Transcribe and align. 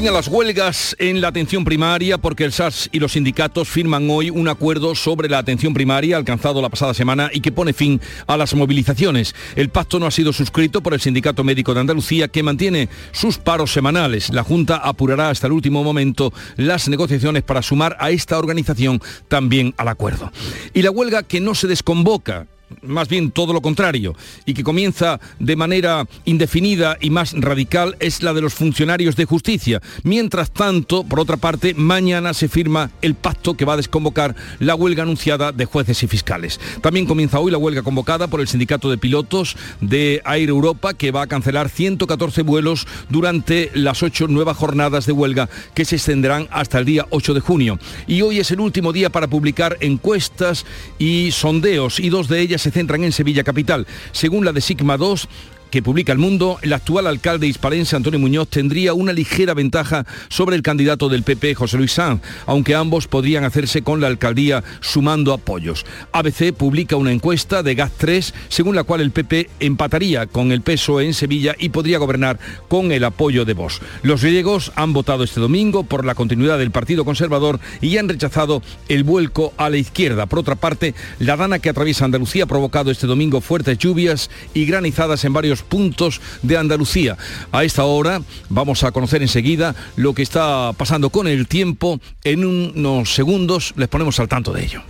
Fin 0.00 0.08
a 0.08 0.12
las 0.12 0.28
huelgas 0.28 0.96
en 0.98 1.20
la 1.20 1.28
atención 1.28 1.62
primaria 1.62 2.16
porque 2.16 2.44
el 2.44 2.52
SAS 2.52 2.88
y 2.90 3.00
los 3.00 3.12
sindicatos 3.12 3.68
firman 3.68 4.08
hoy 4.08 4.30
un 4.30 4.48
acuerdo 4.48 4.94
sobre 4.94 5.28
la 5.28 5.36
atención 5.36 5.74
primaria 5.74 6.16
alcanzado 6.16 6.62
la 6.62 6.70
pasada 6.70 6.94
semana 6.94 7.28
y 7.30 7.42
que 7.42 7.52
pone 7.52 7.74
fin 7.74 8.00
a 8.26 8.38
las 8.38 8.54
movilizaciones. 8.54 9.34
El 9.56 9.68
pacto 9.68 9.98
no 9.98 10.06
ha 10.06 10.10
sido 10.10 10.32
suscrito 10.32 10.82
por 10.82 10.94
el 10.94 11.02
Sindicato 11.02 11.44
Médico 11.44 11.74
de 11.74 11.80
Andalucía 11.80 12.28
que 12.28 12.42
mantiene 12.42 12.88
sus 13.12 13.36
paros 13.36 13.74
semanales. 13.74 14.30
La 14.30 14.42
Junta 14.42 14.76
apurará 14.76 15.28
hasta 15.28 15.48
el 15.48 15.52
último 15.52 15.84
momento 15.84 16.32
las 16.56 16.88
negociaciones 16.88 17.42
para 17.42 17.60
sumar 17.60 17.98
a 18.00 18.08
esta 18.08 18.38
organización 18.38 19.02
también 19.28 19.74
al 19.76 19.88
acuerdo. 19.88 20.32
Y 20.72 20.80
la 20.80 20.92
huelga 20.92 21.24
que 21.24 21.42
no 21.42 21.54
se 21.54 21.66
desconvoca 21.66 22.46
más 22.82 23.08
bien 23.08 23.30
todo 23.30 23.52
lo 23.52 23.60
contrario, 23.60 24.14
y 24.46 24.54
que 24.54 24.64
comienza 24.64 25.20
de 25.38 25.56
manera 25.56 26.06
indefinida 26.24 26.96
y 27.00 27.10
más 27.10 27.34
radical 27.36 27.96
es 28.00 28.22
la 28.22 28.32
de 28.32 28.40
los 28.40 28.54
funcionarios 28.54 29.16
de 29.16 29.24
justicia. 29.24 29.80
Mientras 30.02 30.50
tanto, 30.50 31.04
por 31.04 31.20
otra 31.20 31.36
parte, 31.36 31.74
mañana 31.74 32.34
se 32.34 32.48
firma 32.48 32.90
el 33.02 33.14
pacto 33.14 33.54
que 33.54 33.64
va 33.64 33.74
a 33.74 33.78
desconvocar 33.78 34.34
la 34.58 34.74
huelga 34.74 35.02
anunciada 35.02 35.52
de 35.52 35.64
jueces 35.64 36.02
y 36.02 36.06
fiscales. 36.06 36.60
También 36.80 37.06
comienza 37.06 37.40
hoy 37.40 37.50
la 37.50 37.58
huelga 37.58 37.82
convocada 37.82 38.28
por 38.28 38.40
el 38.40 38.48
sindicato 38.48 38.90
de 38.90 38.98
pilotos 38.98 39.56
de 39.80 40.22
Air 40.24 40.48
Europa, 40.48 40.94
que 40.94 41.10
va 41.10 41.22
a 41.22 41.26
cancelar 41.26 41.68
114 41.68 42.42
vuelos 42.42 42.86
durante 43.08 43.70
las 43.74 44.02
ocho 44.02 44.28
nuevas 44.28 44.56
jornadas 44.56 45.06
de 45.06 45.12
huelga 45.12 45.48
que 45.74 45.84
se 45.84 45.96
extenderán 45.96 46.48
hasta 46.50 46.78
el 46.78 46.84
día 46.84 47.06
8 47.10 47.34
de 47.34 47.40
junio. 47.40 47.78
Y 48.06 48.22
hoy 48.22 48.38
es 48.38 48.50
el 48.50 48.60
último 48.60 48.92
día 48.92 49.10
para 49.10 49.28
publicar 49.28 49.76
encuestas 49.80 50.66
y 50.98 51.30
sondeos, 51.32 52.00
y 52.00 52.08
dos 52.08 52.28
de 52.28 52.40
ellas 52.40 52.59
se 52.60 52.70
centran 52.70 53.04
en 53.04 53.12
Sevilla 53.12 53.44
Capital. 53.44 53.86
Según 54.12 54.44
la 54.44 54.52
de 54.52 54.60
Sigma 54.60 54.96
2, 54.96 55.28
que 55.70 55.82
publica 55.82 56.12
El 56.12 56.18
Mundo, 56.18 56.58
el 56.62 56.72
actual 56.72 57.06
alcalde 57.06 57.46
hispalense 57.46 57.96
Antonio 57.96 58.18
Muñoz 58.18 58.48
tendría 58.48 58.92
una 58.94 59.12
ligera 59.12 59.54
ventaja 59.54 60.04
sobre 60.28 60.56
el 60.56 60.62
candidato 60.62 61.08
del 61.08 61.22
PP, 61.22 61.54
José 61.54 61.76
Luis 61.76 61.92
Sanz, 61.92 62.22
aunque 62.46 62.74
ambos 62.74 63.06
podrían 63.06 63.44
hacerse 63.44 63.82
con 63.82 64.00
la 64.00 64.08
alcaldía 64.08 64.64
sumando 64.80 65.32
apoyos. 65.32 65.86
ABC 66.12 66.52
publica 66.52 66.96
una 66.96 67.12
encuesta 67.12 67.62
de 67.62 67.74
GAS 67.74 67.92
3, 67.98 68.34
según 68.48 68.74
la 68.74 68.84
cual 68.84 69.00
el 69.00 69.12
PP 69.12 69.48
empataría 69.60 70.26
con 70.26 70.52
el 70.52 70.62
PSOE 70.62 71.06
en 71.06 71.14
Sevilla 71.14 71.54
y 71.58 71.68
podría 71.68 71.98
gobernar 71.98 72.38
con 72.68 72.92
el 72.92 73.04
apoyo 73.04 73.44
de 73.44 73.54
Vox. 73.54 73.80
Los 74.02 74.22
griegos 74.22 74.72
han 74.74 74.92
votado 74.92 75.24
este 75.24 75.40
domingo 75.40 75.84
por 75.84 76.04
la 76.04 76.14
continuidad 76.14 76.58
del 76.58 76.70
Partido 76.70 77.04
Conservador 77.04 77.60
y 77.80 77.96
han 77.96 78.08
rechazado 78.08 78.62
el 78.88 79.04
vuelco 79.04 79.52
a 79.56 79.70
la 79.70 79.76
izquierda. 79.76 80.26
Por 80.26 80.40
otra 80.40 80.56
parte, 80.56 80.94
la 81.18 81.36
dana 81.36 81.58
que 81.58 81.70
atraviesa 81.70 82.04
Andalucía 82.04 82.44
ha 82.44 82.48
provocado 82.48 82.90
este 82.90 83.06
domingo 83.06 83.40
fuertes 83.40 83.78
lluvias 83.78 84.30
y 84.54 84.64
granizadas 84.64 85.24
en 85.24 85.32
varios 85.32 85.59
puntos 85.62 86.20
de 86.42 86.56
Andalucía. 86.56 87.16
A 87.52 87.64
esta 87.64 87.84
hora 87.84 88.22
vamos 88.48 88.84
a 88.84 88.92
conocer 88.92 89.22
enseguida 89.22 89.74
lo 89.96 90.14
que 90.14 90.22
está 90.22 90.72
pasando 90.76 91.10
con 91.10 91.26
el 91.26 91.46
tiempo. 91.46 92.00
En 92.24 92.44
unos 92.44 93.14
segundos 93.14 93.74
les 93.76 93.88
ponemos 93.88 94.20
al 94.20 94.28
tanto 94.28 94.52
de 94.52 94.64
ello. 94.64 94.82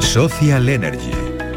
Social 0.00 0.68
Energy. 0.68 1.10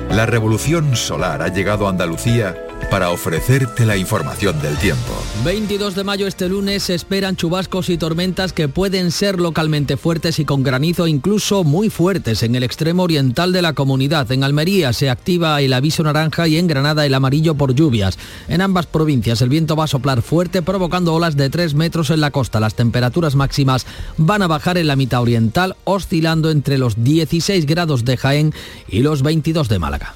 La 0.10 0.26
revolución 0.26 0.96
solar 0.96 1.42
ha 1.42 1.50
llegado 1.50 1.88
a 1.88 1.90
Andalucía 1.90 2.65
para 2.90 3.10
ofrecerte 3.10 3.86
la 3.86 3.98
información 3.98 4.62
del 4.62 4.78
tiempo. 4.78 5.14
22 5.44 5.96
de 5.96 6.04
mayo 6.04 6.28
este 6.28 6.48
lunes 6.48 6.84
se 6.84 6.96
esperan 6.96 7.36
chubascos 7.36 7.90
y 7.90 7.98
tormentas 7.98 8.54
que 8.54 8.68
pueden 8.68 9.12
ser 9.12 9.40
localmente 9.40 9.98
fuertes 9.98 10.40
y 10.40 10.46
con 10.46 10.64
granizo 10.64 11.08
incluso 11.08 11.64
muy 11.64 11.90
fuertes 11.90 12.44
en 12.44 12.56
el 12.56 12.64
extremo 12.64 13.04
oriental 13.04 13.52
de 13.52 13.62
la 13.62 13.74
comunidad. 13.74 14.32
En 14.32 14.44
Almería 14.44 14.94
se 14.94 15.10
activa 15.10 15.60
el 15.62 15.74
aviso 15.74 16.04
naranja 16.04 16.48
y 16.48 16.58
en 16.58 16.68
Granada 16.68 17.06
el 17.06 17.14
amarillo 17.14 17.56
por 17.56 17.74
lluvias. 17.76 18.18
En 18.48 18.62
ambas 18.62 18.86
provincias 18.86 19.42
el 19.42 19.50
viento 19.50 19.76
va 19.76 19.86
a 19.86 19.88
soplar 19.88 20.22
fuerte 20.22 20.62
provocando 20.62 21.14
olas 21.14 21.36
de 21.36 21.50
3 21.50 21.74
metros 21.76 22.10
en 22.10 22.22
la 22.22 22.32
costa. 22.32 22.60
Las 22.60 22.76
temperaturas 22.76 23.36
máximas 23.36 23.86
van 24.18 24.42
a 24.42 24.48
bajar 24.48 24.78
en 24.78 24.88
la 24.88 24.96
mitad 24.96 25.22
oriental 25.22 25.76
oscilando 25.84 26.52
entre 26.52 26.78
los 26.78 27.04
16 27.04 27.66
grados 27.66 28.06
de 28.06 28.18
Jaén 28.18 28.54
y 28.88 29.00
los 29.00 29.22
22 29.22 29.70
de 29.70 29.80
Málaga. 29.80 30.16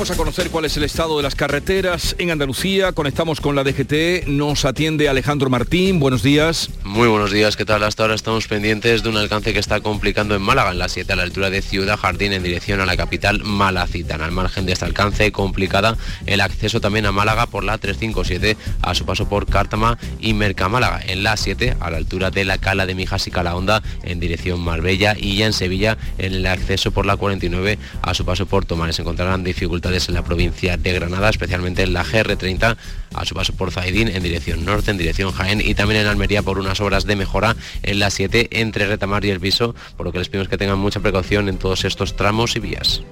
Vamos 0.00 0.12
a 0.12 0.16
conocer 0.16 0.48
cuál 0.48 0.64
es 0.64 0.74
el 0.78 0.84
estado 0.84 1.18
de 1.18 1.22
las 1.22 1.34
carreteras 1.34 2.16
en 2.16 2.30
Andalucía. 2.30 2.92
Conectamos 2.92 3.42
con 3.42 3.54
la 3.54 3.64
DGT. 3.64 4.28
Nos 4.28 4.64
atiende 4.64 5.10
Alejandro 5.10 5.50
Martín. 5.50 6.00
Buenos 6.00 6.22
días. 6.22 6.70
Muy 6.84 7.06
buenos 7.06 7.30
días. 7.32 7.54
¿Qué 7.54 7.66
tal? 7.66 7.82
Hasta 7.82 8.04
ahora 8.04 8.14
estamos 8.14 8.48
pendientes 8.48 9.02
de 9.02 9.10
un 9.10 9.18
alcance 9.18 9.52
que 9.52 9.58
está 9.58 9.82
complicando 9.82 10.34
en 10.34 10.40
Málaga, 10.40 10.70
en 10.70 10.78
la 10.78 10.88
7 10.88 11.12
a 11.12 11.16
la 11.16 11.24
altura 11.24 11.50
de 11.50 11.60
Ciudad 11.60 11.98
Jardín 11.98 12.32
en 12.32 12.42
dirección 12.42 12.80
a 12.80 12.86
la 12.86 12.96
capital 12.96 13.44
malacitana. 13.44 14.24
Al 14.24 14.32
margen 14.32 14.64
de 14.64 14.72
este 14.72 14.86
alcance 14.86 15.32
complicada 15.32 15.98
el 16.24 16.40
acceso 16.40 16.80
también 16.80 17.04
a 17.04 17.12
Málaga 17.12 17.44
por 17.44 17.62
la 17.62 17.76
357 17.76 18.56
a 18.80 18.94
su 18.94 19.04
paso 19.04 19.28
por 19.28 19.44
Cártama 19.44 19.98
y 20.18 20.32
Mercamálaga. 20.32 21.02
En 21.06 21.24
la 21.24 21.36
7 21.36 21.76
a 21.78 21.90
la 21.90 21.98
altura 21.98 22.30
de 22.30 22.46
la 22.46 22.56
Cala 22.56 22.86
de 22.86 22.94
Mijas 22.94 23.26
y 23.26 23.30
Calahonda 23.30 23.82
en 24.02 24.18
dirección 24.18 24.60
Marbella 24.60 25.14
y 25.18 25.36
ya 25.36 25.44
en 25.44 25.52
Sevilla 25.52 25.98
en 26.16 26.32
el 26.32 26.46
acceso 26.46 26.90
por 26.90 27.04
la 27.04 27.18
49 27.18 27.78
a 28.00 28.14
su 28.14 28.24
paso 28.24 28.46
por 28.46 28.64
Tomares. 28.64 28.98
Encontrarán 28.98 29.44
dificultades 29.44 29.89
en 29.90 30.14
la 30.14 30.22
provincia 30.22 30.76
de 30.76 30.92
Granada, 30.92 31.28
especialmente 31.30 31.82
en 31.82 31.92
la 31.92 32.04
GR30 32.04 32.76
a 33.14 33.24
su 33.24 33.34
paso 33.34 33.52
por 33.54 33.72
Zaidín 33.72 34.08
en 34.08 34.22
dirección 34.22 34.64
norte, 34.64 34.90
en 34.90 34.98
dirección 34.98 35.32
Jaén 35.32 35.60
y 35.60 35.74
también 35.74 36.02
en 36.02 36.06
Almería 36.06 36.42
por 36.42 36.58
unas 36.58 36.80
obras 36.80 37.06
de 37.06 37.16
mejora 37.16 37.56
en 37.82 37.98
la 37.98 38.10
7 38.10 38.48
entre 38.52 38.86
Retamar 38.86 39.24
y 39.24 39.30
El 39.30 39.40
Viso, 39.40 39.74
por 39.96 40.06
lo 40.06 40.12
que 40.12 40.18
les 40.18 40.28
pedimos 40.28 40.48
que 40.48 40.58
tengan 40.58 40.78
mucha 40.78 41.00
precaución 41.00 41.48
en 41.48 41.58
todos 41.58 41.84
estos 41.84 42.14
tramos 42.16 42.54
y 42.56 42.60
vías. 42.60 43.02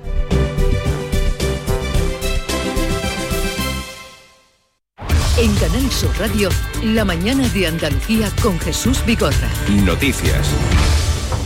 En 5.37 5.55
Canal 5.57 5.91
Sur 5.91 6.17
Radio, 6.19 6.49
la 6.83 7.05
mañana 7.05 7.49
de 7.49 7.67
Andalucía 7.67 8.31
con 8.43 8.59
Jesús 8.61 9.05
Vigorra. 9.05 9.49
Noticias. 9.85 10.49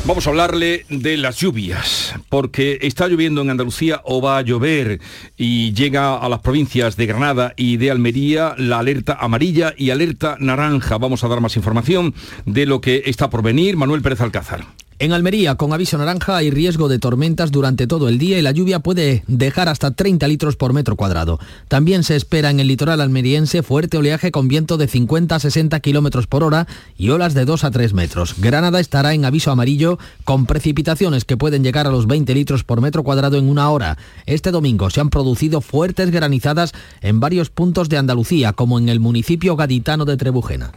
Vamos 0.04 0.26
a 0.26 0.30
hablarle 0.30 0.84
de 0.88 1.16
las 1.16 1.36
lluvias, 1.36 2.12
porque 2.28 2.78
está 2.82 3.06
lloviendo 3.06 3.40
en 3.40 3.50
Andalucía 3.50 4.00
o 4.04 4.20
va 4.20 4.36
a 4.36 4.42
llover 4.42 5.00
y 5.36 5.72
llega 5.74 6.16
a 6.16 6.28
las 6.28 6.40
provincias 6.40 6.96
de 6.96 7.06
Granada 7.06 7.54
y 7.56 7.76
de 7.76 7.92
Almería 7.92 8.56
la 8.58 8.80
alerta 8.80 9.16
amarilla 9.20 9.74
y 9.76 9.90
alerta 9.90 10.36
naranja. 10.40 10.98
Vamos 10.98 11.22
a 11.22 11.28
dar 11.28 11.40
más 11.40 11.56
información 11.56 12.14
de 12.46 12.66
lo 12.66 12.80
que 12.80 13.04
está 13.06 13.30
por 13.30 13.42
venir. 13.42 13.76
Manuel 13.76 14.02
Pérez 14.02 14.20
Alcázar. 14.20 14.64
En 14.98 15.12
Almería, 15.12 15.56
con 15.56 15.72
aviso 15.72 15.98
naranja, 15.98 16.36
hay 16.36 16.50
riesgo 16.50 16.88
de 16.88 16.98
tormentas 16.98 17.50
durante 17.50 17.86
todo 17.86 18.08
el 18.08 18.18
día 18.18 18.38
y 18.38 18.42
la 18.42 18.52
lluvia 18.52 18.78
puede 18.78 19.24
dejar 19.26 19.68
hasta 19.68 19.90
30 19.90 20.28
litros 20.28 20.56
por 20.56 20.72
metro 20.72 20.96
cuadrado. 20.96 21.40
También 21.68 22.04
se 22.04 22.14
espera 22.14 22.50
en 22.50 22.60
el 22.60 22.68
litoral 22.68 23.00
almeriense 23.00 23.62
fuerte 23.62 23.96
oleaje 23.96 24.30
con 24.30 24.48
viento 24.48 24.76
de 24.76 24.86
50 24.86 25.34
a 25.34 25.40
60 25.40 25.80
kilómetros 25.80 26.26
por 26.26 26.44
hora 26.44 26.68
y 26.96 27.10
olas 27.10 27.34
de 27.34 27.44
2 27.44 27.64
a 27.64 27.70
3 27.70 27.94
metros. 27.94 28.34
Granada 28.38 28.78
estará 28.80 29.12
en 29.14 29.24
aviso 29.24 29.50
amarillo 29.50 29.98
con 30.24 30.46
precipitaciones 30.46 31.24
que 31.24 31.36
pueden 31.36 31.64
llegar 31.64 31.86
a 31.86 31.90
los 31.90 32.06
20 32.06 32.34
litros 32.34 32.62
por 32.62 32.80
metro 32.80 33.02
cuadrado 33.02 33.38
en 33.38 33.48
una 33.48 33.70
hora. 33.70 33.98
Este 34.26 34.50
domingo 34.50 34.90
se 34.90 35.00
han 35.00 35.10
producido 35.10 35.60
fuertes 35.60 36.10
granizadas 36.10 36.72
en 37.00 37.18
varios 37.18 37.50
puntos 37.50 37.88
de 37.88 37.98
Andalucía, 37.98 38.52
como 38.52 38.78
en 38.78 38.88
el 38.88 39.00
municipio 39.00 39.56
gaditano 39.56 40.04
de 40.04 40.16
Trebujena. 40.16 40.72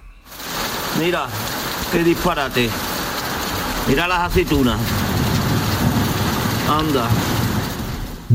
Mira, 0.99 1.27
qué 1.91 2.03
disparate. 2.03 2.69
Mira 3.87 4.07
las 4.07 4.19
aceitunas. 4.19 4.79
Anda. 6.67 7.07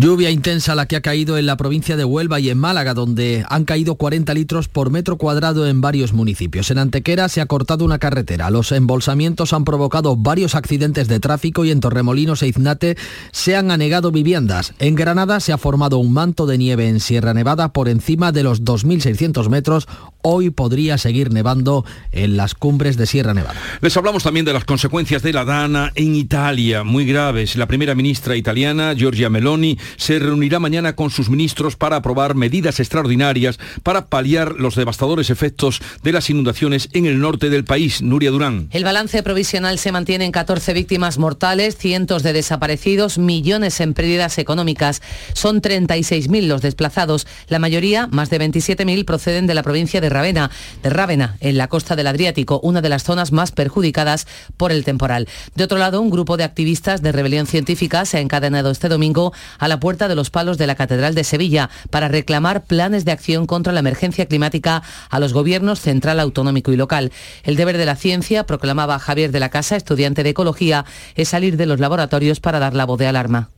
Lluvia 0.00 0.31
intensa 0.31 0.75
la 0.75 0.87
que 0.87 0.97
ha 0.97 1.02
caído 1.02 1.37
en 1.37 1.44
la 1.44 1.58
provincia 1.58 1.94
de 1.94 2.06
Huelva 2.06 2.41
y 2.41 2.49
en 2.49 2.56
Málaga, 2.56 2.94
donde 2.94 3.44
han 3.50 3.67
caído 3.67 3.97
40 3.97 4.32
litros 4.32 4.67
por 4.67 4.91
metro 4.91 5.19
cuadrado 5.19 5.67
en 5.67 5.82
varios 5.82 6.14
municipios. 6.14 6.70
En 6.70 6.79
Antequera 6.79 7.29
se 7.29 7.43
ha 7.43 7.47
cortado 7.47 7.85
una 7.85 7.99
carretera. 7.99 8.49
Los 8.49 8.73
embolsamientos 8.73 9.52
han 9.52 9.67
provocado 9.67 10.17
varios 10.17 10.55
accidentes 10.55 11.06
de 11.06 11.20
tráfico 11.20 11.67
y 11.67 11.70
en 11.70 11.81
Torremolinos 11.81 12.43
e 12.43 12.49
Iznate 12.49 12.97
se 13.31 13.56
han 13.56 13.70
anegado 13.70 14.11
viviendas. 14.11 14.73
En 14.79 14.94
Granada 14.94 15.38
se 15.38 15.52
ha 15.52 15.58
formado 15.58 15.99
un 15.99 16.14
manto 16.14 16.46
de 16.46 16.56
nieve 16.56 16.88
en 16.88 16.99
Sierra 17.00 17.35
Nevada 17.35 17.75
por 17.75 17.91
encima 17.91 18.32
de 18.32 18.43
los 18.43 18.64
2.600 18.64 19.50
metros. 19.50 19.87
Hoy 20.23 20.49
podría 20.49 20.96
seguir 20.96 21.31
nevando 21.31 21.85
en 22.11 22.38
las 22.38 22.55
cumbres 22.55 22.96
de 22.96 23.05
Sierra 23.05 23.35
Nevada. 23.35 23.61
Les 23.82 23.94
hablamos 23.99 24.23
también 24.23 24.46
de 24.46 24.55
las 24.55 24.64
consecuencias 24.64 25.23
de 25.23 25.35
la 25.35 25.44
Dana 25.44 25.93
en 25.94 26.14
Italia, 26.14 26.85
muy 26.85 27.05
graves. 27.05 27.56
La 27.56 27.67
primera 27.67 27.94
ministra 27.94 28.35
italiana, 28.35 28.94
Giorgia 28.94 29.29
Meloni, 29.29 29.76
se 29.96 30.19
reunirá 30.19 30.58
mañana 30.58 30.94
con 30.94 31.10
sus 31.10 31.31
ministros 31.31 31.76
para 31.76 31.96
aprobar 31.96 32.34
medidas 32.34 32.81
extraordinarias 32.81 33.58
para 33.82 34.06
paliar 34.06 34.54
los 34.58 34.75
devastadores 34.75 35.31
efectos 35.31 35.81
de 36.02 36.12
las 36.12 36.31
inundaciones 36.31 36.88
en 36.92 37.06
el 37.06 37.20
norte 37.20 37.50
del 37.50 37.64
país. 37.64 38.02
Nuria 38.02 38.31
Durán. 38.31 38.69
El 38.70 38.84
balance 38.84 39.22
provisional 39.22 39.78
se 39.78 39.92
mantiene 39.92 40.25
en 40.25 40.32
14 40.32 40.72
víctimas 40.72 41.19
mortales, 41.19 41.76
cientos 41.76 42.22
de 42.22 42.32
desaparecidos, 42.32 43.19
millones 43.19 43.81
en 43.81 43.94
pérdidas 43.94 44.38
económicas. 44.38 45.02
Son 45.32 45.62
36.000 45.62 46.46
los 46.46 46.62
desplazados. 46.62 47.26
La 47.48 47.58
mayoría, 47.58 48.06
más 48.08 48.31
de 48.31 48.40
27.000, 48.40 49.04
proceden 49.04 49.46
de 49.46 49.54
la 49.54 49.62
provincia 49.62 50.00
de 50.00 50.08
Ravenna, 50.08 50.50
de 50.82 50.90
Rávena, 50.90 51.36
en 51.40 51.58
la 51.58 51.69
costa 51.69 51.96
del 51.96 52.06
Adriático, 52.06 52.60
una 52.62 52.81
de 52.81 52.88
las 52.88 53.04
zonas 53.04 53.32
más 53.32 53.52
perjudicadas 53.52 54.26
por 54.56 54.72
el 54.72 54.84
temporal. 54.84 55.28
De 55.54 55.64
otro 55.64 55.78
lado, 55.78 56.00
un 56.00 56.10
grupo 56.10 56.36
de 56.36 56.44
activistas 56.44 57.02
de 57.02 57.12
rebelión 57.12 57.46
científica 57.46 58.04
se 58.04 58.19
ha 58.19 58.20
encadenado 58.20 58.70
este 58.70 58.88
domingo 58.88 59.32
a 59.58 59.69
la 59.70 59.81
puerta 59.81 60.08
de 60.08 60.14
los 60.14 60.28
palos 60.28 60.58
de 60.58 60.67
la 60.67 60.75
Catedral 60.75 61.14
de 61.14 61.25
Sevilla 61.25 61.70
para 61.90 62.08
reclamar 62.08 62.64
planes 62.64 63.06
de 63.06 63.12
acción 63.12 63.46
contra 63.46 63.72
la 63.72 63.81
emergencia 63.81 64.26
climática 64.26 64.82
a 65.08 65.19
los 65.19 65.32
gobiernos 65.32 65.81
central, 65.81 66.20
autonómico 66.20 66.72
y 66.72 66.76
local. 66.76 67.12
El 67.44 67.56
deber 67.56 67.78
de 67.78 67.87
la 67.87 67.96
ciencia, 67.96 68.44
proclamaba 68.44 68.99
Javier 68.99 69.31
de 69.31 69.40
la 69.40 69.49
Casa, 69.49 69.76
estudiante 69.76 70.22
de 70.22 70.31
ecología, 70.31 70.84
es 71.14 71.28
salir 71.28 71.56
de 71.56 71.67
los 71.67 71.81
laboratorios 71.81 72.40
para 72.40 72.58
dar 72.58 72.75
la 72.75 72.84
voz 72.84 72.99
de 72.99 73.06
alarma. 73.06 73.49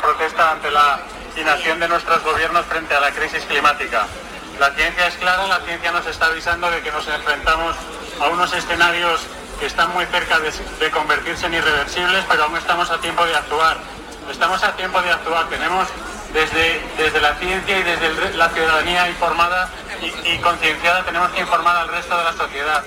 Protesta 0.00 0.52
ante 0.52 0.70
la 0.70 1.00
inacción 1.36 1.80
de 1.80 1.88
nuestros 1.88 2.22
gobiernos 2.22 2.64
frente 2.66 2.94
a 2.94 3.00
la 3.00 3.10
crisis 3.10 3.44
climática. 3.44 4.06
La 4.60 4.70
ciencia 4.70 5.08
es 5.08 5.14
clara, 5.16 5.48
la 5.48 5.60
ciencia 5.66 5.90
nos 5.90 6.06
está 6.06 6.26
avisando 6.26 6.70
de 6.70 6.80
que 6.80 6.92
nos 6.92 7.06
enfrentamos 7.08 7.74
a 8.20 8.28
unos 8.28 8.54
escenarios 8.54 9.20
que 9.58 9.66
están 9.66 9.92
muy 9.92 10.06
cerca 10.06 10.38
de, 10.38 10.52
de 10.78 10.90
convertirse 10.92 11.46
en 11.46 11.54
irreversibles, 11.54 12.24
pero 12.28 12.44
aún 12.44 12.56
estamos 12.56 12.88
a 12.90 13.00
tiempo 13.00 13.26
de 13.26 13.34
actuar 13.34 13.95
estamos 14.30 14.62
a 14.62 14.76
tiempo 14.76 15.00
de 15.02 15.10
actuar. 15.10 15.48
Tenemos 15.48 15.88
desde, 16.32 16.80
desde 16.96 17.20
la 17.20 17.34
ciencia 17.36 17.78
y 17.78 17.82
desde 17.82 18.34
la 18.34 18.48
ciudadanía 18.50 19.08
informada 19.08 19.70
y, 20.02 20.28
y 20.30 20.38
concienciada, 20.38 21.04
tenemos 21.04 21.30
que 21.30 21.40
informar 21.40 21.76
al 21.76 21.88
resto 21.88 22.16
de 22.16 22.24
la 22.24 22.32
sociedad. 22.32 22.84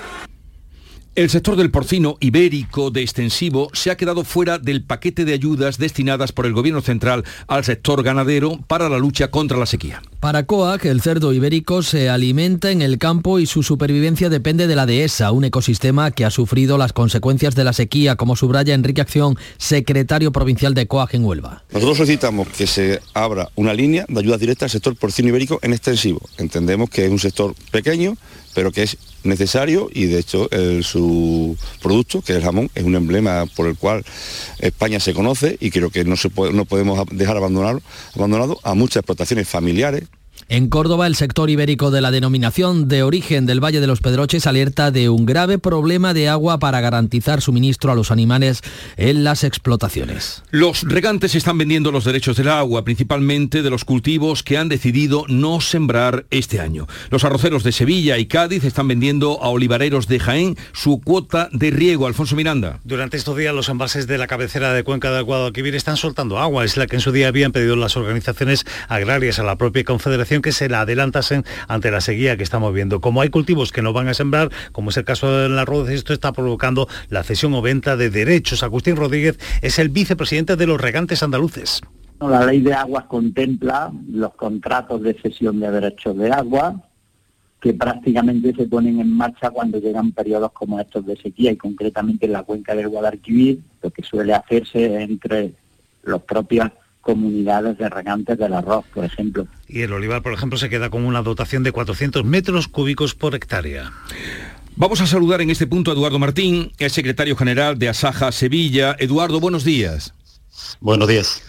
El 1.16 1.28
sector 1.28 1.56
del 1.56 1.72
porcino 1.72 2.16
ibérico 2.20 2.92
de 2.92 3.02
extensivo 3.02 3.68
se 3.72 3.90
ha 3.90 3.96
quedado 3.96 4.22
fuera 4.22 4.58
del 4.58 4.84
paquete 4.84 5.24
de 5.24 5.32
ayudas 5.32 5.76
destinadas 5.76 6.30
por 6.30 6.46
el 6.46 6.52
Gobierno 6.52 6.82
central 6.82 7.24
al 7.48 7.64
sector 7.64 8.04
ganadero 8.04 8.60
para 8.68 8.88
la 8.88 8.96
lucha 8.96 9.28
contra 9.28 9.58
la 9.58 9.66
sequía. 9.66 10.02
Para 10.20 10.46
COAC, 10.46 10.84
el 10.84 11.00
cerdo 11.00 11.32
ibérico 11.32 11.82
se 11.82 12.08
alimenta 12.08 12.70
en 12.70 12.80
el 12.80 12.98
campo 12.98 13.40
y 13.40 13.46
su 13.46 13.64
supervivencia 13.64 14.28
depende 14.28 14.68
de 14.68 14.76
la 14.76 14.86
dehesa, 14.86 15.32
un 15.32 15.44
ecosistema 15.44 16.12
que 16.12 16.24
ha 16.24 16.30
sufrido 16.30 16.78
las 16.78 16.92
consecuencias 16.92 17.56
de 17.56 17.64
la 17.64 17.72
sequía, 17.72 18.14
como 18.14 18.36
subraya 18.36 18.74
Enrique 18.74 19.00
Acción, 19.00 19.36
secretario 19.58 20.30
provincial 20.30 20.74
de 20.74 20.86
COAC 20.86 21.14
en 21.14 21.24
Huelva. 21.24 21.64
Nosotros 21.72 21.96
solicitamos 21.96 22.46
que 22.48 22.68
se 22.68 23.00
abra 23.14 23.48
una 23.56 23.74
línea 23.74 24.04
de 24.08 24.20
ayudas 24.20 24.38
directas 24.38 24.66
al 24.66 24.70
sector 24.70 24.94
porcino 24.94 25.30
ibérico 25.30 25.58
en 25.62 25.72
extensivo. 25.72 26.20
Entendemos 26.38 26.88
que 26.88 27.06
es 27.06 27.10
un 27.10 27.18
sector 27.18 27.54
pequeño, 27.72 28.16
pero 28.54 28.72
que 28.72 28.82
es 28.82 28.96
necesario 29.22 29.88
y 29.92 30.06
de 30.06 30.18
hecho 30.18 30.48
su 30.82 31.56
producto, 31.82 32.22
que 32.22 32.32
es 32.32 32.38
el 32.38 32.44
jamón, 32.44 32.70
es 32.74 32.84
un 32.84 32.94
emblema 32.94 33.46
por 33.54 33.66
el 33.66 33.76
cual 33.76 34.04
España 34.58 35.00
se 35.00 35.14
conoce 35.14 35.56
y 35.60 35.70
creo 35.70 35.90
que 35.90 36.04
no, 36.04 36.16
se 36.16 36.30
puede, 36.30 36.52
no 36.52 36.64
podemos 36.64 37.06
dejar 37.12 37.36
abandonado, 37.36 37.82
abandonado 38.14 38.58
a 38.62 38.74
muchas 38.74 38.96
explotaciones 38.96 39.48
familiares 39.48 40.04
en 40.50 40.68
Córdoba, 40.68 41.06
el 41.06 41.14
sector 41.14 41.48
ibérico 41.48 41.92
de 41.92 42.00
la 42.00 42.10
denominación 42.10 42.88
de 42.88 43.04
origen 43.04 43.46
del 43.46 43.62
Valle 43.62 43.80
de 43.80 43.86
los 43.86 44.00
Pedroches 44.00 44.48
alerta 44.48 44.90
de 44.90 45.08
un 45.08 45.24
grave 45.24 45.58
problema 45.58 46.12
de 46.12 46.28
agua 46.28 46.58
para 46.58 46.80
garantizar 46.80 47.40
suministro 47.40 47.92
a 47.92 47.94
los 47.94 48.10
animales 48.10 48.60
en 48.96 49.22
las 49.22 49.44
explotaciones. 49.44 50.42
Los 50.50 50.82
regantes 50.82 51.36
están 51.36 51.56
vendiendo 51.56 51.92
los 51.92 52.04
derechos 52.04 52.36
del 52.36 52.48
agua, 52.48 52.82
principalmente 52.82 53.62
de 53.62 53.70
los 53.70 53.84
cultivos 53.84 54.42
que 54.42 54.58
han 54.58 54.68
decidido 54.68 55.24
no 55.28 55.60
sembrar 55.60 56.26
este 56.30 56.58
año. 56.58 56.88
Los 57.10 57.22
arroceros 57.22 57.62
de 57.62 57.70
Sevilla 57.70 58.18
y 58.18 58.26
Cádiz 58.26 58.64
están 58.64 58.88
vendiendo 58.88 59.40
a 59.44 59.50
olivareros 59.50 60.08
de 60.08 60.18
Jaén 60.18 60.56
su 60.72 61.00
cuota 61.00 61.48
de 61.52 61.70
riego. 61.70 62.08
Alfonso 62.08 62.34
Miranda. 62.34 62.80
Durante 62.82 63.16
estos 63.16 63.36
días 63.36 63.54
los 63.54 63.68
envases 63.68 64.08
de 64.08 64.18
la 64.18 64.26
cabecera 64.26 64.72
de 64.72 64.82
Cuenca 64.82 65.12
de 65.12 65.22
Guadalquivir 65.22 65.76
están 65.76 65.96
soltando 65.96 66.40
agua. 66.40 66.64
Es 66.64 66.76
la 66.76 66.88
que 66.88 66.96
en 66.96 67.02
su 67.02 67.12
día 67.12 67.28
habían 67.28 67.52
pedido 67.52 67.76
las 67.76 67.96
organizaciones 67.96 68.66
agrarias 68.88 69.38
a 69.38 69.44
la 69.44 69.56
propia 69.56 69.84
Confederación 69.84 70.39
que 70.42 70.52
se 70.52 70.68
la 70.68 70.82
adelantasen 70.82 71.44
ante 71.68 71.90
la 71.90 72.00
sequía 72.00 72.36
que 72.36 72.42
estamos 72.42 72.72
viendo. 72.72 73.00
Como 73.00 73.20
hay 73.20 73.30
cultivos 73.30 73.72
que 73.72 73.82
no 73.82 73.92
van 73.92 74.08
a 74.08 74.14
sembrar, 74.14 74.50
como 74.72 74.90
es 74.90 74.96
el 74.96 75.04
caso 75.04 75.36
del 75.36 75.58
arroz, 75.58 75.88
esto 75.90 76.12
está 76.12 76.32
provocando 76.32 76.88
la 77.08 77.22
cesión 77.22 77.54
o 77.54 77.62
venta 77.62 77.96
de 77.96 78.10
derechos. 78.10 78.62
Agustín 78.62 78.96
Rodríguez 78.96 79.38
es 79.62 79.78
el 79.78 79.88
vicepresidente 79.88 80.56
de 80.56 80.66
los 80.66 80.80
regantes 80.80 81.22
andaluces. 81.22 81.80
La 82.20 82.44
ley 82.44 82.60
de 82.60 82.74
aguas 82.74 83.04
contempla 83.04 83.90
los 84.10 84.34
contratos 84.34 85.02
de 85.02 85.14
cesión 85.14 85.58
de 85.58 85.70
derechos 85.70 86.16
de 86.18 86.30
agua 86.30 86.82
que 87.60 87.74
prácticamente 87.74 88.54
se 88.54 88.66
ponen 88.66 89.00
en 89.00 89.12
marcha 89.12 89.50
cuando 89.50 89.78
llegan 89.78 90.12
periodos 90.12 90.52
como 90.52 90.80
estos 90.80 91.04
de 91.04 91.16
sequía 91.16 91.52
y 91.52 91.56
concretamente 91.56 92.26
en 92.26 92.32
la 92.32 92.42
cuenca 92.42 92.74
del 92.74 92.88
Guadalquivir, 92.88 93.60
lo 93.82 93.90
que 93.90 94.02
suele 94.02 94.32
hacerse 94.32 95.02
entre 95.02 95.52
los 96.02 96.22
propios 96.22 96.70
comunidades 97.00 97.78
de 97.78 97.88
regantes 97.88 98.38
del 98.38 98.54
arroz, 98.54 98.84
por 98.92 99.04
ejemplo. 99.04 99.46
Y 99.68 99.82
el 99.82 99.92
olivar, 99.92 100.22
por 100.22 100.32
ejemplo, 100.32 100.58
se 100.58 100.68
queda 100.68 100.90
con 100.90 101.04
una 101.04 101.22
dotación 101.22 101.62
de 101.62 101.72
400 101.72 102.24
metros 102.24 102.68
cúbicos 102.68 103.14
por 103.14 103.34
hectárea. 103.34 103.92
Vamos 104.76 105.00
a 105.00 105.06
saludar 105.06 105.40
en 105.40 105.50
este 105.50 105.66
punto 105.66 105.90
a 105.90 105.94
Eduardo 105.94 106.18
Martín, 106.18 106.72
el 106.78 106.90
secretario 106.90 107.36
general 107.36 107.78
de 107.78 107.88
Asaja 107.88 108.32
Sevilla. 108.32 108.96
Eduardo, 108.98 109.40
buenos 109.40 109.64
días. 109.64 110.14
Buenos 110.80 111.08
días. 111.08 111.42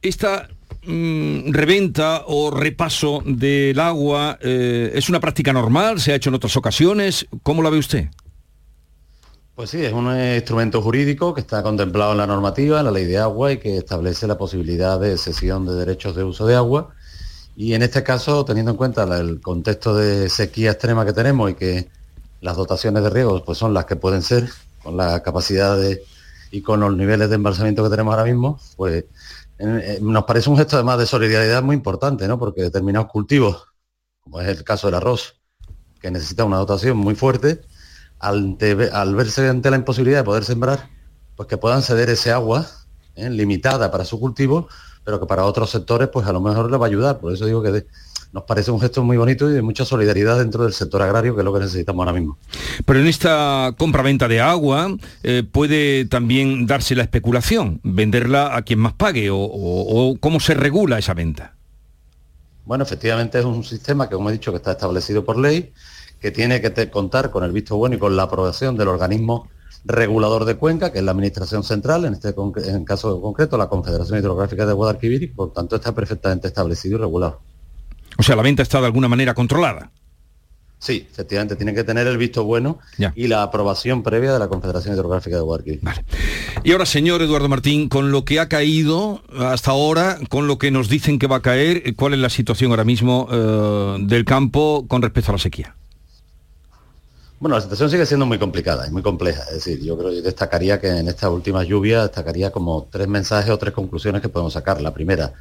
Esta 0.00 0.48
mm, 0.84 1.52
reventa 1.52 2.24
o 2.26 2.50
repaso 2.50 3.22
del 3.24 3.78
agua 3.78 4.38
eh, 4.40 4.92
es 4.94 5.08
una 5.08 5.20
práctica 5.20 5.52
normal, 5.52 6.00
se 6.00 6.12
ha 6.12 6.16
hecho 6.16 6.30
en 6.30 6.34
otras 6.34 6.56
ocasiones. 6.56 7.26
¿Cómo 7.42 7.62
la 7.62 7.70
ve 7.70 7.78
usted? 7.78 8.08
Pues 9.54 9.68
sí, 9.68 9.84
es 9.84 9.92
un 9.92 10.10
instrumento 10.16 10.80
jurídico 10.80 11.34
que 11.34 11.42
está 11.42 11.62
contemplado 11.62 12.12
en 12.12 12.18
la 12.18 12.26
normativa, 12.26 12.78
en 12.78 12.86
la 12.86 12.90
ley 12.90 13.04
de 13.04 13.18
agua 13.18 13.52
y 13.52 13.58
que 13.58 13.76
establece 13.76 14.26
la 14.26 14.38
posibilidad 14.38 14.98
de 14.98 15.18
cesión 15.18 15.66
de 15.66 15.74
derechos 15.74 16.16
de 16.16 16.24
uso 16.24 16.46
de 16.46 16.54
agua. 16.54 16.94
Y 17.54 17.74
en 17.74 17.82
este 17.82 18.02
caso, 18.02 18.46
teniendo 18.46 18.70
en 18.70 18.78
cuenta 18.78 19.04
el 19.18 19.42
contexto 19.42 19.94
de 19.94 20.30
sequía 20.30 20.70
extrema 20.70 21.04
que 21.04 21.12
tenemos 21.12 21.50
y 21.50 21.54
que 21.54 21.90
las 22.40 22.56
dotaciones 22.56 23.02
de 23.02 23.10
riego 23.10 23.44
pues 23.44 23.58
son 23.58 23.74
las 23.74 23.84
que 23.84 23.94
pueden 23.94 24.22
ser, 24.22 24.48
con 24.82 24.96
la 24.96 25.22
capacidad 25.22 25.78
y 26.50 26.62
con 26.62 26.80
los 26.80 26.96
niveles 26.96 27.28
de 27.28 27.34
embalsamiento 27.34 27.84
que 27.84 27.90
tenemos 27.90 28.12
ahora 28.12 28.24
mismo, 28.24 28.58
pues 28.76 29.04
nos 30.00 30.24
parece 30.24 30.48
un 30.48 30.56
gesto 30.56 30.76
además 30.76 30.98
de 30.98 31.06
solidaridad 31.06 31.62
muy 31.62 31.76
importante, 31.76 32.26
¿no? 32.26 32.38
Porque 32.38 32.62
determinados 32.62 33.10
cultivos, 33.10 33.66
como 34.24 34.40
es 34.40 34.48
el 34.48 34.64
caso 34.64 34.86
del 34.86 34.94
arroz, 34.94 35.34
que 36.00 36.10
necesita 36.10 36.42
una 36.44 36.56
dotación 36.56 36.96
muy 36.96 37.14
fuerte, 37.14 37.60
al, 38.22 39.14
verse 39.14 39.48
ante 39.48 39.70
la 39.70 39.76
imposibilidad 39.76 40.20
de 40.20 40.24
poder 40.24 40.44
sembrar, 40.44 40.88
pues 41.36 41.48
que 41.48 41.56
puedan 41.56 41.82
ceder 41.82 42.08
ese 42.08 42.30
agua 42.30 42.66
¿eh? 43.16 43.28
limitada 43.28 43.90
para 43.90 44.04
su 44.04 44.18
cultivo, 44.20 44.68
pero 45.04 45.20
que 45.20 45.26
para 45.26 45.44
otros 45.44 45.70
sectores 45.70 46.08
pues 46.08 46.26
a 46.26 46.32
lo 46.32 46.40
mejor 46.40 46.70
le 46.70 46.76
va 46.76 46.86
a 46.86 46.88
ayudar. 46.88 47.18
Por 47.18 47.32
eso 47.32 47.44
digo 47.46 47.62
que 47.62 47.84
nos 48.32 48.44
parece 48.44 48.70
un 48.70 48.80
gesto 48.80 49.02
muy 49.02 49.16
bonito 49.16 49.50
y 49.50 49.52
de 49.52 49.60
mucha 49.60 49.84
solidaridad 49.84 50.38
dentro 50.38 50.62
del 50.62 50.72
sector 50.72 51.02
agrario, 51.02 51.34
que 51.34 51.40
es 51.40 51.44
lo 51.44 51.52
que 51.52 51.60
necesitamos 51.60 52.06
ahora 52.06 52.18
mismo. 52.18 52.38
Pero 52.86 53.00
en 53.00 53.06
esta 53.08 53.74
compra-venta 53.76 54.28
de 54.28 54.40
agua 54.40 54.96
eh, 55.24 55.42
puede 55.42 56.04
también 56.06 56.66
darse 56.66 56.94
la 56.94 57.02
especulación, 57.02 57.80
venderla 57.82 58.56
a 58.56 58.62
quien 58.62 58.78
más 58.78 58.92
pague 58.92 59.28
o 59.30 60.16
cómo 60.20 60.40
se 60.40 60.54
regula 60.54 60.98
esa 60.98 61.12
venta. 61.12 61.56
Bueno, 62.64 62.84
efectivamente 62.84 63.40
es 63.40 63.44
un 63.44 63.64
sistema 63.64 64.08
que, 64.08 64.14
como 64.14 64.30
he 64.30 64.32
dicho, 64.32 64.52
que 64.52 64.58
está 64.58 64.72
establecido 64.72 65.24
por 65.24 65.36
ley 65.36 65.72
que 66.22 66.30
tiene 66.30 66.60
que 66.60 66.88
contar 66.88 67.30
con 67.30 67.42
el 67.42 67.50
visto 67.50 67.76
bueno 67.76 67.96
y 67.96 67.98
con 67.98 68.16
la 68.16 68.22
aprobación 68.22 68.76
del 68.76 68.86
organismo 68.86 69.48
regulador 69.84 70.44
de 70.44 70.54
Cuenca, 70.54 70.92
que 70.92 71.00
es 71.00 71.04
la 71.04 71.10
Administración 71.10 71.64
Central, 71.64 72.04
en 72.04 72.14
este 72.14 72.32
en 72.64 72.84
caso 72.84 73.20
concreto 73.20 73.58
la 73.58 73.68
Confederación 73.68 74.20
Hidrográfica 74.20 74.64
de 74.64 74.72
Guadalquivir, 74.72 75.24
y 75.24 75.26
por 75.26 75.52
tanto 75.52 75.74
está 75.74 75.92
perfectamente 75.92 76.46
establecido 76.46 76.96
y 76.96 77.00
regulado. 77.00 77.40
O 78.16 78.22
sea, 78.22 78.36
la 78.36 78.42
venta 78.42 78.62
está 78.62 78.78
de 78.80 78.86
alguna 78.86 79.08
manera 79.08 79.34
controlada. 79.34 79.90
Sí, 80.78 81.06
efectivamente, 81.10 81.56
tiene 81.56 81.74
que 81.74 81.84
tener 81.84 82.06
el 82.06 82.18
visto 82.18 82.44
bueno 82.44 82.78
y 83.14 83.26
la 83.26 83.42
aprobación 83.42 84.04
previa 84.04 84.32
de 84.32 84.38
la 84.38 84.48
Confederación 84.48 84.94
Hidrográfica 84.94 85.36
de 85.36 85.42
Guadalquivir. 85.42 85.80
Y 86.62 86.72
ahora, 86.72 86.86
señor 86.86 87.22
Eduardo 87.22 87.48
Martín, 87.48 87.88
con 87.88 88.12
lo 88.12 88.24
que 88.24 88.38
ha 88.38 88.48
caído 88.48 89.22
hasta 89.36 89.72
ahora, 89.72 90.18
con 90.28 90.46
lo 90.46 90.58
que 90.58 90.70
nos 90.70 90.88
dicen 90.88 91.18
que 91.18 91.26
va 91.26 91.36
a 91.36 91.42
caer, 91.42 91.94
¿cuál 91.96 92.14
es 92.14 92.20
la 92.20 92.30
situación 92.30 92.70
ahora 92.70 92.84
mismo 92.84 93.28
eh, 93.30 93.96
del 94.02 94.24
campo 94.24 94.84
con 94.88 95.02
respecto 95.02 95.32
a 95.32 95.34
la 95.34 95.38
sequía? 95.38 95.76
Bueno, 97.42 97.56
la 97.56 97.60
situación 97.60 97.90
sigue 97.90 98.06
siendo 98.06 98.24
muy 98.24 98.38
complicada 98.38 98.86
y 98.86 98.92
muy 98.92 99.02
compleja. 99.02 99.42
Es 99.48 99.54
decir, 99.54 99.82
yo 99.82 99.98
creo 99.98 100.10
que 100.10 100.22
destacaría 100.22 100.80
que 100.80 100.86
en 100.86 101.08
esta 101.08 101.28
última 101.28 101.64
lluvia 101.64 102.02
destacaría 102.02 102.52
como 102.52 102.86
tres 102.88 103.08
mensajes 103.08 103.50
o 103.50 103.58
tres 103.58 103.74
conclusiones 103.74 104.22
que 104.22 104.28
podemos 104.28 104.52
sacar. 104.52 104.80
La 104.80 104.94
primera, 104.94 105.32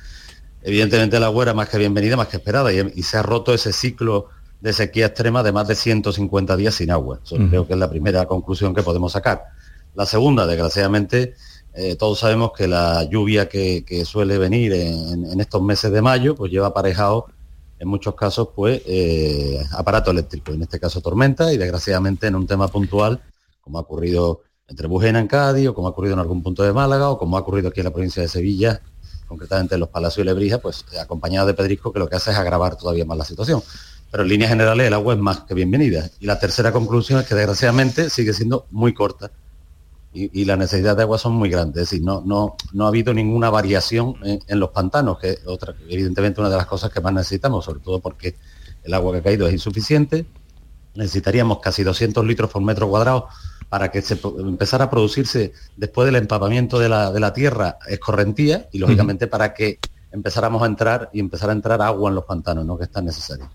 evidentemente 0.63 1.19
la 1.19 1.27
agua 1.27 1.43
era 1.43 1.53
más 1.53 1.69
que 1.69 1.77
bienvenida, 1.77 2.17
más 2.17 2.27
que 2.27 2.37
esperada 2.37 2.73
y 2.73 3.03
se 3.03 3.17
ha 3.17 3.21
roto 3.21 3.53
ese 3.53 3.71
ciclo 3.71 4.29
de 4.61 4.73
sequía 4.73 5.05
extrema 5.05 5.43
de 5.43 5.51
más 5.51 5.67
de 5.67 5.75
150 5.75 6.57
días 6.57 6.73
sin 6.73 6.89
agua. 6.89 7.19
Eso 7.23 7.35
creo 7.35 7.67
que 7.67 7.73
es 7.73 7.79
la 7.79 7.91
primera 7.91 8.25
conclusión 8.25 8.73
que 8.73 8.81
podemos 8.81 9.11
sacar. 9.11 9.43
La 9.93 10.07
segunda, 10.07 10.47
desgraciadamente, 10.47 11.35
eh, 11.75 11.97
todos 11.97 12.17
sabemos 12.17 12.51
que 12.57 12.67
la 12.67 13.03
lluvia 13.03 13.47
que, 13.47 14.03
suele 14.05 14.39
venir 14.39 14.73
en, 14.73 15.39
estos 15.39 15.61
meses 15.61 15.91
de 15.91 16.01
mayo, 16.01 16.33
pues 16.33 16.51
lleva 16.51 16.65
aparejado 16.65 17.27
en 17.81 17.87
muchos 17.87 18.13
casos, 18.13 18.49
pues, 18.55 18.79
eh, 18.85 19.59
aparato 19.71 20.11
eléctrico, 20.11 20.51
en 20.53 20.61
este 20.61 20.79
caso 20.79 21.01
tormenta, 21.01 21.51
y 21.51 21.57
desgraciadamente 21.57 22.27
en 22.27 22.35
un 22.35 22.45
tema 22.45 22.67
puntual, 22.67 23.19
como 23.59 23.79
ha 23.79 23.81
ocurrido 23.81 24.41
entre 24.67 24.87
Bujena 24.87 25.19
en 25.19 25.27
Cádiz, 25.27 25.69
o 25.69 25.73
como 25.73 25.87
ha 25.87 25.89
ocurrido 25.89 26.13
en 26.13 26.19
algún 26.19 26.43
punto 26.43 26.61
de 26.61 26.73
Málaga, 26.73 27.09
o 27.09 27.17
como 27.17 27.37
ha 27.37 27.39
ocurrido 27.39 27.69
aquí 27.69 27.79
en 27.79 27.85
la 27.85 27.91
provincia 27.91 28.21
de 28.21 28.27
Sevilla, 28.27 28.81
concretamente 29.27 29.73
en 29.73 29.79
los 29.79 29.89
Palacios 29.89 30.23
y 30.23 30.27
Lebrija, 30.27 30.59
pues 30.59 30.85
acompañado 31.01 31.47
de 31.47 31.55
Pedrisco, 31.55 31.91
que 31.91 31.97
lo 31.97 32.07
que 32.07 32.17
hace 32.17 32.29
es 32.29 32.37
agravar 32.37 32.77
todavía 32.77 33.03
más 33.03 33.17
la 33.17 33.25
situación 33.25 33.63
pero 34.11 34.23
en 34.23 34.29
líneas 34.29 34.49
generales 34.49 34.85
el 34.85 34.93
agua 34.93 35.13
es 35.13 35.21
más 35.21 35.39
que 35.45 35.53
bienvenida. 35.53 36.09
Y 36.19 36.25
la 36.25 36.37
tercera 36.37 36.73
conclusión 36.73 37.21
es 37.21 37.25
que 37.25 37.33
desgraciadamente 37.33 38.09
sigue 38.09 38.33
siendo 38.33 38.65
muy 38.69 38.93
corta 38.93 39.31
y, 40.13 40.45
las 40.45 40.57
necesidades 40.57 40.97
de 40.97 41.03
agua 41.03 41.17
son 41.17 41.33
muy 41.33 41.49
grandes. 41.49 41.83
Es 41.83 41.89
decir, 41.89 42.05
no, 42.05 42.21
no, 42.25 42.57
no 42.73 42.85
ha 42.85 42.87
habido 42.89 43.13
ninguna 43.13 43.49
variación 43.49 44.15
en, 44.23 44.59
los 44.59 44.71
pantanos, 44.71 45.17
que 45.19 45.31
es 45.31 45.41
otra, 45.45 45.73
evidentemente 45.87 46.41
una 46.41 46.49
de 46.49 46.57
las 46.57 46.65
cosas 46.65 46.91
que 46.91 46.99
más 46.99 47.13
necesitamos, 47.13 47.63
sobre 47.63 47.79
todo 47.79 47.99
porque 47.99 48.35
el 48.83 48.93
agua 48.93 49.13
que 49.13 49.17
ha 49.19 49.23
caído 49.23 49.47
es 49.47 49.53
insuficiente. 49.53 50.25
Necesitaríamos 50.95 51.59
casi 51.59 51.83
200 51.83 52.25
litros 52.25 52.49
por 52.49 52.61
metro 52.61 52.89
cuadrado 52.89 53.27
para 53.69 53.89
que 53.89 54.01
se 54.01 54.19
empezara 54.39 54.85
a 54.85 54.89
producirse 54.89 55.53
después 55.77 56.05
del 56.05 56.17
empapamiento 56.17 56.77
de 56.77 56.89
la, 56.89 57.11
de 57.11 57.19
la 57.21 57.31
tierra 57.31 57.77
escorrentía 57.87 58.67
y 58.73 58.79
lógicamente 58.79 59.27
para 59.27 59.53
que 59.53 59.79
empezáramos 60.11 60.61
a 60.61 60.65
entrar 60.65 61.09
y 61.13 61.21
empezar 61.21 61.49
a 61.49 61.53
entrar 61.53 61.81
agua 61.81 62.09
en 62.09 62.15
los 62.15 62.25
pantanos, 62.25 62.65
¿no? 62.65 62.77
que 62.77 62.83
es 62.83 62.91
tan 62.91 63.05
necesario. 63.05 63.49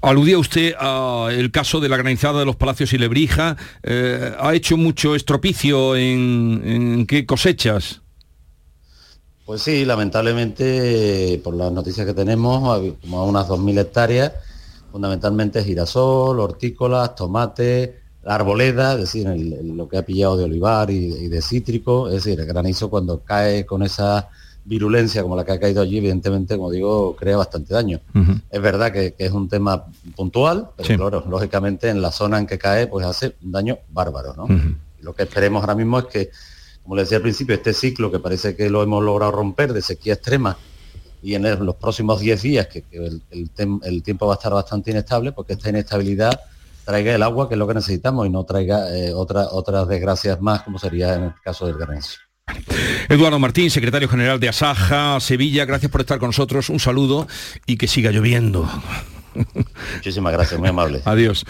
Aludía 0.00 0.38
usted 0.38 0.74
al 0.78 1.50
caso 1.50 1.80
de 1.80 1.88
la 1.88 1.96
granizada 1.96 2.40
de 2.40 2.46
los 2.46 2.56
Palacios 2.56 2.92
y 2.92 2.98
Lebrija. 2.98 3.56
Eh, 3.82 4.32
¿Ha 4.38 4.54
hecho 4.54 4.76
mucho 4.76 5.14
estropicio 5.14 5.96
en, 5.96 7.04
qué 7.06 7.26
cosechas? 7.26 8.00
Pues 9.44 9.62
sí, 9.62 9.84
lamentablemente, 9.84 11.40
por 11.42 11.54
las 11.54 11.72
noticias 11.72 12.06
que 12.06 12.14
tenemos, 12.14 12.80
como 13.00 13.26
unas 13.26 13.48
2.000 13.48 13.80
hectáreas, 13.80 14.32
fundamentalmente 14.92 15.64
girasol, 15.64 16.38
hortícolas, 16.38 17.14
tomate, 17.14 18.00
arboleda, 18.24 18.92
es 18.92 19.00
decir, 19.00 19.26
lo 19.26 19.88
que 19.88 19.96
ha 19.96 20.04
pillado 20.04 20.36
de 20.36 20.44
olivar 20.44 20.90
y, 20.90 21.14
y, 21.14 21.28
de 21.28 21.40
cítrico, 21.40 22.08
es 22.08 22.24
decir, 22.24 22.38
el 22.38 22.46
granizo 22.46 22.90
cuando 22.90 23.20
cae 23.24 23.64
con 23.64 23.82
esa 23.82 24.28
virulencia 24.68 25.22
como 25.22 25.34
la 25.34 25.44
que 25.44 25.52
ha 25.52 25.58
caído 25.60 25.82
allí, 25.82 25.98
evidentemente, 25.98 26.56
como 26.56 26.70
digo, 26.70 27.16
crea 27.16 27.36
bastante 27.36 27.72
daño. 27.72 28.00
Es 28.50 28.60
verdad 28.60 28.92
que, 28.92 29.14
es 29.16 29.32
un 29.32 29.48
tema 29.48 29.86
puntual, 30.14 30.68
pero 30.76 30.96
claro, 31.10 31.24
lógicamente 31.28 31.88
en 31.88 32.02
la 32.02 32.12
zona 32.12 32.38
en 32.38 32.46
que 32.46 32.58
cae, 32.58 32.86
pues 32.86 33.06
hace 33.06 33.34
un 33.42 33.52
daño 33.52 33.78
bárbaro, 33.90 34.34
¿no? 34.36 34.46
lo 35.00 35.14
que 35.14 35.22
esperemos 35.22 35.62
ahora 35.62 35.74
mismo 35.74 35.98
es 36.00 36.04
que, 36.06 36.30
como 36.82 36.96
le 36.96 37.02
decía 37.02 37.16
al 37.16 37.22
principio, 37.22 37.54
este 37.54 37.72
ciclo 37.72 38.10
que 38.10 38.18
parece 38.18 38.54
que 38.54 38.68
lo 38.68 38.82
hemos 38.82 39.02
logrado 39.02 39.32
romper 39.32 39.72
de 39.72 39.80
sequía 39.80 40.14
extrema 40.14 40.56
y 41.22 41.34
en 41.34 41.64
los 41.64 41.76
próximos 41.76 42.20
10 42.20 42.42
días, 42.42 42.66
que, 42.66 42.84
el, 42.90 44.02
tiempo 44.02 44.26
va 44.26 44.34
a 44.34 44.36
estar 44.36 44.52
bastante 44.52 44.90
inestable, 44.90 45.32
porque 45.32 45.54
esta 45.54 45.70
inestabilidad 45.70 46.38
traiga 46.84 47.14
el 47.14 47.22
agua, 47.22 47.48
que 47.48 47.54
es 47.54 47.58
lo 47.58 47.66
que 47.66 47.74
necesitamos, 47.74 48.26
y 48.26 48.30
no 48.30 48.44
traiga 48.44 48.94
eh, 48.94 49.12
otras 49.14 49.88
desgracias 49.88 50.40
más, 50.40 50.62
como 50.62 50.78
sería 50.78 51.14
en 51.14 51.24
el 51.24 51.34
caso 51.42 51.66
del 51.66 51.76
granizo. 51.76 52.27
Eduardo 53.08 53.38
Martín, 53.38 53.70
secretario 53.70 54.08
general 54.08 54.40
de 54.40 54.48
Asaja, 54.48 55.18
Sevilla, 55.20 55.64
gracias 55.64 55.90
por 55.90 56.00
estar 56.00 56.18
con 56.18 56.28
nosotros, 56.28 56.68
un 56.70 56.80
saludo 56.80 57.26
y 57.66 57.76
que 57.76 57.88
siga 57.88 58.10
lloviendo. 58.10 58.68
Muchísimas 59.94 60.32
gracias, 60.32 60.58
muy 60.58 60.68
amable. 60.68 61.02
Adiós. 61.04 61.44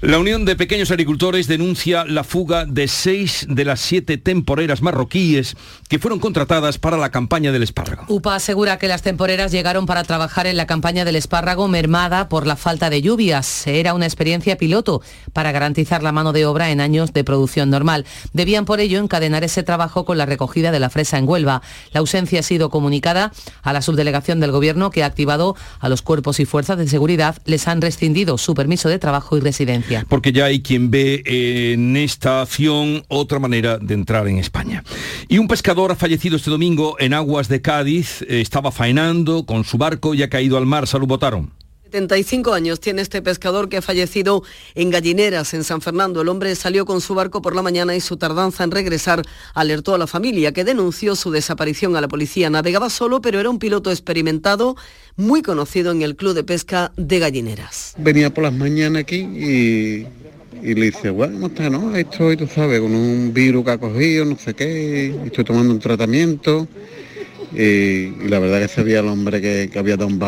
La 0.00 0.18
Unión 0.18 0.44
de 0.44 0.54
Pequeños 0.54 0.90
Agricultores 0.90 1.46
denuncia 1.46 2.04
la 2.04 2.24
fuga 2.24 2.66
de 2.66 2.88
seis 2.88 3.46
de 3.48 3.64
las 3.64 3.80
siete 3.80 4.18
temporeras 4.18 4.82
marroquíes 4.82 5.56
que 5.88 5.98
fueron 5.98 6.18
contratadas 6.20 6.78
para 6.78 6.98
la 6.98 7.10
campaña 7.10 7.52
del 7.52 7.62
espárrago. 7.62 8.04
UPA 8.08 8.34
asegura 8.34 8.78
que 8.78 8.86
las 8.86 9.00
temporeras 9.00 9.50
llegaron 9.50 9.86
para 9.86 10.04
trabajar 10.04 10.46
en 10.46 10.58
la 10.58 10.66
campaña 10.66 11.06
del 11.06 11.16
espárrago 11.16 11.68
mermada 11.68 12.28
por 12.28 12.46
la 12.46 12.56
falta 12.56 12.90
de 12.90 13.00
lluvias. 13.00 13.66
Era 13.66 13.94
una 13.94 14.04
experiencia 14.04 14.58
piloto 14.58 15.00
para 15.32 15.52
garantizar 15.52 16.02
la 16.02 16.12
mano 16.12 16.32
de 16.34 16.44
obra 16.44 16.70
en 16.70 16.82
años 16.82 17.14
de 17.14 17.24
producción 17.24 17.70
normal. 17.70 18.04
Debían 18.34 18.66
por 18.66 18.80
ello 18.80 18.98
encadenar 18.98 19.42
ese 19.42 19.62
trabajo 19.62 20.04
con 20.04 20.18
la 20.18 20.26
recogida 20.26 20.70
de 20.70 20.80
la 20.80 20.90
fresa 20.90 21.16
en 21.16 21.26
Huelva. 21.26 21.62
La 21.92 22.00
ausencia 22.00 22.40
ha 22.40 22.42
sido 22.42 22.68
comunicada 22.68 23.32
a 23.62 23.72
la 23.72 23.80
subdelegación 23.80 24.38
del 24.38 24.52
Gobierno 24.52 24.90
que 24.90 25.02
ha 25.02 25.06
activado 25.06 25.56
a 25.80 25.88
los 25.88 26.02
cuerpos 26.02 26.40
y 26.40 26.44
fuerzas 26.44 26.76
de 26.76 26.88
seguridad. 26.94 27.34
Les 27.44 27.66
han 27.66 27.80
rescindido 27.80 28.38
su 28.38 28.54
permiso 28.54 28.88
de 28.88 29.00
trabajo 29.00 29.36
y 29.36 29.40
residencia. 29.40 30.06
Porque 30.08 30.30
ya 30.30 30.44
hay 30.44 30.62
quien 30.62 30.92
ve 30.92 31.22
en 31.26 31.96
esta 31.96 32.42
acción 32.42 33.02
otra 33.08 33.40
manera 33.40 33.78
de 33.78 33.94
entrar 33.94 34.28
en 34.28 34.38
España. 34.38 34.84
Y 35.28 35.38
un 35.38 35.48
pescador 35.48 35.90
ha 35.90 35.96
fallecido 35.96 36.36
este 36.36 36.50
domingo 36.50 36.94
en 37.00 37.12
aguas 37.12 37.48
de 37.48 37.60
Cádiz, 37.60 38.22
estaba 38.28 38.70
faenando 38.70 39.44
con 39.44 39.64
su 39.64 39.76
barco 39.76 40.14
y 40.14 40.22
ha 40.22 40.28
caído 40.28 40.56
al 40.56 40.66
mar. 40.66 40.86
Salud, 40.86 41.08
votaron. 41.08 41.63
75 41.94 42.52
años 42.52 42.80
tiene 42.80 43.02
este 43.02 43.22
pescador 43.22 43.68
que 43.68 43.76
ha 43.76 43.82
fallecido 43.82 44.42
en 44.74 44.90
Gallineras, 44.90 45.54
en 45.54 45.62
San 45.62 45.80
Fernando. 45.80 46.22
El 46.22 46.28
hombre 46.28 46.56
salió 46.56 46.84
con 46.86 47.00
su 47.00 47.14
barco 47.14 47.40
por 47.40 47.54
la 47.54 47.62
mañana 47.62 47.94
y 47.94 48.00
su 48.00 48.16
tardanza 48.16 48.64
en 48.64 48.72
regresar 48.72 49.22
alertó 49.54 49.94
a 49.94 49.98
la 49.98 50.08
familia, 50.08 50.50
que 50.50 50.64
denunció 50.64 51.14
su 51.14 51.30
desaparición 51.30 51.94
a 51.94 52.00
la 52.00 52.08
policía. 52.08 52.50
Navegaba 52.50 52.90
solo, 52.90 53.20
pero 53.20 53.38
era 53.38 53.48
un 53.48 53.60
piloto 53.60 53.92
experimentado, 53.92 54.74
muy 55.14 55.40
conocido 55.42 55.92
en 55.92 56.02
el 56.02 56.16
Club 56.16 56.34
de 56.34 56.42
Pesca 56.42 56.90
de 56.96 57.20
Gallineras. 57.20 57.94
Venía 57.96 58.34
por 58.34 58.42
las 58.42 58.52
mañanas 58.52 59.02
aquí 59.02 59.18
y, 59.18 60.74
le 60.74 60.86
dice, 60.86 61.10
bueno, 61.10 61.34
¿cómo 61.34 61.46
está? 61.46 61.70
No, 61.70 61.94
estoy, 61.94 62.36
tú 62.36 62.48
sabes, 62.48 62.80
con 62.80 62.92
un 62.92 63.32
virus 63.32 63.64
que 63.64 63.70
ha 63.70 63.78
cogido, 63.78 64.24
no 64.24 64.36
sé 64.36 64.54
qué, 64.54 65.14
estoy 65.26 65.44
tomando 65.44 65.72
un 65.72 65.78
tratamiento. 65.78 66.66
Y, 67.52 68.28
la 68.28 68.40
verdad 68.40 68.62
que 68.62 68.68
sabía 68.68 68.98
el 68.98 69.06
hombre 69.06 69.40
que, 69.40 69.78
había 69.78 69.96
dado 69.96 70.08
un 70.08 70.18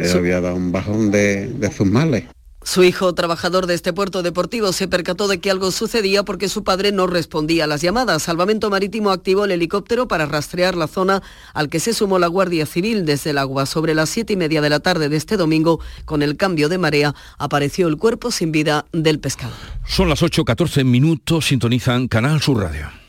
baloncillo 0.00 0.18
había 0.18 0.40
dado 0.40 0.56
un 0.56 0.72
bajón 0.72 1.10
de, 1.10 1.70
sus 1.76 1.86
males. 1.86 2.24
Su 2.62 2.84
hijo, 2.84 3.14
trabajador 3.14 3.66
de 3.66 3.72
este 3.72 3.94
puerto 3.94 4.22
deportivo, 4.22 4.72
se 4.74 4.86
percató 4.86 5.28
de 5.28 5.40
que 5.40 5.50
algo 5.50 5.70
sucedía 5.70 6.24
porque 6.24 6.50
su 6.50 6.62
padre 6.62 6.92
no 6.92 7.06
respondía 7.06 7.64
a 7.64 7.66
las 7.66 7.80
llamadas. 7.80 8.22
Salvamento 8.22 8.68
Marítimo 8.68 9.10
activó 9.10 9.46
el 9.46 9.52
helicóptero 9.52 10.08
para 10.08 10.26
rastrear 10.26 10.76
la 10.76 10.86
zona 10.86 11.22
al 11.54 11.70
que 11.70 11.80
se 11.80 11.94
sumó 11.94 12.18
la 12.18 12.26
Guardia 12.26 12.66
Civil 12.66 13.06
desde 13.06 13.30
el 13.30 13.38
agua. 13.38 13.64
Sobre 13.64 13.94
las 13.94 14.10
siete 14.10 14.34
y 14.34 14.36
media 14.36 14.60
de 14.60 14.68
la 14.68 14.80
tarde 14.80 15.08
de 15.08 15.16
este 15.16 15.38
domingo, 15.38 15.80
con 16.04 16.22
el 16.22 16.36
cambio 16.36 16.68
de 16.68 16.76
marea, 16.76 17.14
apareció 17.38 17.88
el 17.88 17.96
cuerpo 17.96 18.30
sin 18.30 18.52
vida 18.52 18.84
del 18.92 19.20
pescado. 19.20 19.54
Son 19.86 20.10
las 20.10 20.22
8.14 20.22 20.84
minutos, 20.84 21.46
sintonizan 21.46 22.08
Canal 22.08 22.42
Sur 22.42 22.58
Radio. 22.60 23.00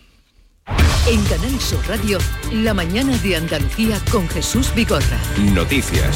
En 1.07 1.21
Canal 1.25 1.59
Sur 1.59 1.79
Radio, 1.87 2.19
la 2.53 2.73
mañana 2.73 3.17
de 3.17 3.35
Andalucía 3.35 3.99
con 4.11 4.29
Jesús 4.29 4.73
Bigorra. 4.73 5.19
Noticias. 5.53 6.15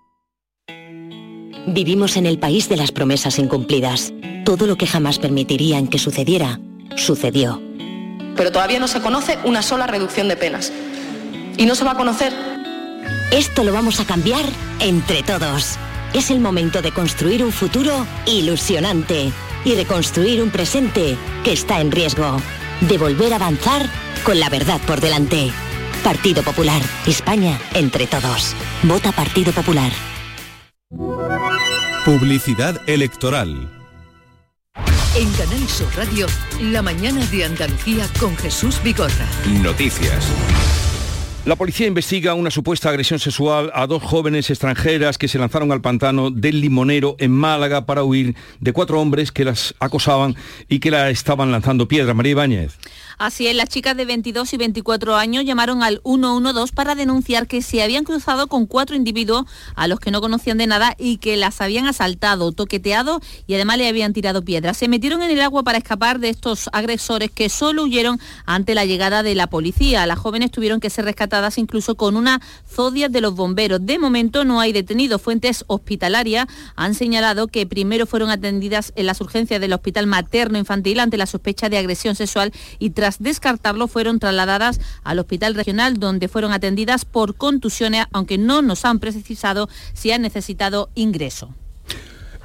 Vivimos 1.67 2.17
en 2.17 2.25
el 2.25 2.39
país 2.39 2.69
de 2.69 2.77
las 2.77 2.91
promesas 2.91 3.37
incumplidas. 3.37 4.11
Todo 4.45 4.65
lo 4.65 4.77
que 4.77 4.87
jamás 4.87 5.19
permitirían 5.19 5.87
que 5.87 5.99
sucediera, 5.99 6.59
sucedió. 6.97 7.61
Pero 8.35 8.51
todavía 8.51 8.79
no 8.79 8.87
se 8.87 8.99
conoce 8.99 9.37
una 9.43 9.61
sola 9.61 9.85
reducción 9.85 10.27
de 10.27 10.37
penas. 10.37 10.73
Y 11.57 11.67
no 11.67 11.75
se 11.75 11.83
va 11.83 11.91
a 11.91 11.97
conocer. 11.97 12.33
Esto 13.31 13.63
lo 13.63 13.73
vamos 13.73 13.99
a 13.99 14.05
cambiar 14.05 14.43
entre 14.79 15.21
todos. 15.21 15.77
Es 16.13 16.31
el 16.31 16.39
momento 16.39 16.81
de 16.81 16.91
construir 16.91 17.43
un 17.43 17.51
futuro 17.51 18.07
ilusionante 18.25 19.31
y 19.63 19.75
de 19.75 19.85
construir 19.85 20.41
un 20.41 20.49
presente 20.49 21.15
que 21.43 21.53
está 21.53 21.79
en 21.79 21.91
riesgo. 21.91 22.37
De 22.81 22.97
volver 22.97 23.33
a 23.33 23.35
avanzar 23.35 23.85
con 24.23 24.39
la 24.39 24.49
verdad 24.49 24.81
por 24.87 24.99
delante. 24.99 25.51
Partido 26.03 26.41
Popular. 26.41 26.81
España 27.05 27.59
entre 27.75 28.07
todos. 28.07 28.55
Vota 28.81 29.11
Partido 29.11 29.53
Popular. 29.53 29.91
Publicidad 32.05 32.81
electoral. 32.89 33.69
En 35.15 35.31
Canal 35.33 35.67
Sur 35.69 35.87
Radio, 35.95 36.25
la 36.59 36.81
mañana 36.81 37.23
de 37.27 37.45
Andalucía 37.45 38.07
con 38.19 38.35
Jesús 38.37 38.81
Vigorra. 38.83 39.27
Noticias. 39.61 40.27
La 41.45 41.55
policía 41.55 41.85
investiga 41.85 42.33
una 42.33 42.49
supuesta 42.49 42.89
agresión 42.89 43.19
sexual 43.19 43.71
a 43.75 43.85
dos 43.85 44.01
jóvenes 44.01 44.49
extranjeras 44.49 45.19
que 45.19 45.27
se 45.27 45.37
lanzaron 45.37 45.71
al 45.71 45.81
pantano 45.81 46.31
del 46.31 46.59
Limonero 46.59 47.15
en 47.19 47.31
Málaga 47.31 47.85
para 47.85 48.03
huir 48.03 48.35
de 48.59 48.73
cuatro 48.73 48.99
hombres 48.99 49.31
que 49.31 49.45
las 49.45 49.75
acosaban 49.79 50.35
y 50.69 50.79
que 50.79 50.89
la 50.89 51.11
estaban 51.11 51.51
lanzando 51.51 51.87
piedras. 51.87 52.15
María 52.15 52.31
Ibáñez. 52.31 52.79
Así 53.21 53.45
es, 53.45 53.55
las 53.55 53.69
chicas 53.69 53.95
de 53.95 54.03
22 54.05 54.51
y 54.51 54.57
24 54.57 55.15
años 55.15 55.45
llamaron 55.45 55.83
al 55.83 56.01
112 56.03 56.73
para 56.73 56.95
denunciar 56.95 57.45
que 57.45 57.61
se 57.61 57.83
habían 57.83 58.03
cruzado 58.03 58.47
con 58.47 58.65
cuatro 58.65 58.95
individuos 58.95 59.45
a 59.75 59.87
los 59.87 59.99
que 59.99 60.09
no 60.09 60.21
conocían 60.21 60.57
de 60.57 60.65
nada 60.65 60.95
y 60.97 61.17
que 61.17 61.37
las 61.37 61.61
habían 61.61 61.85
asaltado, 61.85 62.51
toqueteado 62.51 63.21
y 63.45 63.53
además 63.53 63.77
le 63.77 63.87
habían 63.87 64.13
tirado 64.13 64.41
piedras. 64.41 64.77
Se 64.77 64.87
metieron 64.87 65.21
en 65.21 65.29
el 65.29 65.39
agua 65.41 65.61
para 65.61 65.77
escapar 65.77 66.17
de 66.17 66.29
estos 66.29 66.67
agresores 66.73 67.29
que 67.29 67.49
solo 67.49 67.83
huyeron 67.83 68.19
ante 68.47 68.73
la 68.73 68.85
llegada 68.85 69.21
de 69.21 69.35
la 69.35 69.45
policía. 69.45 70.07
Las 70.07 70.17
jóvenes 70.17 70.49
tuvieron 70.49 70.79
que 70.79 70.89
ser 70.89 71.05
rescatadas 71.05 71.59
incluso 71.59 71.93
con 71.93 72.17
una 72.17 72.41
zodia 72.67 73.07
de 73.07 73.21
los 73.21 73.35
bomberos. 73.35 73.85
De 73.85 73.99
momento 73.99 74.45
no 74.45 74.59
hay 74.59 74.73
detenidos. 74.73 75.21
Fuentes 75.21 75.63
hospitalarias 75.67 76.47
han 76.75 76.95
señalado 76.95 77.49
que 77.49 77.67
primero 77.67 78.07
fueron 78.07 78.31
atendidas 78.31 78.93
en 78.95 79.05
las 79.05 79.21
urgencias 79.21 79.61
del 79.61 79.73
Hospital 79.73 80.07
Materno 80.07 80.57
Infantil 80.57 80.99
ante 80.99 81.17
la 81.17 81.27
sospecha 81.27 81.69
de 81.69 81.77
agresión 81.77 82.15
sexual 82.15 82.51
y 82.79 82.89
tras 82.89 83.10
descartarlo 83.19 83.87
fueron 83.87 84.19
trasladadas 84.19 84.79
al 85.03 85.19
Hospital 85.19 85.55
Regional 85.55 85.99
donde 85.99 86.27
fueron 86.27 86.51
atendidas 86.51 87.05
por 87.05 87.35
contusiones, 87.35 88.05
aunque 88.11 88.37
no 88.37 88.61
nos 88.61 88.85
han 88.85 88.99
precisado 88.99 89.69
si 89.93 90.11
han 90.11 90.21
necesitado 90.21 90.89
ingreso. 90.95 91.53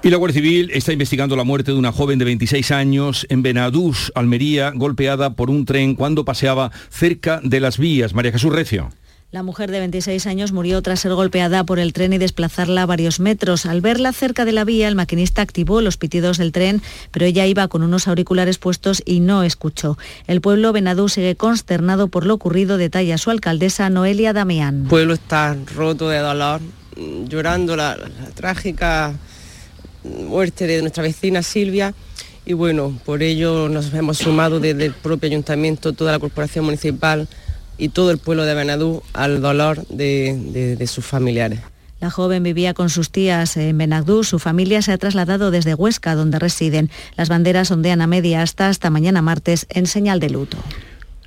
Y 0.03 0.11
la 0.11 0.19
Guardia 0.19 0.41
Civil 0.41 0.71
está 0.73 0.93
investigando 0.93 1.37
la 1.37 1.45
muerte 1.45 1.73
de 1.73 1.79
una 1.79 1.91
joven 1.91 2.19
de 2.19 2.27
26 2.27 2.71
años 2.71 3.27
en 3.29 3.43
Benadús, 3.43 4.13
Almería, 4.15 4.71
golpeada 4.75 5.35
por 5.35 5.51
un 5.51 5.65
tren 5.65 5.95
cuando 5.95 6.25
paseaba 6.25 6.71
cerca 6.91 7.41
de 7.43 7.61
las 7.61 7.79
vías. 7.79 8.15
María 8.15 8.33
Jesús 8.33 8.53
Recio. 8.53 8.91
La 9.37 9.43
mujer 9.43 9.71
de 9.71 9.81
26 9.81 10.27
años 10.29 10.53
murió 10.53 10.81
tras 10.81 11.01
ser 11.01 11.13
golpeada 11.13 11.63
por 11.63 11.79
el 11.79 11.93
tren 11.93 12.15
y 12.15 12.17
desplazarla 12.17 12.87
varios 12.87 13.21
metros. 13.21 13.67
Al 13.67 13.83
verla 13.83 14.15
cerca 14.15 14.47
de 14.47 14.53
la 14.53 14.65
vía, 14.65 14.89
el 14.89 14.95
maquinista 14.95 15.43
activó 15.43 15.83
los 15.83 15.99
pitidos 15.99 16.39
del 16.39 16.53
tren, 16.53 16.81
pero 17.11 17.27
ella 17.27 17.45
iba 17.45 17.69
con 17.69 17.83
unos 17.83 18.09
auriculares 18.09 18.57
puestos 18.57 19.03
y 19.05 19.21
no 19.21 19.43
escuchó. 19.43 19.99
El 20.27 20.41
pueblo 20.41 20.73
Benadú 20.73 21.11
sigue 21.11 21.37
consternado 21.37 22.09
por 22.09 22.25
lo 22.25 22.33
ocurrido, 22.33 22.79
detalla 22.79 23.19
su 23.19 23.29
alcaldesa 23.29 23.91
Noelia 23.91 24.33
Damián. 24.33 24.85
El 24.85 24.89
pueblo 24.89 25.13
está 25.13 25.55
roto 25.75 26.09
de 26.09 26.21
dolor, 26.21 26.63
llorando 27.29 27.77
la, 27.77 27.95
la 27.95 28.31
trágica 28.35 29.13
muerte 30.03 30.67
de 30.67 30.81
nuestra 30.81 31.03
vecina 31.03 31.43
Silvia 31.43 31.93
y 32.47 32.55
bueno, 32.55 32.99
por 33.05 33.23
ello 33.23 33.69
nos 33.69 33.93
hemos 33.93 34.17
sumado 34.17 34.61
desde 34.61 34.87
el 34.87 34.95
propio 34.95 35.27
ayuntamiento, 35.27 35.93
toda 35.93 36.13
la 36.13 36.21
corporación 36.21 36.65
municipal 36.65 37.29
y 37.79 37.91
todo 37.91 38.11
el 38.11 38.19
pueblo 38.19 38.45
de 38.45 38.55
Benadú 38.55 39.03
al 39.13 39.41
dolor 39.41 39.87
de, 39.89 40.39
de, 40.53 40.77
de 40.77 40.87
sus 40.87 41.05
familiares. 41.05 41.61
La 41.99 42.11
joven 42.11 42.43
vivía 42.43 42.75
con 42.75 42.91
sus 42.91 43.11
tías 43.11 43.57
en 43.57 43.79
Benadú. 43.79 44.23
Su 44.23 44.39
familia 44.39 44.83
se 44.83 44.93
ha 44.93 44.99
trasladado 44.99 45.51
desde 45.51 45.75
Huesca, 45.75 46.15
donde 46.15 46.39
residen. 46.39 46.91
Las 47.17 47.31
banderas 47.31 47.71
ondean 47.71 48.03
a 48.03 48.07
media 48.07 48.43
hasta 48.43 48.69
hasta 48.69 48.91
mañana 48.91 49.23
martes 49.23 49.67
en 49.71 49.87
señal 49.87 50.21
de 50.21 50.29
luto. 50.31 50.59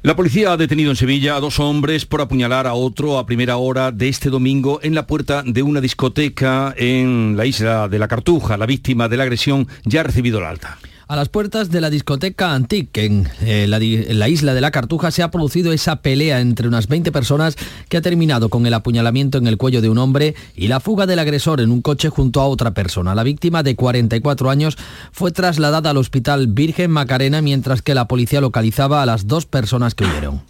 La 0.02 0.16
policía 0.16 0.54
ha 0.54 0.58
detenido 0.58 0.92
en 0.92 0.96
Sevilla 0.96 1.36
a 1.36 1.40
dos 1.42 1.60
hombres 1.60 2.06
por 2.06 2.22
apuñalar 2.22 2.68
a 2.68 2.74
otro 2.74 3.18
a 3.18 3.26
primera 3.26 3.58
hora 3.58 3.92
de 3.92 4.08
este 4.08 4.30
domingo 4.30 4.80
en 4.82 4.96
la 4.96 5.08
puerta 5.08 5.44
de 5.46 5.62
una 5.62 5.82
discoteca 5.82 6.74
en 6.78 7.36
la 7.36 7.46
isla 7.46 7.90
de 7.90 8.00
la 8.00 8.08
Cartuja. 8.08 8.56
La 8.56 8.66
víctima 8.66 9.10
de 9.10 9.18
la 9.18 9.24
agresión 9.24 9.68
ya 9.84 10.00
ha 10.00 10.04
recibido 10.04 10.40
la 10.40 10.52
alta. 10.52 10.78
A 11.10 11.16
las 11.16 11.28
puertas 11.28 11.72
de 11.72 11.82
la 11.82 11.90
discoteca 11.90 12.54
Antique 12.54 13.04
en, 13.04 13.28
eh, 13.42 13.66
la, 13.68 13.78
en, 13.78 14.20
la, 14.20 14.30
isla 14.30 14.54
de 14.54 14.62
la 14.62 14.70
Cartuja 14.70 15.10
se 15.10 15.24
ha 15.24 15.32
producido 15.32 15.74
esa 15.74 16.04
pelea 16.04 16.40
entre 16.40 16.68
unas 16.68 16.88
20 16.88 17.12
personas 17.12 17.56
que 17.90 17.98
ha 17.98 18.02
terminado 18.02 18.50
con 18.50 18.68
el 18.68 18.76
apuñalamiento 18.76 19.40
en 19.40 19.48
el 19.48 19.58
cuello 19.58 19.82
de 19.82 19.90
un 19.90 19.98
hombre 19.98 20.36
y 20.56 20.68
la 20.68 20.80
fuga 20.80 21.08
del 21.08 21.18
agresor 21.18 21.62
en 21.62 21.72
un 21.72 21.82
coche 21.82 22.10
junto 22.10 22.42
a 22.42 22.46
otra 22.46 22.76
persona. 22.76 23.16
La 23.16 23.24
víctima 23.24 23.64
de 23.64 23.76
44 23.76 24.52
años 24.52 24.78
fue 25.12 25.32
trasladada 25.32 25.90
al 25.90 25.98
hospital 25.98 26.46
Virgen 26.46 26.92
Macarena 26.92 27.42
mientras 27.42 27.82
que 27.82 27.96
la 27.96 28.08
policía 28.08 28.40
localizaba 28.40 29.02
a 29.02 29.08
las 29.08 29.26
dos 29.26 29.48
personas 29.48 29.96
que 29.96 30.04
huyeron. 30.04 30.44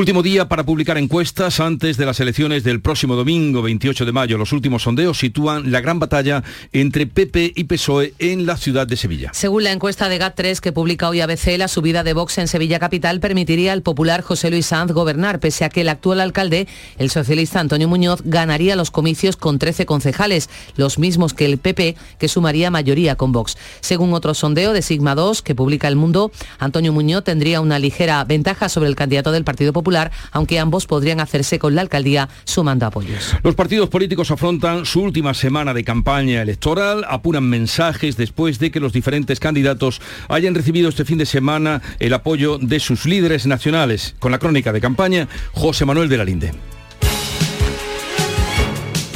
Último 0.00 0.22
día 0.22 0.48
para 0.48 0.64
publicar 0.64 0.96
encuestas 0.96 1.60
antes 1.60 1.98
de 1.98 2.06
las 2.06 2.18
elecciones 2.20 2.64
del 2.64 2.80
próximo 2.80 3.16
domingo 3.16 3.60
28 3.60 4.06
de 4.06 4.12
mayo. 4.12 4.38
Los 4.38 4.54
últimos 4.54 4.84
sondeos 4.84 5.18
sitúan 5.18 5.70
la 5.70 5.82
gran 5.82 5.98
batalla 5.98 6.42
entre 6.72 7.06
PP 7.06 7.52
y 7.54 7.64
PSOE 7.64 8.14
en 8.18 8.46
la 8.46 8.56
ciudad 8.56 8.86
de 8.86 8.96
Sevilla. 8.96 9.28
Según 9.34 9.64
la 9.64 9.72
encuesta 9.72 10.08
de 10.08 10.18
GAT3 10.18 10.60
que 10.60 10.72
publica 10.72 11.10
hoy 11.10 11.20
ABC, 11.20 11.58
la 11.58 11.68
subida 11.68 12.02
de 12.02 12.14
Vox 12.14 12.38
en 12.38 12.48
Sevilla 12.48 12.78
Capital 12.78 13.20
permitiría 13.20 13.74
al 13.74 13.82
popular 13.82 14.22
José 14.22 14.50
Luis 14.50 14.64
Sanz 14.64 14.90
gobernar, 14.90 15.38
pese 15.38 15.66
a 15.66 15.68
que 15.68 15.82
el 15.82 15.90
actual 15.90 16.22
alcalde, 16.22 16.66
el 16.96 17.10
socialista 17.10 17.60
Antonio 17.60 17.86
Muñoz, 17.86 18.22
ganaría 18.24 18.76
los 18.76 18.90
comicios 18.90 19.36
con 19.36 19.58
13 19.58 19.84
concejales, 19.84 20.48
los 20.76 20.98
mismos 20.98 21.34
que 21.34 21.44
el 21.44 21.58
PP, 21.58 21.96
que 22.18 22.28
sumaría 22.28 22.70
mayoría 22.70 23.16
con 23.16 23.32
Vox. 23.32 23.58
Según 23.80 24.14
otro 24.14 24.32
sondeo 24.32 24.72
de 24.72 24.80
Sigma 24.80 25.14
2 25.14 25.42
que 25.42 25.54
publica 25.54 25.88
El 25.88 25.96
Mundo, 25.96 26.32
Antonio 26.58 26.90
Muñoz 26.90 27.24
tendría 27.24 27.60
una 27.60 27.78
ligera 27.78 28.24
ventaja 28.24 28.70
sobre 28.70 28.88
el 28.88 28.96
candidato 28.96 29.30
del 29.30 29.44
Partido 29.44 29.74
Popular 29.74 29.89
Popular, 29.90 30.12
aunque 30.30 30.60
ambos 30.60 30.86
podrían 30.86 31.18
hacerse 31.18 31.58
con 31.58 31.74
la 31.74 31.80
alcaldía 31.80 32.28
sumando 32.44 32.86
apoyos. 32.86 33.34
Los 33.42 33.56
partidos 33.56 33.88
políticos 33.88 34.30
afrontan 34.30 34.86
su 34.86 35.02
última 35.02 35.34
semana 35.34 35.74
de 35.74 35.82
campaña 35.82 36.42
electoral, 36.42 37.04
apuran 37.08 37.42
mensajes 37.42 38.16
después 38.16 38.60
de 38.60 38.70
que 38.70 38.78
los 38.78 38.92
diferentes 38.92 39.40
candidatos 39.40 40.00
hayan 40.28 40.54
recibido 40.54 40.88
este 40.88 41.04
fin 41.04 41.18
de 41.18 41.26
semana 41.26 41.82
el 41.98 42.14
apoyo 42.14 42.58
de 42.58 42.78
sus 42.78 43.04
líderes 43.04 43.48
nacionales. 43.48 44.14
Con 44.20 44.30
la 44.30 44.38
crónica 44.38 44.72
de 44.72 44.80
campaña, 44.80 45.26
José 45.54 45.84
Manuel 45.84 46.08
de 46.08 46.16
la 46.18 46.24
Linde. 46.24 46.52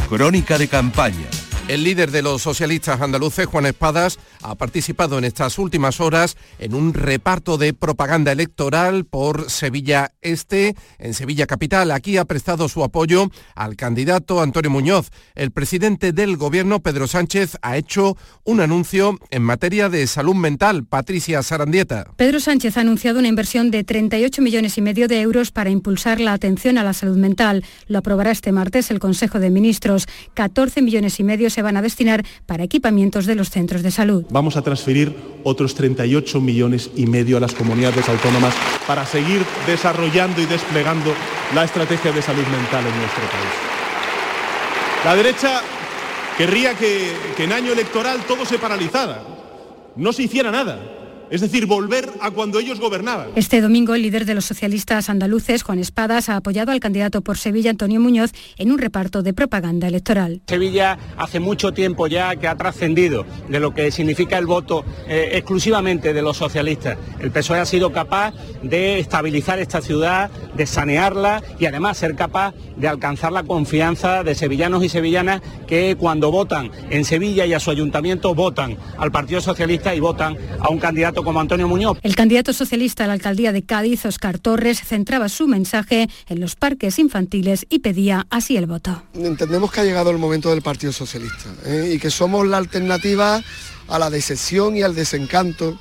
Crónica 0.09 0.59
de 0.59 0.67
campaña. 0.67 1.29
El 1.69 1.83
líder 1.83 2.11
de 2.11 2.21
los 2.21 2.43
socialistas 2.43 3.01
andaluces, 3.01 3.47
Juan 3.47 3.65
Espadas, 3.65 4.19
ha 4.45 4.55
participado 4.55 5.19
en 5.19 5.25
estas 5.25 5.59
últimas 5.59 6.01
horas 6.01 6.37
en 6.59 6.75
un 6.75 6.93
reparto 6.93 7.57
de 7.57 7.73
propaganda 7.73 8.31
electoral 8.31 9.07
por 9.07 9.51
Sevilla 9.51 10.13
Este, 10.21 10.77
en 10.99 11.15
Sevilla 11.15 11.47
Capital. 11.47 11.91
Aquí 11.91 12.19
ha 12.19 12.27
prestado 12.27 12.69
su 12.69 12.85
apoyo 12.85 13.31
al 13.55 13.77
candidato 13.77 14.43
Antonio 14.43 14.71
Muñoz. 14.71 15.11
El 15.35 15.51
presidente 15.51 16.13
del 16.13 16.37
gobierno, 16.37 16.81
Pedro 16.81 17.07
Sánchez, 17.07 17.57
ha 17.63 17.79
hecho 17.79 18.19
un 18.45 18.61
anuncio 18.61 19.19
en 19.31 19.43
materia 19.43 19.89
de 19.89 20.07
salud 20.07 20.35
mental. 20.35 20.85
Patricia 20.85 21.43
Sarandieta. 21.43 22.13
Pedro 22.17 22.39
Sánchez 22.39 22.77
ha 22.77 22.83
anunciado 22.83 23.21
una 23.21 23.29
inversión 23.29 23.71
de 23.71 23.83
38 23.83 24.43
millones 24.43 24.77
y 24.77 24.83
medio 24.83 25.09
de 25.09 25.23
euros 25.23 25.53
para 25.53 25.71
impulsar 25.71 26.21
la 26.21 26.35
atención 26.35 26.77
a 26.77 26.85
la 26.85 26.93
salud 26.93 27.17
mental. 27.17 27.65
Lo 27.87 27.99
aprobará 27.99 28.31
este 28.31 28.53
martes 28.53 28.91
el 28.91 28.99
Consejo 28.99 29.41
de 29.41 29.49
Ministros. 29.49 30.07
14 30.35 30.83
millones 30.83 31.19
y 31.19 31.25
medio 31.25 31.49
se 31.49 31.63
van 31.63 31.79
a 31.79 31.83
destinar 31.83 32.27
para 32.45 32.65
equipamientos 32.65 33.25
de 33.25 33.37
los 33.37 33.49
centros 33.49 33.83
de 33.83 33.91
salud. 33.91 34.27
Vamos 34.35 34.57
a 34.57 34.63
transferir 34.63 35.15
otros 35.45 35.77
38 35.77 36.41
millones 36.41 36.91
y 36.97 37.07
medio 37.07 37.37
a 37.37 37.41
las 37.41 37.55
comunidades 37.55 38.09
autónomas 38.09 38.53
para 38.85 39.07
seguir 39.07 39.41
desarrollando 39.65 40.43
y 40.43 40.47
desplegando 40.47 41.15
la 41.55 41.63
estrategia 41.63 42.11
de 42.11 42.21
salud 42.21 42.43
mental 42.43 42.85
en 42.85 42.99
nuestro 42.99 43.23
país. 43.31 43.55
La 45.05 45.15
derecha 45.15 45.61
querría 46.37 46.75
que, 46.75 47.13
que 47.37 47.45
en 47.45 47.53
año 47.53 47.73
electoral 47.75 48.25
todo 48.27 48.45
se 48.45 48.59
paralizara, 48.59 49.23
no 49.95 50.13
se 50.13 50.25
hiciera 50.25 50.51
nada 50.51 50.81
es 51.35 51.41
decir, 51.41 51.67
volver 51.67 52.09
a 52.21 52.31
cuando 52.31 52.61
ellos 52.61 52.79
gobernaban. 52.79 53.27
Este 53.35 53.61
domingo 53.61 53.97
el 53.97 54.03
líder 54.03 54.25
de 54.25 54.37
los 54.37 54.45
socialistas 54.45 55.11
andaluces, 55.11 55.65
Juan 55.65 55.81
Espadas, 55.81 56.29
ha 56.29 56.37
apoyado 56.37 56.71
al 56.71 56.79
candidato 56.79 57.23
por 57.23 57.39
Sevilla, 57.39 57.71
Antonio 57.71 57.99
Muñoz, 57.99 58.31
en 58.57 58.71
un 58.71 58.79
reparto 58.79 59.25
de 59.25 59.35
propaganda 59.35 59.89
electoral. 59.89 60.43
Sevilla 60.47 60.97
hace 61.17 61.41
mucho 61.41 61.73
tiempo 61.73 62.07
ya 62.07 62.37
que 62.37 62.47
ha 62.47 62.57
trascendido 62.57 63.27
de 63.49 63.59
lo 63.59 63.75
que 63.75 63.91
significa 63.91 64.39
el 64.39 64.47
voto 64.47 64.85
eh, 65.09 65.31
exclusivamente 65.33 66.13
de 66.13 66.23
los 66.23 66.37
socialistas. 66.37 66.99
El 67.19 67.33
PSOE 67.33 67.59
ha 67.59 67.67
sido 67.67 67.91
capaz 67.91 68.33
de 68.63 69.01
estabilizar 69.01 69.59
esta 69.59 69.81
ciudad, 69.81 70.31
de 70.57 70.67
sanearla 70.67 71.43
y 71.59 71.67
además 71.67 71.99
ser 71.99 72.15
capaz 72.15 72.55
de 72.77 72.87
alcanzar 72.87 73.33
la 73.33 73.43
confianza 73.43 74.23
de 74.23 74.37
sevillanos 74.37 74.85
y 74.85 74.89
sevillanas 74.89 75.43
que 75.67 75.97
cuando 75.97 76.31
votan 76.31 76.71
en 76.91 77.05
Sevilla 77.05 77.45
y 77.45 77.55
a 77.55 77.61
su 77.61 77.73
ayuntamiento 77.73 78.37
votan 78.37 78.77
al 78.99 79.11
Partido 79.11 79.41
Socialista 79.41 79.97
y 79.97 80.01
votan 80.01 80.37
a 80.61 80.69
un 80.69 80.79
candidato 80.79 81.24
como 81.25 81.41
Antonio 81.41 81.67
Muñoz. 81.67 81.99
El 82.03 82.15
candidato 82.15 82.53
socialista 82.53 83.05
a 83.05 83.07
la 83.07 83.15
alcaldía 83.15 83.53
de 83.53 83.63
Cádiz, 83.63 84.05
Oscar 84.07 84.39
Torres, 84.39 84.81
centraba 84.85 85.29
su 85.29 85.49
mensaje 85.49 86.09
en 86.29 86.41
los 86.41 86.55
parques 86.55 86.99
infantiles 86.99 87.67
y 87.69 87.81
pedía 87.81 88.27
así 88.31 88.57
el 88.57 88.67
voto. 88.67 89.03
Entendemos 89.15 89.73
que 89.73 89.81
ha 89.81 89.85
llegado 89.85 90.11
el 90.11 90.19
momento 90.19 90.51
del 90.51 90.63
Partido 90.63 90.93
Socialista 90.93 91.51
¿eh? 91.65 91.93
y 91.95 91.99
que 91.99 92.11
somos 92.11 92.47
la 92.47 92.59
alternativa 92.59 93.43
a 93.89 93.99
la 93.99 94.11
decepción 94.11 94.77
y 94.77 94.83
al 94.83 94.95
desencanto. 94.95 95.79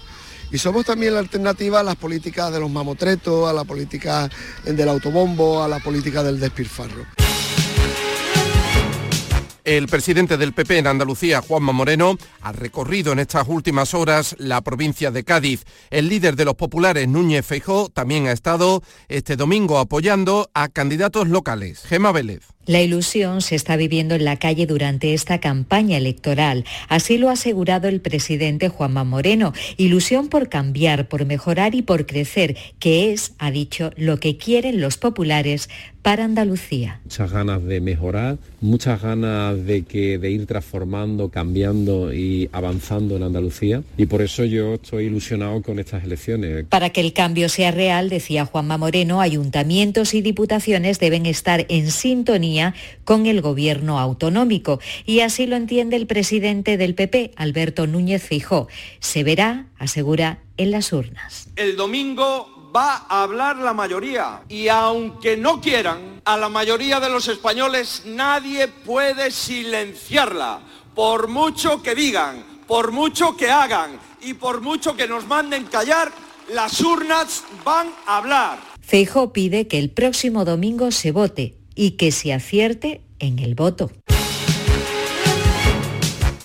Y 0.52 0.60
somos 0.60 0.86
también 0.86 1.16
la 1.16 1.20
alternativa 1.20 1.80
a 1.80 1.84
las 1.84 1.96
políticas 1.96 2.54
de 2.54 2.60
los 2.60 2.70
mamotretos, 2.70 3.50
a 3.50 3.54
la 3.54 3.64
política 3.64 4.30
del 4.64 4.88
autobombo, 4.88 5.64
a 5.64 5.68
la 5.68 5.80
política 5.80 6.22
del 6.22 6.40
despilfarro. 6.40 7.23
El 9.63 9.88
presidente 9.88 10.36
del 10.36 10.52
PP 10.52 10.80
en 10.80 10.88
Andalucía, 10.88 11.41
Juanma 11.41 11.71
Moreno, 11.71 12.17
ha 12.41 12.52
recorrido 12.52 13.13
en 13.13 13.19
estas 13.19 13.47
últimas 13.47 13.93
horas 13.93 14.36
la 14.38 14.60
provincia 14.60 15.10
de 15.10 15.23
Cádiz. 15.23 15.63
El 15.89 16.10
líder 16.10 16.36
de 16.36 16.43
los 16.43 16.56
populares, 16.56 17.08
Núñez 17.08 17.45
Feijó, 17.45 17.88
también 17.88 18.28
ha 18.28 18.34
estado 18.34 18.84
este 19.08 19.38
domingo 19.38 19.80
apoyando 19.80 20.49
a 20.54 20.67
candidatos 20.67 21.30
locales. 21.30 21.82
Gema 21.84 22.12
Vélez. 22.12 22.43
La 22.65 22.82
ilusión 22.82 23.41
se 23.41 23.56
está 23.56 23.76
viviendo 23.76 24.15
en 24.15 24.23
la 24.23 24.38
calle 24.38 24.65
durante 24.65 25.13
esta 25.13 25.41
campaña 25.41 25.97
electoral. 25.97 26.63
Así 26.88 27.17
lo 27.17 27.28
ha 27.28 27.34
asegurado 27.34 27.89
el 27.89 27.99
presidente 27.99 28.69
Juanma 28.69 29.04
Moreno. 29.04 29.52
Ilusión 29.76 30.30
por 30.30 30.47
cambiar, 30.47 31.10
por 31.10 31.26
mejorar 31.26 31.76
y 31.76 31.82
por 31.82 32.06
crecer, 32.06 32.56
que 32.80 33.12
es, 33.12 33.34
ha 33.38 33.52
dicho, 33.52 33.91
lo 33.97 34.17
que 34.21 34.38
quieren 34.38 34.80
los 34.80 34.97
populares 34.97 35.69
para 36.02 36.26
Andalucía. 36.26 36.99
Muchas 37.06 37.32
ganas 37.32 37.63
de 37.63 37.80
mejorar, 37.80 38.38
muchas 38.60 39.02
ganas 39.02 39.65
de, 39.65 39.84
que, 39.84 40.17
de 40.17 40.32
ir 40.32 40.45
transformando, 40.45 41.30
cambiando 41.30 42.13
y 42.13 42.49
avanzando 42.52 43.15
en 43.15 43.23
Andalucía. 43.23 43.84
Y 43.97 44.06
por 44.06 44.21
eso 44.21 44.43
yo 44.43 44.76
estoy 44.76 45.06
ilusionado 45.06 45.62
con 45.62 45.80
estas 45.80 46.04
elecciones. 46.04 46.65
Para 46.65 46.89
que 46.89 46.99
el 46.99 47.13
cambio 47.13 47.47
sea 47.47 47.71
real, 47.71 48.10
decía 48.10 48.45
Juanma 48.45 48.78
Moreno, 48.78 49.21
ayuntamientos 49.21 50.13
y 50.13 50.21
diputaciones 50.21 50.99
deben 50.99 51.26
estar 51.26 51.65
en 51.69 51.89
sintonía 51.89 52.53
con 53.04 53.26
el 53.26 53.42
gobierno 53.42 54.00
autonómico. 54.00 54.80
Y 55.06 55.22
así 55.22 55.48
lo 55.48 55.56
entiende 55.56 55.96
el 55.96 56.08
presidente 56.08 56.78
del 56.78 56.96
PP, 56.96 57.32
Alberto 57.36 57.88
Núñez 57.88 58.24
Fijó. 58.24 58.68
Se 59.00 59.24
verá, 59.24 59.68
asegura, 59.78 60.39
en 60.58 60.72
las 60.72 60.94
urnas. 60.94 61.50
El 61.56 61.76
domingo 61.76 62.72
va 62.76 63.06
a 63.08 63.24
hablar 63.24 63.58
la 63.58 63.74
mayoría 63.74 64.42
y 64.50 64.68
aunque 64.68 65.38
no 65.38 65.62
quieran, 65.62 66.22
a 66.26 66.38
la 66.38 66.50
mayoría 66.50 67.00
de 67.00 67.10
los 67.10 67.28
españoles 67.28 68.04
nadie 68.06 68.68
puede 68.68 69.32
silenciarla, 69.32 70.62
por 70.96 71.28
mucho 71.28 71.82
que 71.84 71.94
digan, 71.94 72.44
por 72.68 72.92
mucho 72.92 73.38
que 73.38 73.50
hagan 73.52 74.00
y 74.22 74.34
por 74.34 74.62
mucho 74.62 74.96
que 74.96 75.08
nos 75.08 75.28
manden 75.28 75.66
callar, 75.66 76.12
las 76.52 76.82
urnas 76.82 77.44
van 77.63 77.89
a 78.06 78.18
hablar. 78.18 78.60
Feijóo 78.82 79.34
pide 79.34 79.68
que 79.68 79.80
el 79.80 79.89
próximo 79.89 80.44
domingo 80.44 80.92
se 80.92 81.12
vote 81.12 81.56
y 81.76 81.92
que 81.92 82.12
se 82.12 82.34
acierte 82.34 83.02
en 83.20 83.40
el 83.40 83.56
voto. 83.56 83.92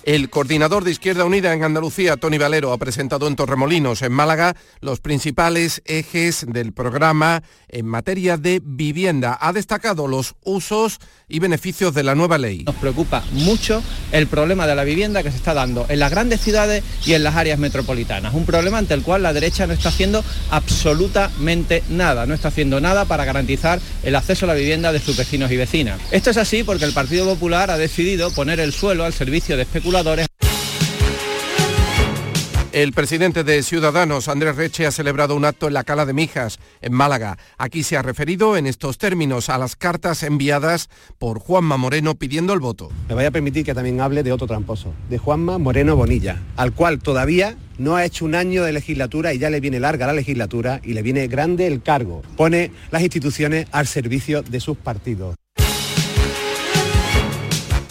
El 0.09 0.31
coordinador 0.31 0.83
de 0.83 0.89
Izquierda 0.89 1.23
Unida 1.23 1.53
en 1.53 1.63
Andalucía, 1.63 2.17
Tony 2.17 2.39
Valero, 2.39 2.73
ha 2.73 2.79
presentado 2.79 3.27
en 3.27 3.35
Torremolinos, 3.35 4.01
en 4.01 4.11
Málaga, 4.11 4.55
los 4.79 5.01
principales 5.01 5.83
ejes 5.85 6.47
del 6.49 6.73
programa 6.73 7.43
en 7.67 7.85
materia 7.85 8.35
de 8.35 8.59
vivienda. 8.63 9.37
Ha 9.39 9.53
destacado 9.53 10.07
los 10.07 10.33
usos 10.43 10.97
y 11.29 11.39
beneficios 11.39 11.93
de 11.93 12.03
la 12.03 12.15
nueva 12.15 12.37
ley. 12.37 12.63
Nos 12.65 12.75
preocupa 12.75 13.23
mucho 13.31 13.81
el 14.11 14.27
problema 14.27 14.67
de 14.67 14.75
la 14.75 14.83
vivienda 14.83 15.23
que 15.23 15.31
se 15.31 15.37
está 15.37 15.53
dando 15.53 15.85
en 15.87 15.99
las 15.99 16.11
grandes 16.11 16.41
ciudades 16.41 16.83
y 17.05 17.13
en 17.13 17.23
las 17.23 17.35
áreas 17.35 17.59
metropolitanas. 17.59 18.33
Un 18.33 18.45
problema 18.45 18.79
ante 18.79 18.95
el 18.95 19.03
cual 19.03 19.23
la 19.23 19.33
derecha 19.33 19.67
no 19.67 19.73
está 19.73 19.89
haciendo 19.89 20.23
absolutamente 20.49 21.83
nada. 21.89 22.25
No 22.25 22.33
está 22.33 22.49
haciendo 22.49 22.81
nada 22.81 23.05
para 23.05 23.25
garantizar 23.25 23.79
el 24.03 24.15
acceso 24.15 24.45
a 24.45 24.47
la 24.47 24.53
vivienda 24.55 24.91
de 24.91 24.99
sus 24.99 25.15
vecinos 25.15 25.51
y 25.51 25.57
vecinas. 25.57 25.99
Esto 26.11 26.31
es 26.31 26.37
así 26.37 26.63
porque 26.63 26.85
el 26.85 26.93
Partido 26.93 27.25
Popular 27.25 27.69
ha 27.71 27.77
decidido 27.77 28.31
poner 28.31 28.59
el 28.59 28.73
suelo 28.73 29.05
al 29.05 29.13
servicio 29.13 29.55
de 29.55 29.63
especuladores 29.63 30.27
el 32.71 32.93
presidente 32.93 33.43
de 33.43 33.63
Ciudadanos, 33.63 34.27
Andrés 34.27 34.55
Reche, 34.55 34.85
ha 34.85 34.91
celebrado 34.91 35.35
un 35.35 35.45
acto 35.45 35.67
en 35.67 35.73
la 35.73 35.83
Cala 35.83 36.05
de 36.05 36.13
Mijas, 36.13 36.59
en 36.81 36.93
Málaga. 36.93 37.37
Aquí 37.57 37.83
se 37.83 37.97
ha 37.97 38.01
referido 38.01 38.57
en 38.57 38.67
estos 38.67 38.97
términos 38.97 39.49
a 39.49 39.57
las 39.57 39.75
cartas 39.75 40.23
enviadas 40.23 40.89
por 41.17 41.39
Juanma 41.39 41.77
Moreno 41.77 42.15
pidiendo 42.15 42.53
el 42.53 42.59
voto. 42.59 42.89
Me 43.07 43.15
vaya 43.15 43.29
a 43.29 43.31
permitir 43.31 43.65
que 43.65 43.73
también 43.73 44.01
hable 44.01 44.23
de 44.23 44.31
otro 44.31 44.47
tramposo, 44.47 44.93
de 45.09 45.17
Juanma 45.17 45.57
Moreno 45.57 45.95
Bonilla, 45.95 46.41
al 46.57 46.73
cual 46.73 46.99
todavía 46.99 47.57
no 47.77 47.95
ha 47.95 48.05
hecho 48.05 48.25
un 48.25 48.35
año 48.35 48.63
de 48.63 48.73
legislatura 48.73 49.33
y 49.33 49.39
ya 49.39 49.49
le 49.49 49.59
viene 49.59 49.79
larga 49.79 50.07
la 50.07 50.13
legislatura 50.13 50.81
y 50.83 50.93
le 50.93 51.01
viene 51.01 51.27
grande 51.27 51.65
el 51.65 51.81
cargo. 51.81 52.21
Pone 52.35 52.71
las 52.91 53.01
instituciones 53.01 53.67
al 53.71 53.87
servicio 53.87 54.43
de 54.43 54.59
sus 54.59 54.77
partidos. 54.77 55.35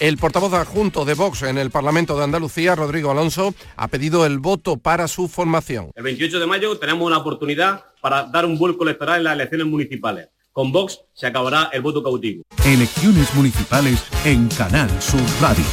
El 0.01 0.17
portavoz 0.17 0.53
adjunto 0.53 1.05
de 1.05 1.15
Vox 1.15 1.43
en 1.43 1.59
el 1.59 1.71
Parlamento 1.71 2.17
de 2.17 2.23
Andalucía, 2.23 2.77
Rodrigo 2.77 3.11
Alonso, 3.11 3.53
ha 3.77 3.89
pedido 3.89 4.25
el 4.27 4.39
voto 4.39 4.77
para 4.77 5.09
su 5.09 5.27
formación. 5.27 5.91
El 5.97 6.05
28 6.05 6.39
de 6.39 6.47
mayo 6.47 6.79
tenemos 6.79 7.05
una 7.05 7.19
oportunidad 7.19 7.85
para 8.01 8.23
dar 8.23 8.47
un 8.47 8.57
vuelco 8.59 8.85
electoral 8.85 9.19
en 9.19 9.25
las 9.25 9.35
elecciones 9.35 9.67
municipales. 9.67 10.29
Con 10.53 10.71
Vox 10.71 11.01
se 11.15 11.27
acabará 11.27 11.71
el 11.73 11.83
voto 11.83 12.03
cautivo. 12.05 12.45
Elecciones 12.65 13.35
municipales 13.35 14.05
en 14.25 14.47
Canal 14.51 14.89
Sur 15.03 15.21
Radio. 15.41 15.65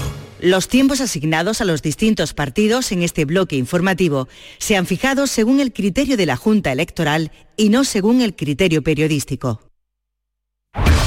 Los 0.42 0.70
tiempos 0.70 1.02
asignados 1.02 1.62
a 1.62 1.66
los 1.66 1.84
distintos 1.84 2.34
partidos 2.34 2.92
en 2.92 3.04
este 3.04 3.26
bloque 3.26 3.56
informativo 3.56 4.28
se 4.58 4.76
han 4.76 4.88
fijado 4.88 5.28
según 5.28 5.60
el 5.60 5.72
criterio 5.72 6.18
de 6.18 6.26
la 6.26 6.36
Junta 6.36 6.72
Electoral 6.72 7.32
y 7.58 7.70
no 7.70 7.84
según 7.84 8.22
el 8.22 8.36
criterio 8.36 8.82
periodístico. 8.82 9.62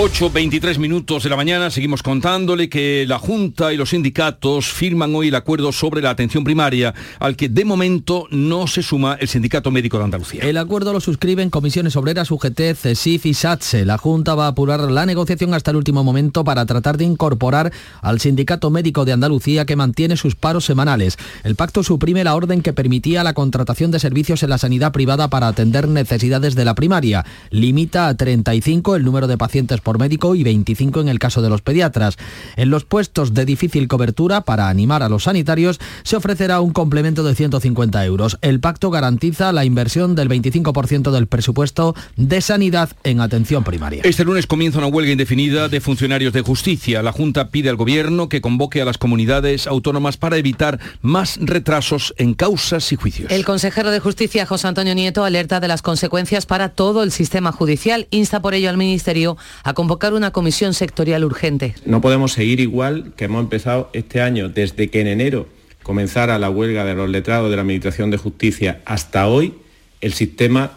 8.23 0.00 0.78
minutos 0.78 1.24
de 1.24 1.28
la 1.28 1.36
mañana, 1.36 1.70
seguimos 1.70 2.02
contándole 2.02 2.70
que 2.70 3.04
la 3.06 3.18
Junta 3.18 3.70
y 3.70 3.76
los 3.76 3.90
sindicatos 3.90 4.66
firman 4.66 5.14
hoy 5.14 5.28
el 5.28 5.34
acuerdo 5.34 5.72
sobre 5.72 6.00
la 6.00 6.08
atención 6.08 6.42
primaria, 6.42 6.94
al 7.18 7.36
que 7.36 7.50
de 7.50 7.66
momento 7.66 8.26
no 8.30 8.66
se 8.66 8.82
suma 8.82 9.18
el 9.20 9.28
Sindicato 9.28 9.70
Médico 9.70 9.98
de 9.98 10.04
Andalucía. 10.04 10.42
El 10.42 10.56
acuerdo 10.56 10.94
lo 10.94 11.00
suscriben 11.00 11.50
Comisiones 11.50 11.96
Obreras, 11.96 12.30
UGT, 12.30 12.76
CESIF 12.76 13.26
y 13.26 13.34
SATSE. 13.34 13.84
La 13.84 13.98
Junta 13.98 14.34
va 14.34 14.46
a 14.46 14.48
apurar 14.48 14.80
la 14.90 15.04
negociación 15.04 15.52
hasta 15.52 15.70
el 15.70 15.76
último 15.76 16.02
momento 16.02 16.44
para 16.44 16.64
tratar 16.64 16.96
de 16.96 17.04
incorporar 17.04 17.70
al 18.00 18.20
Sindicato 18.20 18.70
Médico 18.70 19.04
de 19.04 19.12
Andalucía 19.12 19.66
que 19.66 19.76
mantiene 19.76 20.16
sus 20.16 20.34
paros 20.34 20.64
semanales. 20.64 21.18
El 21.44 21.56
pacto 21.56 21.82
suprime 21.82 22.24
la 22.24 22.36
orden 22.36 22.62
que 22.62 22.72
permitía 22.72 23.22
la 23.22 23.34
contratación 23.34 23.90
de 23.90 24.00
servicios 24.00 24.42
en 24.42 24.48
la 24.48 24.56
sanidad 24.56 24.92
privada 24.92 25.28
para 25.28 25.48
atender 25.48 25.88
necesidades 25.88 26.54
de 26.54 26.64
la 26.64 26.74
primaria. 26.74 27.26
Limita 27.50 28.08
a 28.08 28.14
35 28.14 28.96
el 28.96 29.04
número 29.04 29.26
de 29.26 29.36
pacientes 29.36 29.82
por 29.82 29.89
médico 29.98 30.34
y 30.34 30.42
25 30.42 31.00
en 31.00 31.08
el 31.08 31.18
caso 31.18 31.42
de 31.42 31.48
los 31.48 31.62
pediatras. 31.62 32.16
En 32.56 32.70
los 32.70 32.84
puestos 32.84 33.34
de 33.34 33.44
difícil 33.44 33.88
cobertura, 33.88 34.42
para 34.42 34.68
animar 34.68 35.02
a 35.02 35.08
los 35.08 35.24
sanitarios, 35.24 35.80
se 36.02 36.16
ofrecerá 36.16 36.60
un 36.60 36.72
complemento 36.72 37.22
de 37.22 37.34
150 37.34 38.04
euros. 38.04 38.38
El 38.40 38.60
pacto 38.60 38.90
garantiza 38.90 39.52
la 39.52 39.64
inversión 39.64 40.14
del 40.14 40.28
25% 40.28 41.10
del 41.10 41.26
presupuesto 41.26 41.94
de 42.16 42.40
sanidad 42.40 42.90
en 43.04 43.20
atención 43.20 43.64
primaria. 43.64 44.02
Este 44.04 44.24
lunes 44.24 44.46
comienza 44.46 44.78
una 44.78 44.86
huelga 44.86 45.12
indefinida 45.12 45.68
de 45.68 45.80
funcionarios 45.80 46.32
de 46.32 46.42
justicia. 46.42 47.02
La 47.02 47.12
Junta 47.12 47.48
pide 47.48 47.68
al 47.68 47.76
Gobierno 47.76 48.28
que 48.28 48.40
convoque 48.40 48.82
a 48.82 48.84
las 48.84 48.98
comunidades 48.98 49.66
autónomas 49.66 50.16
para 50.16 50.36
evitar 50.36 50.78
más 51.02 51.38
retrasos 51.40 52.14
en 52.16 52.34
causas 52.34 52.92
y 52.92 52.96
juicios. 52.96 53.30
El 53.30 53.44
consejero 53.44 53.90
de 53.90 54.00
Justicia, 54.00 54.46
José 54.46 54.68
Antonio 54.68 54.94
Nieto, 54.94 55.24
alerta 55.24 55.60
de 55.60 55.68
las 55.68 55.82
consecuencias 55.82 56.46
para 56.46 56.70
todo 56.70 57.02
el 57.02 57.12
sistema 57.12 57.52
judicial. 57.52 58.06
Insta 58.10 58.40
por 58.40 58.54
ello 58.54 58.70
al 58.70 58.76
Ministerio 58.76 59.36
a 59.62 59.74
convocar 59.80 60.12
una 60.12 60.30
comisión 60.30 60.74
sectorial 60.74 61.24
urgente. 61.24 61.74
No 61.86 62.02
podemos 62.02 62.34
seguir 62.34 62.60
igual 62.60 63.14
que 63.16 63.24
hemos 63.24 63.42
empezado 63.42 63.88
este 63.94 64.20
año, 64.20 64.50
desde 64.50 64.90
que 64.90 65.00
en 65.00 65.06
enero 65.06 65.48
comenzara 65.82 66.38
la 66.38 66.50
huelga 66.50 66.84
de 66.84 66.94
los 66.94 67.08
letrados 67.08 67.48
de 67.48 67.56
la 67.56 67.62
Administración 67.62 68.10
de 68.10 68.18
Justicia 68.18 68.82
hasta 68.84 69.26
hoy, 69.26 69.54
el 70.02 70.12
sistema 70.12 70.72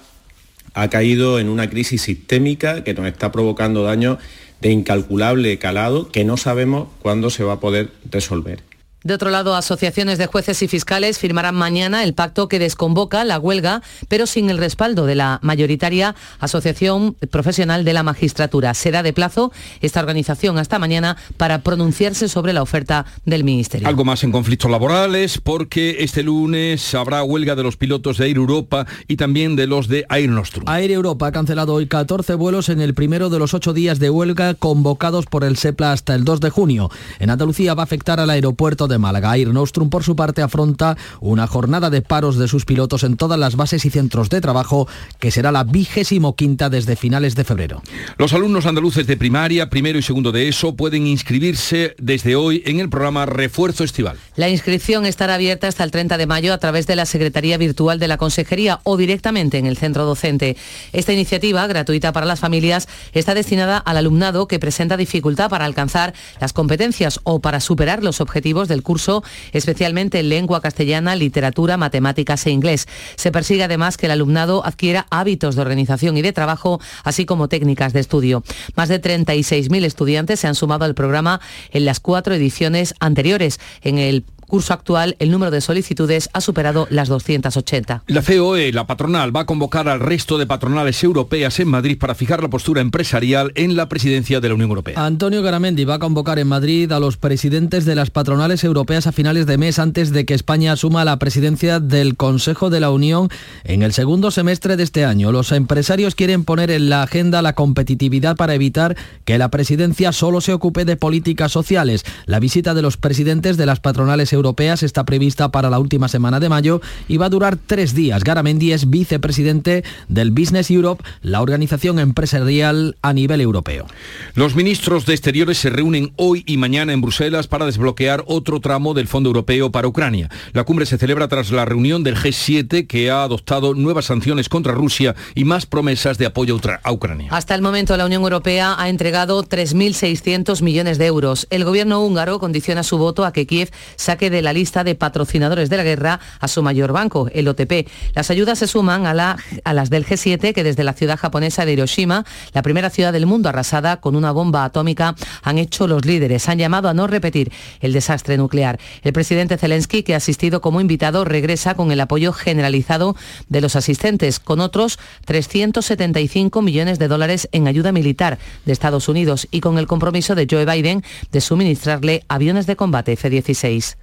ha 0.73 0.89
caído 0.89 1.37
en 1.37 1.49
una 1.49 1.69
crisis 1.69 2.01
sistémica 2.01 2.85
que 2.85 2.93
nos 2.93 3.05
está 3.07 3.29
provocando 3.33 3.83
daños 3.83 4.19
de 4.61 4.71
incalculable 4.71 5.59
calado 5.59 6.09
que 6.09 6.23
no 6.23 6.37
sabemos 6.37 6.87
cuándo 7.01 7.29
se 7.29 7.43
va 7.43 7.55
a 7.55 7.59
poder 7.59 7.91
resolver. 8.09 8.63
De 9.03 9.13
otro 9.13 9.29
lado, 9.29 9.55
asociaciones 9.55 10.17
de 10.17 10.27
jueces 10.27 10.61
y 10.61 10.69
fiscales 10.69 11.19
firmarán 11.19 11.55
mañana 11.55 12.03
el 12.03 12.13
pacto 12.13 12.47
que 12.47 12.57
desconvoca 12.57 13.25
la 13.25 13.37
huelga, 13.37 13.81
pero 14.07 14.25
sin 14.27 14.49
el 14.49 14.57
respaldo 14.57 15.05
de 15.05 15.15
la 15.15 15.39
mayoritaria 15.41 16.15
Asociación 16.39 17.17
Profesional 17.29 17.83
de 17.83 17.91
la 17.91 18.03
Magistratura. 18.03 18.73
Se 18.73 18.91
da 18.91 19.03
de 19.03 19.11
plazo 19.11 19.51
esta 19.81 19.99
organización 19.99 20.57
hasta 20.57 20.79
mañana 20.79 21.17
para 21.35 21.63
pronunciarse 21.63 22.29
sobre 22.29 22.53
la 22.53 22.61
oferta 22.61 23.05
del 23.25 23.43
Ministerio. 23.43 23.87
Algo 23.89 24.05
más 24.05 24.23
en 24.23 24.31
conflictos 24.31 24.71
laborales, 24.71 25.37
porque 25.37 25.97
este 25.99 26.23
lunes 26.23 26.95
habrá 26.95 27.23
huelga 27.23 27.55
de 27.55 27.63
los 27.63 27.75
pilotos 27.75 28.17
de 28.17 28.27
Air 28.27 28.37
Europa 28.37 28.87
y 29.09 29.17
también 29.17 29.57
de 29.57 29.67
los 29.67 29.89
de 29.89 30.05
Air 30.09 30.29
Nostrum. 30.29 30.65
Air 30.69 30.91
Europa 30.91 31.27
ha 31.27 31.31
cancelado 31.33 31.73
hoy 31.73 31.87
14 31.87 32.35
vuelos 32.35 32.69
en 32.69 32.79
el 32.79 32.93
primero 32.93 33.29
de 33.29 33.39
los 33.39 33.53
ocho 33.53 33.73
días 33.73 33.99
de 33.99 34.09
huelga 34.09 34.53
convocados 34.53 35.25
por 35.25 35.43
el 35.43 35.57
SEPLA 35.57 35.91
hasta 35.91 36.15
el 36.15 36.23
2 36.23 36.39
de 36.39 36.49
junio. 36.49 36.89
En 37.19 37.29
Andalucía 37.29 37.73
va 37.73 37.83
a 37.83 37.85
afectar 37.85 38.21
al 38.21 38.29
aeropuerto 38.29 38.87
de 38.87 38.92
de 38.93 38.99
Málaga. 38.99 39.35
Air 39.35 39.49
Nostrum, 39.49 39.89
por 39.89 40.03
su 40.03 40.15
parte, 40.15 40.41
afronta 40.41 40.97
una 41.19 41.47
jornada 41.47 41.89
de 41.89 42.01
paros 42.01 42.37
de 42.37 42.47
sus 42.47 42.63
pilotos 42.65 43.03
en 43.03 43.17
todas 43.17 43.37
las 43.37 43.55
bases 43.55 43.83
y 43.85 43.89
centros 43.89 44.29
de 44.29 44.39
trabajo, 44.39 44.87
que 45.19 45.31
será 45.31 45.51
la 45.51 45.63
vigésimo 45.63 46.35
quinta 46.35 46.69
desde 46.69 46.95
finales 46.95 47.35
de 47.35 47.43
febrero. 47.43 47.81
Los 48.17 48.33
alumnos 48.33 48.65
andaluces 48.65 49.07
de 49.07 49.17
primaria, 49.17 49.69
primero 49.69 49.99
y 49.99 50.01
segundo 50.01 50.31
de 50.31 50.47
ESO, 50.47 50.75
pueden 50.75 51.07
inscribirse 51.07 51.95
desde 51.97 52.35
hoy 52.35 52.63
en 52.65 52.79
el 52.79 52.89
programa 52.89 53.25
Refuerzo 53.25 53.83
Estival. 53.83 54.17
La 54.35 54.49
inscripción 54.49 55.05
estará 55.05 55.35
abierta 55.35 55.67
hasta 55.67 55.83
el 55.83 55.91
30 55.91 56.17
de 56.17 56.27
mayo 56.27 56.53
a 56.53 56.57
través 56.57 56.87
de 56.87 56.95
la 56.95 57.05
Secretaría 57.05 57.57
Virtual 57.57 57.99
de 57.99 58.07
la 58.07 58.17
Consejería 58.17 58.79
o 58.83 58.97
directamente 58.97 59.57
en 59.57 59.65
el 59.65 59.77
centro 59.77 60.05
docente. 60.05 60.55
Esta 60.91 61.13
iniciativa, 61.13 61.65
gratuita 61.67 62.11
para 62.11 62.25
las 62.25 62.39
familias, 62.39 62.87
está 63.13 63.33
destinada 63.33 63.77
al 63.77 63.97
alumnado 63.97 64.47
que 64.47 64.59
presenta 64.59 64.97
dificultad 64.97 65.49
para 65.49 65.65
alcanzar 65.65 66.13
las 66.39 66.53
competencias 66.53 67.19
o 67.23 67.41
para 67.41 67.59
superar 67.59 68.03
los 68.03 68.21
objetivos 68.21 68.67
del 68.67 68.82
curso, 68.83 69.23
especialmente 69.51 70.19
en 70.19 70.29
lengua 70.29 70.61
castellana, 70.61 71.15
literatura, 71.15 71.77
matemáticas 71.77 72.45
e 72.45 72.51
inglés. 72.51 72.87
Se 73.15 73.31
persigue 73.31 73.63
además 73.63 73.97
que 73.97 74.05
el 74.05 74.11
alumnado 74.11 74.65
adquiera 74.65 75.07
hábitos 75.09 75.55
de 75.55 75.61
organización 75.61 76.17
y 76.17 76.21
de 76.21 76.33
trabajo, 76.33 76.79
así 77.03 77.25
como 77.25 77.47
técnicas 77.47 77.93
de 77.93 77.99
estudio. 77.99 78.43
Más 78.75 78.89
de 78.89 79.01
36.000 79.01 79.83
estudiantes 79.85 80.39
se 80.39 80.47
han 80.47 80.55
sumado 80.55 80.85
al 80.85 80.95
programa 80.95 81.41
en 81.71 81.85
las 81.85 81.99
cuatro 81.99 82.35
ediciones 82.35 82.93
anteriores. 82.99 83.59
En 83.81 83.97
el 83.97 84.23
curso 84.53 84.71
actual 84.71 85.15
el 85.17 85.31
número 85.31 85.49
de 85.49 85.61
solicitudes 85.61 86.29
ha 86.31 86.39
superado 86.39 86.85
las 86.91 87.07
280. 87.07 88.03
La 88.05 88.21
COE, 88.21 88.71
la 88.71 88.85
patronal, 88.85 89.35
va 89.35 89.39
a 89.39 89.45
convocar 89.47 89.89
al 89.89 89.99
resto 89.99 90.37
de 90.37 90.45
patronales 90.45 91.03
europeas 91.03 91.59
en 91.59 91.69
Madrid 91.69 91.97
para 91.97 92.13
fijar 92.13 92.43
la 92.43 92.51
postura 92.51 92.79
empresarial 92.79 93.51
en 93.55 93.75
la 93.75 93.89
presidencia 93.89 94.39
de 94.41 94.49
la 94.49 94.53
Unión 94.53 94.69
Europea. 94.69 95.03
Antonio 95.03 95.41
Garamendi 95.41 95.85
va 95.85 95.95
a 95.95 95.99
convocar 95.99 96.37
en 96.37 96.49
Madrid 96.49 96.91
a 96.91 96.99
los 96.99 97.17
presidentes 97.17 97.85
de 97.85 97.95
las 97.95 98.11
patronales 98.11 98.63
europeas 98.63 99.07
a 99.07 99.11
finales 99.11 99.47
de 99.47 99.57
mes 99.57 99.79
antes 99.79 100.11
de 100.11 100.23
que 100.23 100.35
España 100.35 100.73
asuma 100.73 101.03
la 101.03 101.17
presidencia 101.17 101.79
del 101.79 102.15
Consejo 102.15 102.69
de 102.69 102.79
la 102.79 102.91
Unión 102.91 103.29
en 103.63 103.81
el 103.81 103.91
segundo 103.91 104.29
semestre 104.29 104.77
de 104.77 104.83
este 104.83 105.03
año. 105.03 105.31
Los 105.31 105.51
empresarios 105.51 106.13
quieren 106.13 106.45
poner 106.45 106.69
en 106.69 106.91
la 106.91 107.01
agenda 107.01 107.41
la 107.41 107.53
competitividad 107.53 108.35
para 108.35 108.53
evitar 108.53 108.95
que 109.25 109.39
la 109.39 109.49
presidencia 109.49 110.11
solo 110.11 110.41
se 110.41 110.53
ocupe 110.53 110.85
de 110.85 110.95
políticas 110.95 111.51
sociales. 111.51 112.05
La 112.27 112.39
visita 112.39 112.75
de 112.75 112.83
los 112.83 112.97
presidentes 112.97 113.57
de 113.57 113.65
las 113.65 113.79
patronales 113.79 114.31
europeas 114.31 114.42
europeas 114.43 114.83
está 114.83 115.05
prevista 115.05 115.49
para 115.49 115.69
la 115.69 115.79
última 115.79 116.07
semana 116.07 116.39
de 116.39 116.49
mayo 116.49 116.81
y 117.07 117.17
va 117.17 117.27
a 117.27 117.29
durar 117.29 117.57
tres 117.57 117.95
días. 117.95 118.23
Garamendi 118.23 118.71
es 118.73 118.89
vicepresidente 118.89 119.83
del 120.09 120.31
Business 120.31 120.69
Europe, 120.69 121.03
la 121.21 121.41
organización 121.41 121.99
empresarial 121.99 122.97
a 123.01 123.13
nivel 123.13 123.41
europeo. 123.41 123.87
Los 124.35 124.55
ministros 124.55 125.05
de 125.05 125.13
Exteriores 125.13 125.57
se 125.57 125.69
reúnen 125.69 126.11
hoy 126.17 126.43
y 126.45 126.57
mañana 126.57 126.93
en 126.93 127.01
Bruselas 127.01 127.47
para 127.47 127.65
desbloquear 127.65 128.23
otro 128.27 128.59
tramo 128.59 128.93
del 128.93 129.07
Fondo 129.07 129.29
Europeo 129.29 129.71
para 129.71 129.87
Ucrania. 129.87 130.29
La 130.51 130.65
cumbre 130.65 130.85
se 130.85 130.97
celebra 130.97 131.27
tras 131.27 131.51
la 131.51 131.65
reunión 131.65 132.03
del 132.03 132.17
G7 132.17 132.85
que 132.87 133.09
ha 133.09 133.23
adoptado 133.23 133.73
nuevas 133.73 134.05
sanciones 134.05 134.49
contra 134.49 134.73
Rusia 134.73 135.15
y 135.35 135.45
más 135.45 135.65
promesas 135.65 136.17
de 136.17 136.25
apoyo 136.25 136.59
a 136.83 136.91
Ucrania. 136.91 137.29
Hasta 137.31 137.55
el 137.55 137.61
momento 137.61 137.95
la 137.95 138.05
Unión 138.05 138.21
Europea 138.21 138.75
ha 138.77 138.89
entregado 138.89 139.43
3.600 139.43 140.61
millones 140.61 140.97
de 140.97 141.05
euros. 141.05 141.47
El 141.49 141.63
gobierno 141.63 142.03
húngaro 142.03 142.39
condiciona 142.39 142.83
su 142.83 142.97
voto 142.97 143.25
a 143.25 143.33
que 143.33 143.47
Kiev 143.47 143.71
saque 143.95 144.22
de 144.29 144.41
la 144.41 144.53
lista 144.53 144.83
de 144.83 144.95
patrocinadores 144.95 145.69
de 145.69 145.77
la 145.77 145.83
guerra 145.83 146.19
a 146.39 146.47
su 146.47 146.61
mayor 146.63 146.93
banco, 146.93 147.29
el 147.33 147.47
OTP. 147.47 147.87
Las 148.15 148.29
ayudas 148.29 148.59
se 148.59 148.67
suman 148.67 149.05
a, 149.05 149.13
la, 149.13 149.37
a 149.63 149.73
las 149.73 149.89
del 149.89 150.05
G7 150.05 150.53
que 150.53 150.63
desde 150.63 150.83
la 150.83 150.93
ciudad 150.93 151.17
japonesa 151.17 151.65
de 151.65 151.73
Hiroshima, 151.73 152.25
la 152.53 152.61
primera 152.61 152.89
ciudad 152.89 153.13
del 153.13 153.25
mundo 153.25 153.49
arrasada 153.49 153.97
con 153.97 154.15
una 154.15 154.31
bomba 154.31 154.65
atómica, 154.65 155.15
han 155.41 155.57
hecho 155.57 155.87
los 155.87 156.05
líderes. 156.05 156.47
Han 156.49 156.57
llamado 156.57 156.89
a 156.89 156.93
no 156.93 157.07
repetir 157.07 157.51
el 157.81 157.93
desastre 157.93 158.37
nuclear. 158.37 158.79
El 159.03 159.13
presidente 159.13 159.57
Zelensky, 159.57 160.03
que 160.03 160.13
ha 160.13 160.17
asistido 160.17 160.61
como 160.61 160.81
invitado, 160.81 161.25
regresa 161.25 161.75
con 161.75 161.91
el 161.91 162.01
apoyo 162.01 162.33
generalizado 162.33 163.15
de 163.49 163.61
los 163.61 163.75
asistentes, 163.75 164.39
con 164.39 164.59
otros 164.59 164.99
375 165.25 166.61
millones 166.61 166.99
de 166.99 167.07
dólares 167.07 167.49
en 167.51 167.67
ayuda 167.67 167.91
militar 167.91 168.37
de 168.65 168.71
Estados 168.71 169.09
Unidos 169.09 169.47
y 169.51 169.61
con 169.61 169.77
el 169.77 169.87
compromiso 169.87 170.35
de 170.35 170.47
Joe 170.49 170.65
Biden 170.65 171.03
de 171.31 171.41
suministrarle 171.41 172.23
aviones 172.27 172.67
de 172.67 172.75
combate 172.75 173.13
F-16. 173.13 173.95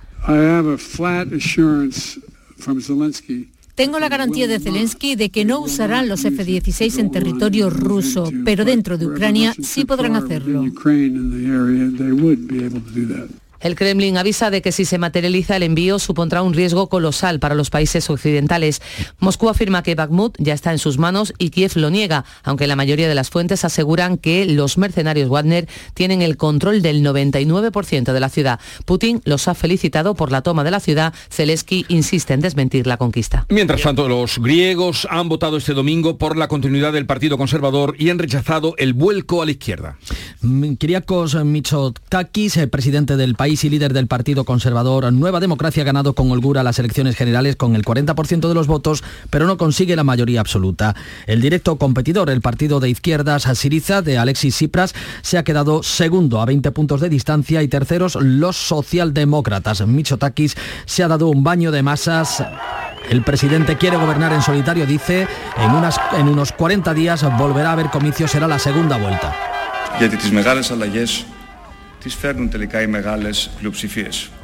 Tengo 3.74 3.98
la 3.98 4.08
garantía 4.08 4.46
de 4.46 4.60
Zelensky 4.60 5.16
de 5.16 5.30
que 5.30 5.44
no 5.44 5.60
usarán 5.60 6.08
los 6.08 6.24
F-16 6.24 6.98
en 6.98 7.10
territorio 7.10 7.70
ruso, 7.70 8.30
pero 8.44 8.64
dentro 8.64 8.98
de 8.98 9.06
Ucrania 9.06 9.54
sí 9.62 9.84
podrán 9.84 10.16
hacerlo. 10.16 10.64
El 13.60 13.74
Kremlin 13.74 14.16
avisa 14.16 14.50
de 14.50 14.62
que 14.62 14.72
si 14.72 14.84
se 14.84 14.98
materializa 14.98 15.56
el 15.56 15.62
envío 15.62 15.98
supondrá 15.98 16.42
un 16.42 16.54
riesgo 16.54 16.88
colosal 16.88 17.40
para 17.40 17.54
los 17.54 17.70
países 17.70 18.08
occidentales. 18.08 18.80
Moscú 19.18 19.48
afirma 19.48 19.82
que 19.82 19.94
Bakhmut 19.94 20.36
ya 20.38 20.54
está 20.54 20.72
en 20.72 20.78
sus 20.78 20.98
manos 20.98 21.34
y 21.38 21.50
Kiev 21.50 21.72
lo 21.76 21.90
niega, 21.90 22.24
aunque 22.42 22.66
la 22.66 22.76
mayoría 22.76 23.08
de 23.08 23.14
las 23.14 23.30
fuentes 23.30 23.64
aseguran 23.64 24.16
que 24.16 24.46
los 24.46 24.78
mercenarios 24.78 25.28
Wagner 25.28 25.68
tienen 25.94 26.22
el 26.22 26.36
control 26.36 26.82
del 26.82 27.04
99% 27.04 28.12
de 28.12 28.20
la 28.20 28.28
ciudad. 28.28 28.60
Putin 28.84 29.20
los 29.24 29.48
ha 29.48 29.54
felicitado 29.54 30.14
por 30.14 30.32
la 30.32 30.42
toma 30.42 30.64
de 30.64 30.70
la 30.70 30.80
ciudad. 30.80 31.12
Zelensky 31.30 31.84
insiste 31.88 32.34
en 32.34 32.40
desmentir 32.40 32.86
la 32.86 32.96
conquista. 32.96 33.46
Mientras 33.50 33.82
tanto, 33.82 34.08
los 34.08 34.38
griegos 34.38 35.06
han 35.10 35.28
votado 35.28 35.56
este 35.56 35.74
domingo 35.74 36.16
por 36.16 36.36
la 36.36 36.48
continuidad 36.48 36.92
del 36.92 37.06
Partido 37.06 37.36
Conservador 37.36 37.94
y 37.98 38.10
han 38.10 38.18
rechazado 38.18 38.74
el 38.78 38.94
vuelco 38.94 39.42
a 39.42 39.44
la 39.44 39.50
izquierda. 39.50 39.98
Kyriakos 40.78 41.44
Mitsotakis, 41.44 42.56
el 42.56 42.70
presidente 42.70 43.16
del 43.16 43.34
país, 43.34 43.49
y 43.50 43.68
líder 43.68 43.92
del 43.92 44.06
Partido 44.06 44.44
Conservador 44.44 45.12
Nueva 45.12 45.40
Democracia 45.40 45.82
ha 45.82 45.86
ganado 45.86 46.14
con 46.14 46.30
holgura 46.30 46.62
las 46.62 46.78
elecciones 46.78 47.16
generales 47.16 47.56
con 47.56 47.74
el 47.74 47.84
40% 47.84 48.46
de 48.46 48.54
los 48.54 48.68
votos, 48.68 49.02
pero 49.28 49.46
no 49.46 49.56
consigue 49.56 49.96
la 49.96 50.04
mayoría 50.04 50.38
absoluta. 50.38 50.94
El 51.26 51.40
directo 51.40 51.76
competidor, 51.76 52.30
el 52.30 52.42
partido 52.42 52.78
de 52.78 52.90
izquierdas 52.90 53.48
Siriza 53.54 54.02
de 54.02 54.18
Alexis 54.18 54.54
Tsipras, 54.54 54.94
se 55.22 55.36
ha 55.36 55.42
quedado 55.42 55.82
segundo 55.82 56.40
a 56.40 56.44
20 56.44 56.70
puntos 56.70 57.00
de 57.00 57.08
distancia 57.08 57.60
y 57.62 57.68
terceros 57.68 58.16
los 58.20 58.56
socialdemócratas. 58.56 59.84
Michotakis 59.84 60.56
se 60.86 61.02
ha 61.02 61.08
dado 61.08 61.28
un 61.28 61.42
baño 61.42 61.72
de 61.72 61.82
masas. 61.82 62.44
El 63.08 63.22
presidente 63.22 63.76
quiere 63.76 63.96
gobernar 63.96 64.32
en 64.32 64.42
solitario, 64.42 64.86
dice, 64.86 65.26
en, 65.58 66.20
en 66.20 66.28
unos 66.28 66.52
40 66.52 66.94
días 66.94 67.24
volverá 67.36 67.70
a 67.70 67.72
haber 67.72 67.90
comicios, 67.90 68.30
será 68.30 68.46
la 68.46 68.60
segunda 68.60 68.96
vuelta. 68.96 69.34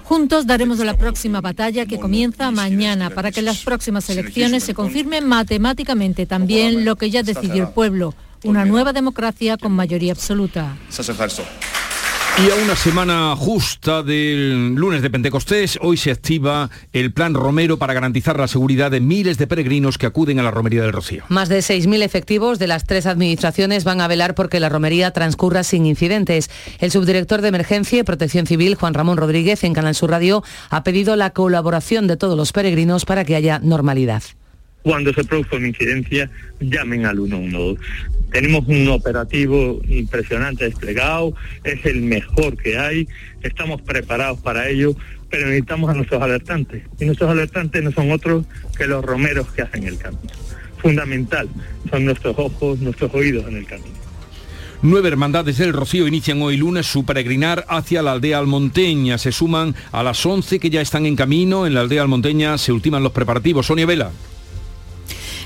Juntos 0.04 0.46
daremos 0.46 0.78
la 0.78 0.96
próxima 0.96 1.40
batalla 1.40 1.84
que 1.84 1.98
comienza 1.98 2.50
mañana 2.52 3.10
para 3.10 3.32
que 3.32 3.40
en 3.40 3.46
las 3.46 3.64
próximas 3.64 4.08
elecciones 4.08 4.62
se 4.62 4.72
confirme 4.72 5.20
matemáticamente 5.20 6.26
también 6.26 6.84
lo 6.84 6.94
que 6.96 7.10
ya 7.10 7.24
decidió 7.24 7.64
el 7.64 7.70
pueblo, 7.70 8.14
una 8.44 8.64
nueva 8.64 8.92
democracia 8.92 9.56
con 9.56 9.72
mayoría 9.72 10.12
absoluta. 10.12 10.76
Y 12.38 12.50
a 12.50 12.62
una 12.62 12.76
semana 12.76 13.34
justa 13.34 14.02
del 14.02 14.74
lunes 14.74 15.00
de 15.00 15.08
Pentecostés, 15.08 15.78
hoy 15.80 15.96
se 15.96 16.10
activa 16.10 16.68
el 16.92 17.10
Plan 17.10 17.32
Romero 17.32 17.78
para 17.78 17.94
garantizar 17.94 18.38
la 18.38 18.46
seguridad 18.46 18.90
de 18.90 19.00
miles 19.00 19.38
de 19.38 19.46
peregrinos 19.46 19.96
que 19.96 20.04
acuden 20.04 20.38
a 20.38 20.42
la 20.42 20.50
Romería 20.50 20.82
del 20.82 20.92
Rocío. 20.92 21.24
Más 21.30 21.48
de 21.48 21.60
6.000 21.60 22.02
efectivos 22.02 22.58
de 22.58 22.66
las 22.66 22.84
tres 22.84 23.06
administraciones 23.06 23.84
van 23.84 24.02
a 24.02 24.06
velar 24.06 24.34
porque 24.34 24.60
la 24.60 24.68
romería 24.68 25.12
transcurra 25.12 25.64
sin 25.64 25.86
incidentes. 25.86 26.50
El 26.78 26.90
subdirector 26.90 27.40
de 27.40 27.48
Emergencia 27.48 28.00
y 28.00 28.02
Protección 28.02 28.46
Civil, 28.46 28.74
Juan 28.74 28.92
Ramón 28.92 29.16
Rodríguez, 29.16 29.64
en 29.64 29.72
Canal 29.72 29.94
Sur 29.94 30.10
Radio, 30.10 30.44
ha 30.68 30.84
pedido 30.84 31.16
la 31.16 31.30
colaboración 31.30 32.06
de 32.06 32.18
todos 32.18 32.36
los 32.36 32.52
peregrinos 32.52 33.06
para 33.06 33.24
que 33.24 33.34
haya 33.34 33.60
normalidad 33.60 34.22
cuando 34.86 35.12
se 35.12 35.24
produzca 35.24 35.56
una 35.56 35.66
incidencia, 35.66 36.30
llamen 36.60 37.06
al 37.06 37.16
112. 37.16 37.76
Tenemos 38.30 38.68
un 38.68 38.86
operativo 38.86 39.80
impresionante 39.88 40.66
desplegado, 40.66 41.34
es 41.64 41.84
el 41.86 42.02
mejor 42.02 42.56
que 42.56 42.78
hay, 42.78 43.08
estamos 43.42 43.82
preparados 43.82 44.38
para 44.38 44.68
ello, 44.68 44.94
pero 45.28 45.46
necesitamos 45.46 45.90
a 45.90 45.94
nuestros 45.94 46.22
alertantes. 46.22 46.84
Y 47.00 47.04
nuestros 47.04 47.28
alertantes 47.28 47.82
no 47.82 47.90
son 47.90 48.12
otros 48.12 48.44
que 48.78 48.86
los 48.86 49.04
romeros 49.04 49.48
que 49.48 49.62
hacen 49.62 49.88
el 49.88 49.98
camino. 49.98 50.22
Fundamental, 50.78 51.48
son 51.90 52.04
nuestros 52.04 52.38
ojos, 52.38 52.78
nuestros 52.78 53.12
oídos 53.12 53.44
en 53.48 53.56
el 53.56 53.66
camino. 53.66 53.96
Nueve 54.82 55.08
hermandades 55.08 55.58
del 55.58 55.72
Rocío 55.72 56.06
inician 56.06 56.40
hoy 56.42 56.58
lunes 56.58 56.86
su 56.86 57.04
peregrinar 57.04 57.66
hacia 57.68 58.02
la 58.02 58.12
aldea 58.12 58.38
almonteña. 58.38 59.18
Se 59.18 59.32
suman 59.32 59.74
a 59.90 60.04
las 60.04 60.24
11 60.24 60.60
que 60.60 60.70
ya 60.70 60.80
están 60.80 61.06
en 61.06 61.16
camino. 61.16 61.66
En 61.66 61.74
la 61.74 61.80
aldea 61.80 62.02
almonteña 62.02 62.56
se 62.56 62.70
ultiman 62.70 63.02
los 63.02 63.10
preparativos. 63.10 63.66
Sonia 63.66 63.84
Vela. 63.84 64.12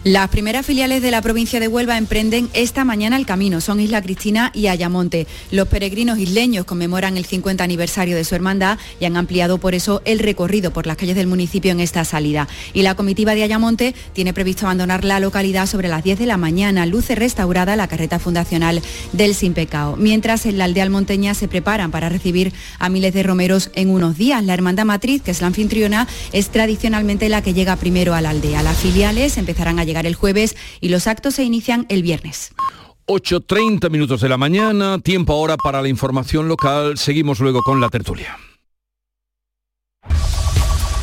Las 0.02 0.30
primeras 0.30 0.64
filiales 0.64 1.02
de 1.02 1.10
la 1.10 1.20
provincia 1.20 1.60
de 1.60 1.68
Huelva 1.68 1.98
emprenden 1.98 2.48
esta 2.54 2.86
mañana 2.86 3.18
el 3.18 3.26
camino. 3.26 3.60
Son 3.60 3.80
Isla 3.80 4.00
Cristina 4.00 4.50
y 4.54 4.68
Ayamonte. 4.68 5.26
Los 5.50 5.68
peregrinos 5.68 6.18
isleños 6.18 6.64
conmemoran 6.64 7.18
el 7.18 7.26
50 7.26 7.62
aniversario 7.62 8.16
de 8.16 8.24
su 8.24 8.34
hermandad 8.34 8.78
y 8.98 9.04
han 9.04 9.18
ampliado 9.18 9.58
por 9.58 9.74
eso 9.74 10.00
el 10.06 10.18
recorrido 10.18 10.72
por 10.72 10.86
las 10.86 10.96
calles 10.96 11.16
del 11.16 11.26
municipio 11.26 11.70
en 11.70 11.80
esta 11.80 12.06
salida. 12.06 12.48
Y 12.72 12.80
la 12.80 12.94
comitiva 12.94 13.34
de 13.34 13.42
Ayamonte 13.42 13.94
tiene 14.14 14.32
previsto 14.32 14.64
abandonar 14.64 15.04
la 15.04 15.20
localidad 15.20 15.66
sobre 15.66 15.88
las 15.88 16.02
10 16.02 16.20
de 16.20 16.24
la 16.24 16.38
mañana. 16.38 16.86
Luce 16.86 17.14
restaurada 17.14 17.76
la 17.76 17.86
carreta 17.86 18.18
fundacional 18.18 18.80
del 19.12 19.34
Sin 19.34 19.52
Pecado. 19.52 19.96
Mientras 19.98 20.46
en 20.46 20.56
la 20.56 20.64
aldea 20.64 20.84
almonteña 20.84 21.34
se 21.34 21.46
preparan 21.46 21.90
para 21.90 22.08
recibir 22.08 22.54
a 22.78 22.88
miles 22.88 23.12
de 23.12 23.22
romeros 23.22 23.70
en 23.74 23.90
unos 23.90 24.16
días. 24.16 24.42
La 24.46 24.54
hermandad 24.54 24.86
matriz, 24.86 25.20
que 25.20 25.30
es 25.30 25.42
la 25.42 25.48
anfitriona, 25.48 26.08
es 26.32 26.48
tradicionalmente 26.48 27.28
la 27.28 27.42
que 27.42 27.52
llega 27.52 27.76
primero 27.76 28.14
a 28.14 28.22
la 28.22 28.30
aldea. 28.30 28.62
Las 28.62 28.78
filiales 28.78 29.36
empezarán 29.36 29.78
a 29.78 29.89
llegar 29.90 30.06
el 30.06 30.14
jueves 30.14 30.56
y 30.80 30.88
los 30.88 31.06
actos 31.06 31.34
se 31.34 31.44
inician 31.44 31.86
el 31.88 32.02
viernes. 32.02 32.52
8.30 33.06 33.90
minutos 33.90 34.20
de 34.20 34.28
la 34.28 34.36
mañana, 34.36 35.00
tiempo 35.00 35.32
ahora 35.32 35.56
para 35.56 35.82
la 35.82 35.88
información 35.88 36.46
local. 36.46 36.96
Seguimos 36.96 37.40
luego 37.40 37.60
con 37.62 37.80
la 37.80 37.88
tertulia. 37.88 38.38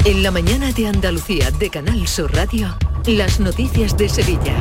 En 0.07 0.23
la 0.23 0.31
mañana 0.31 0.71
de 0.71 0.87
Andalucía 0.87 1.51
de 1.51 1.69
Canal 1.69 2.07
Sur 2.07 2.33
Radio, 2.33 2.73
las 3.05 3.41
noticias 3.41 3.97
de 3.97 4.07
Sevilla. 4.07 4.55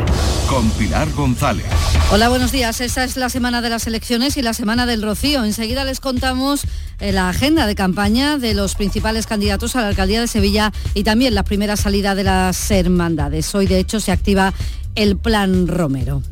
Con 0.49 0.69
Pilar 0.71 1.09
González. 1.13 1.67
Hola, 2.11 2.29
buenos 2.29 2.51
días. 2.51 2.81
Esta 2.81 3.05
es 3.05 3.17
la 3.17 3.29
semana 3.29 3.63
de 3.63 3.71
las 3.71 3.87
elecciones 3.87 4.37
y 4.37 4.43
la 4.43 4.55
semana 4.55 4.87
del 4.87 5.03
Rocío. 5.03 5.45
Enseguida 5.45 5.85
les 5.85 6.01
contamos 6.01 6.65
eh, 6.99 7.13
la 7.13 7.29
agenda 7.29 7.69
de 7.69 7.77
campaña 7.77 8.39
de 8.39 8.55
los 8.55 8.75
principales 8.75 9.29
candidatos 9.29 9.77
a 9.77 9.83
la 9.83 9.87
alcaldía 9.87 10.21
de 10.21 10.27
Sevilla 10.27 10.73
y 10.95 11.05
también 11.05 11.37
la 11.37 11.45
primera 11.45 11.77
salida 11.77 12.17
de 12.17 12.25
las 12.25 12.69
hermandades. 12.73 13.55
Hoy, 13.55 13.69
de 13.69 13.79
hecho, 13.79 14.01
se 14.01 14.11
activa 14.11 14.53
el 14.97 15.17
Plan 15.17 15.69
Romero. 15.69 16.25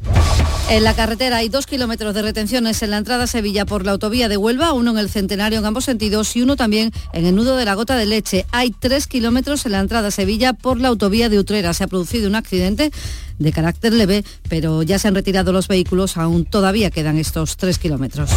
En 0.71 0.83
la 0.83 0.95
carretera 0.95 1.37
hay 1.37 1.51
dos 1.51 1.67
kilómetros 1.67 2.15
de 2.15 2.23
retenciones 2.23 2.83
en 2.83 2.91
la 2.91 2.97
entrada 2.97 3.25
a 3.25 3.27
Sevilla 3.27 3.67
por 3.67 3.85
la 3.85 3.93
autovía 3.93 4.31
de 4.31 4.39
Huelva, 4.39 4.73
uno 4.73 4.93
en 4.93 4.99
el 4.99 5.11
Centenario 5.11 5.59
en 5.59 5.67
ambos 5.67 5.85
sentidos 5.85 6.35
y 6.37 6.43
uno 6.43 6.57
también 6.57 6.91
en 7.13 7.27
el 7.27 7.35
nudo 7.35 7.57
de 7.57 7.67
la 7.67 7.75
Gota 7.75 7.97
de 7.97 8.07
Leche. 8.07 8.47
Hay 8.51 8.71
tres 8.71 9.07
kilómetros 9.07 9.67
en 9.67 9.73
la 9.73 9.81
entrada 9.81 10.09
a 10.09 10.11
Sevilla 10.11 10.55
por 10.55 10.81
la 10.81 10.89
autovía 10.89 11.29
de 11.29 11.39
Utrera. 11.39 11.75
Se 11.75 11.85
ha 11.85 11.87
producido 11.87 12.29
un 12.29 12.35
accidente 12.35 12.91
de 13.39 13.53
carácter 13.53 13.93
leve, 13.93 14.25
pero 14.49 14.83
ya 14.83 14.99
se 14.99 15.09
han 15.09 15.15
retirado 15.15 15.53
los 15.53 15.69
vehículos, 15.69 16.17
aún 16.17 16.45
todavía 16.45 16.91
quedan 16.91 17.19
estos 17.19 17.57
tres 17.57 17.79
kilómetros. 17.79 18.31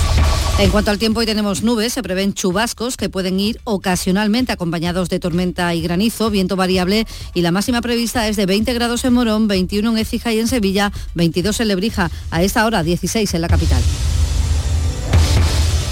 En 0.59 0.71
cuanto 0.71 0.91
al 0.91 0.97
tiempo, 0.97 1.19
hoy 1.19 1.25
tenemos 1.25 1.61
nubes, 1.61 1.93
se 1.93 2.01
prevén 2.01 2.33
chubascos 2.33 2.97
que 2.97 3.09
pueden 3.09 3.39
ir 3.39 3.59
ocasionalmente 3.63 4.51
acompañados 4.51 5.09
de 5.09 5.19
tormenta 5.19 5.73
y 5.75 5.81
granizo, 5.81 6.29
viento 6.29 6.55
variable 6.55 7.05
y 7.33 7.41
la 7.41 7.51
máxima 7.51 7.81
prevista 7.81 8.27
es 8.27 8.35
de 8.35 8.45
20 8.45 8.73
grados 8.73 9.05
en 9.05 9.13
Morón, 9.13 9.47
21 9.47 9.91
en 9.91 9.97
Écija 9.97 10.33
y 10.33 10.39
en 10.39 10.47
Sevilla, 10.47 10.91
22 11.13 11.59
en 11.59 11.67
Lebrija, 11.67 12.11
a 12.31 12.41
esta 12.41 12.65
hora 12.65 12.83
16 12.83 13.33
en 13.33 13.41
la 13.41 13.47
capital. 13.47 13.81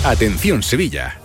Atención 0.03 0.61
Sevilla. 0.61 1.24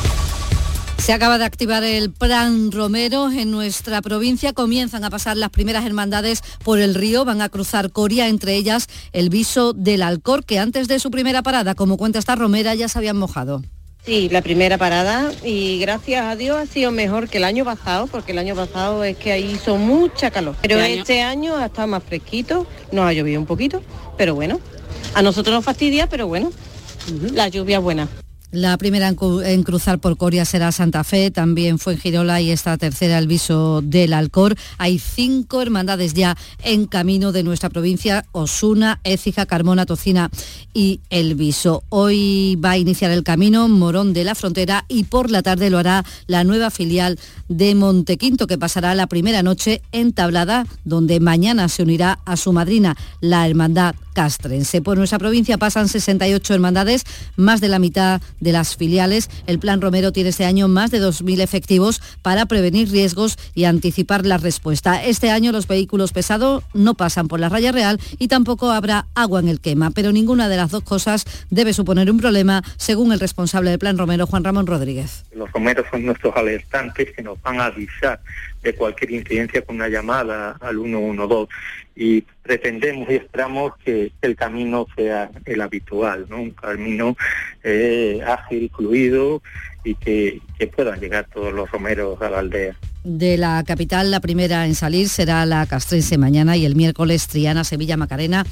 Se 1.01 1.13
acaba 1.13 1.39
de 1.39 1.45
activar 1.45 1.83
el 1.83 2.11
Plan 2.11 2.71
Romero 2.71 3.31
en 3.31 3.49
nuestra 3.49 4.03
provincia. 4.03 4.53
Comienzan 4.53 5.03
a 5.03 5.09
pasar 5.09 5.35
las 5.35 5.49
primeras 5.49 5.83
hermandades 5.83 6.43
por 6.63 6.77
el 6.77 6.93
río. 6.93 7.25
Van 7.25 7.41
a 7.41 7.49
cruzar 7.49 7.91
Coria, 7.91 8.27
entre 8.27 8.55
ellas 8.55 8.87
el 9.11 9.29
viso 9.29 9.73
del 9.73 10.03
Alcor, 10.03 10.45
que 10.45 10.59
antes 10.59 10.87
de 10.87 10.99
su 10.99 11.09
primera 11.09 11.41
parada, 11.41 11.73
como 11.73 11.97
cuenta 11.97 12.19
esta 12.19 12.35
romera, 12.35 12.75
ya 12.75 12.87
se 12.87 12.99
habían 12.99 13.17
mojado. 13.17 13.63
Sí, 14.05 14.29
la 14.29 14.43
primera 14.43 14.77
parada 14.77 15.31
y 15.43 15.79
gracias 15.79 16.23
a 16.23 16.35
Dios 16.35 16.57
ha 16.57 16.67
sido 16.67 16.91
mejor 16.91 17.29
que 17.29 17.39
el 17.39 17.45
año 17.45 17.65
pasado, 17.65 18.05
porque 18.05 18.31
el 18.31 18.37
año 18.37 18.55
pasado 18.55 19.03
es 19.03 19.17
que 19.17 19.31
ahí 19.31 19.53
hizo 19.55 19.77
mucha 19.77 20.29
calor. 20.29 20.55
Pero 20.61 20.79
este 20.79 21.23
año 21.23 21.57
ha 21.57 21.65
estado 21.65 21.87
más 21.87 22.03
fresquito, 22.03 22.67
nos 22.91 23.05
ha 23.05 23.13
llovido 23.13 23.39
un 23.39 23.47
poquito, 23.47 23.81
pero 24.19 24.35
bueno, 24.35 24.59
a 25.15 25.23
nosotros 25.23 25.55
nos 25.55 25.65
fastidia, 25.65 26.07
pero 26.07 26.27
bueno, 26.27 26.51
la 27.33 27.47
lluvia 27.47 27.77
es 27.77 27.83
buena. 27.83 28.07
La 28.51 28.77
primera 28.77 29.07
en, 29.07 29.63
cruzar 29.63 29.99
por 29.99 30.17
Coria 30.17 30.43
será 30.43 30.73
Santa 30.73 31.05
Fe, 31.05 31.31
también 31.31 31.79
fue 31.79 31.93
en 31.93 31.99
Girola 31.99 32.41
y 32.41 32.51
esta 32.51 32.77
tercera 32.77 33.17
el 33.17 33.25
viso 33.25 33.81
del 33.81 34.11
Alcor. 34.11 34.57
Hay 34.77 34.99
cinco 34.99 35.61
hermandades 35.61 36.13
ya 36.13 36.35
en 36.61 36.85
camino 36.85 37.31
de 37.31 37.43
nuestra 37.43 37.69
provincia, 37.69 38.25
Osuna, 38.33 38.99
Écija, 39.05 39.45
Carmona, 39.45 39.85
Tocina 39.85 40.29
y 40.73 40.99
El 41.09 41.35
Viso. 41.35 41.83
Hoy 41.87 42.57
va 42.57 42.71
a 42.71 42.77
iniciar 42.77 43.11
el 43.11 43.23
camino 43.23 43.69
Morón 43.69 44.11
de 44.11 44.25
la 44.25 44.35
Frontera 44.35 44.83
y 44.89 45.05
por 45.05 45.31
la 45.31 45.43
tarde 45.43 45.69
lo 45.69 45.77
hará 45.77 46.03
la 46.27 46.43
nueva 46.43 46.71
filial 46.71 47.17
de 47.47 47.73
Montequinto, 47.73 48.47
que 48.47 48.57
pasará 48.57 48.95
la 48.95 49.07
primera 49.07 49.43
noche 49.43 49.81
en 49.93 50.11
Tablada, 50.11 50.67
donde 50.83 51.21
mañana 51.21 51.69
se 51.69 51.83
unirá 51.83 52.19
a 52.25 52.35
su 52.35 52.51
madrina, 52.51 52.97
la 53.21 53.47
Hermandad 53.47 53.95
Castrense. 54.13 54.81
Por 54.81 54.97
nuestra 54.97 55.19
provincia 55.19 55.57
pasan 55.57 55.87
68 55.87 56.53
hermandades, 56.53 57.05
más 57.37 57.61
de 57.61 57.69
la 57.69 57.79
mitad 57.79 58.21
de 58.41 58.51
las 58.51 58.75
filiales. 58.75 59.29
El 59.47 59.59
Plan 59.59 59.79
Romero 59.79 60.11
tiene 60.11 60.29
este 60.29 60.43
año 60.43 60.67
más 60.67 60.91
de 60.91 61.01
2.000 61.01 61.39
efectivos 61.39 62.01
para 62.21 62.45
prevenir 62.45 62.91
riesgos 62.91 63.37
y 63.55 63.63
anticipar 63.63 64.25
la 64.25 64.37
respuesta. 64.37 65.01
Este 65.03 65.29
año 65.29 65.53
los 65.53 65.67
vehículos 65.67 66.11
pesados 66.11 66.63
no 66.73 66.95
pasan 66.95 67.29
por 67.29 67.39
la 67.39 67.47
raya 67.47 67.71
real 67.71 67.99
y 68.19 68.27
tampoco 68.27 68.71
habrá 68.71 69.07
agua 69.15 69.39
en 69.39 69.47
el 69.47 69.61
quema, 69.61 69.91
pero 69.91 70.11
ninguna 70.11 70.49
de 70.49 70.57
las 70.57 70.71
dos 70.71 70.83
cosas 70.83 71.25
debe 71.49 71.73
suponer 71.73 72.11
un 72.11 72.17
problema, 72.17 72.63
según 72.77 73.13
el 73.13 73.19
responsable 73.19 73.69
del 73.69 73.79
Plan 73.79 73.97
Romero, 73.97 74.27
Juan 74.27 74.43
Ramón 74.43 74.67
Rodríguez. 74.67 75.23
Los 75.33 75.51
romeros 75.51 75.85
son 75.91 76.05
nuestros 76.05 76.35
alertantes 76.35 77.09
que 77.15 77.21
nos 77.21 77.41
van 77.41 77.59
a 77.61 77.65
avisar 77.65 78.19
de 78.61 78.75
cualquier 78.75 79.11
incidencia 79.11 79.61
con 79.63 79.75
una 79.75 79.89
llamada 79.89 80.57
al 80.59 80.77
112 80.77 81.51
y 81.95 82.21
pretendemos 82.43 83.09
y 83.09 83.15
esperamos 83.15 83.73
que 83.83 84.11
el 84.21 84.35
camino 84.35 84.87
sea 84.95 85.29
el 85.45 85.61
habitual, 85.61 86.27
un 86.31 86.51
camino 86.51 87.15
eh, 87.63 88.21
ágil, 88.25 88.71
fluido 88.75 89.41
y 89.83 89.95
que 89.95 90.41
puedan 90.75 90.99
llegar 90.99 91.27
todos 91.33 91.53
los 91.53 91.69
romeros 91.71 92.21
a 92.21 92.29
la 92.29 92.39
aldea 92.39 92.75
de 93.03 93.37
la 93.37 93.63
capital. 93.65 94.11
La 94.11 94.19
primera 94.19 94.65
en 94.65 94.75
salir 94.75 95.09
será 95.09 95.45
la 95.45 95.65
castrense 95.65 96.17
mañana 96.17 96.57
y 96.57 96.65
el 96.65 96.75
miércoles 96.75 97.27
Triana, 97.27 97.63
Sevilla, 97.63 97.97
Macarena 97.97 98.45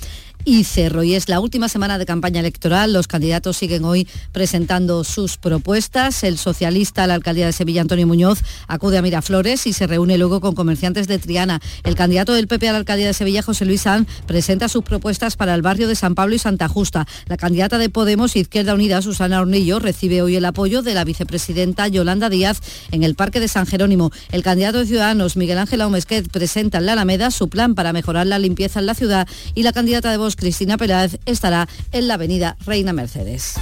y 0.46 0.64
Cerro. 0.64 1.04
Y 1.04 1.16
es 1.16 1.30
la 1.30 1.40
última 1.40 1.70
semana 1.70 1.98
de 1.98 2.06
campaña 2.06 2.40
electoral. 2.40 2.94
Los 2.94 3.08
candidatos 3.08 3.58
siguen 3.58 3.86
hoy 3.86 4.08
presentando 4.32 5.04
sus 5.04 5.38
propuestas. 5.38 6.24
El 6.24 6.38
socialista 6.38 7.08
la 7.08 7.14
alcaldía 7.14 7.46
de 7.46 7.54
Sevilla, 7.54 7.82
Antonio 7.82 8.08
Muñoz, 8.08 8.40
acude 8.68 8.98
a 8.98 9.02
Miraflores 9.02 9.68
y 9.68 9.74
se 9.74 9.88
reúne 9.88 10.18
luego 10.18 10.42
con 10.42 10.56
comerciantes 10.56 11.08
de 11.08 11.20
Triana. 11.20 11.60
El 11.84 11.96
candidato 11.96 12.34
del 12.34 12.48
PP 12.48 12.70
a 12.70 12.72
la 12.74 12.78
alcaldía 12.80 13.08
de 13.08 13.14
Sevilla, 13.14 13.42
José 13.42 13.66
Luis 13.66 13.82
Sanz, 13.82 14.08
presenta 14.26 14.70
sus 14.70 14.84
propuestas 14.84 15.36
para 15.36 15.54
el 15.56 15.62
barrio 15.62 15.88
de 15.88 15.96
San 15.96 16.16
Pablo 16.16 16.36
y 16.36 16.40
Santa 16.40 16.68
Justa. 16.68 17.08
La 17.28 17.38
candidata 17.38 17.78
de 17.78 17.90
Podemos 17.90 18.36
Izquierda 18.36 18.74
Unida, 18.74 19.02
Susana 19.02 19.42
Hornillo, 19.42 19.80
recibe 19.80 20.22
hoy 20.22 20.36
el 20.36 20.46
apoyo 20.46 20.82
de 20.82 20.94
la 20.94 21.04
vicepresidenta 21.04 21.88
Yolanda 21.88 22.30
Díaz 22.30 22.62
en 22.92 23.04
el 23.04 23.16
Parque 23.16 23.40
de 23.40 23.48
San 23.48 23.66
Jerónimo. 23.66 24.12
El 24.32 24.44
candidato 24.44 24.80
de 24.80 24.86
Ciudadanos, 24.86 25.36
Miguel 25.38 25.58
Ángel 25.58 25.82
Aumesquet, 25.82 26.30
presenta 26.30 26.80
en 26.80 26.86
la 26.86 26.94
Alameda 26.94 27.32
su 27.32 27.50
plan 27.50 27.76
para 27.76 27.94
mejorar 27.94 28.28
la 28.28 28.40
limpieza 28.40 28.80
en 28.80 28.86
la 28.86 28.96
ciudad 28.96 29.28
y 29.56 29.64
la 29.64 29.74
candidata 29.74 30.12
de 30.12 30.18
Cristina 30.40 30.78
Peláez, 30.78 31.20
estará 31.26 31.68
en 31.92 32.08
la 32.08 32.16
avenida 32.16 32.58
Reina 32.66 32.94
Mercedes. 32.94 33.56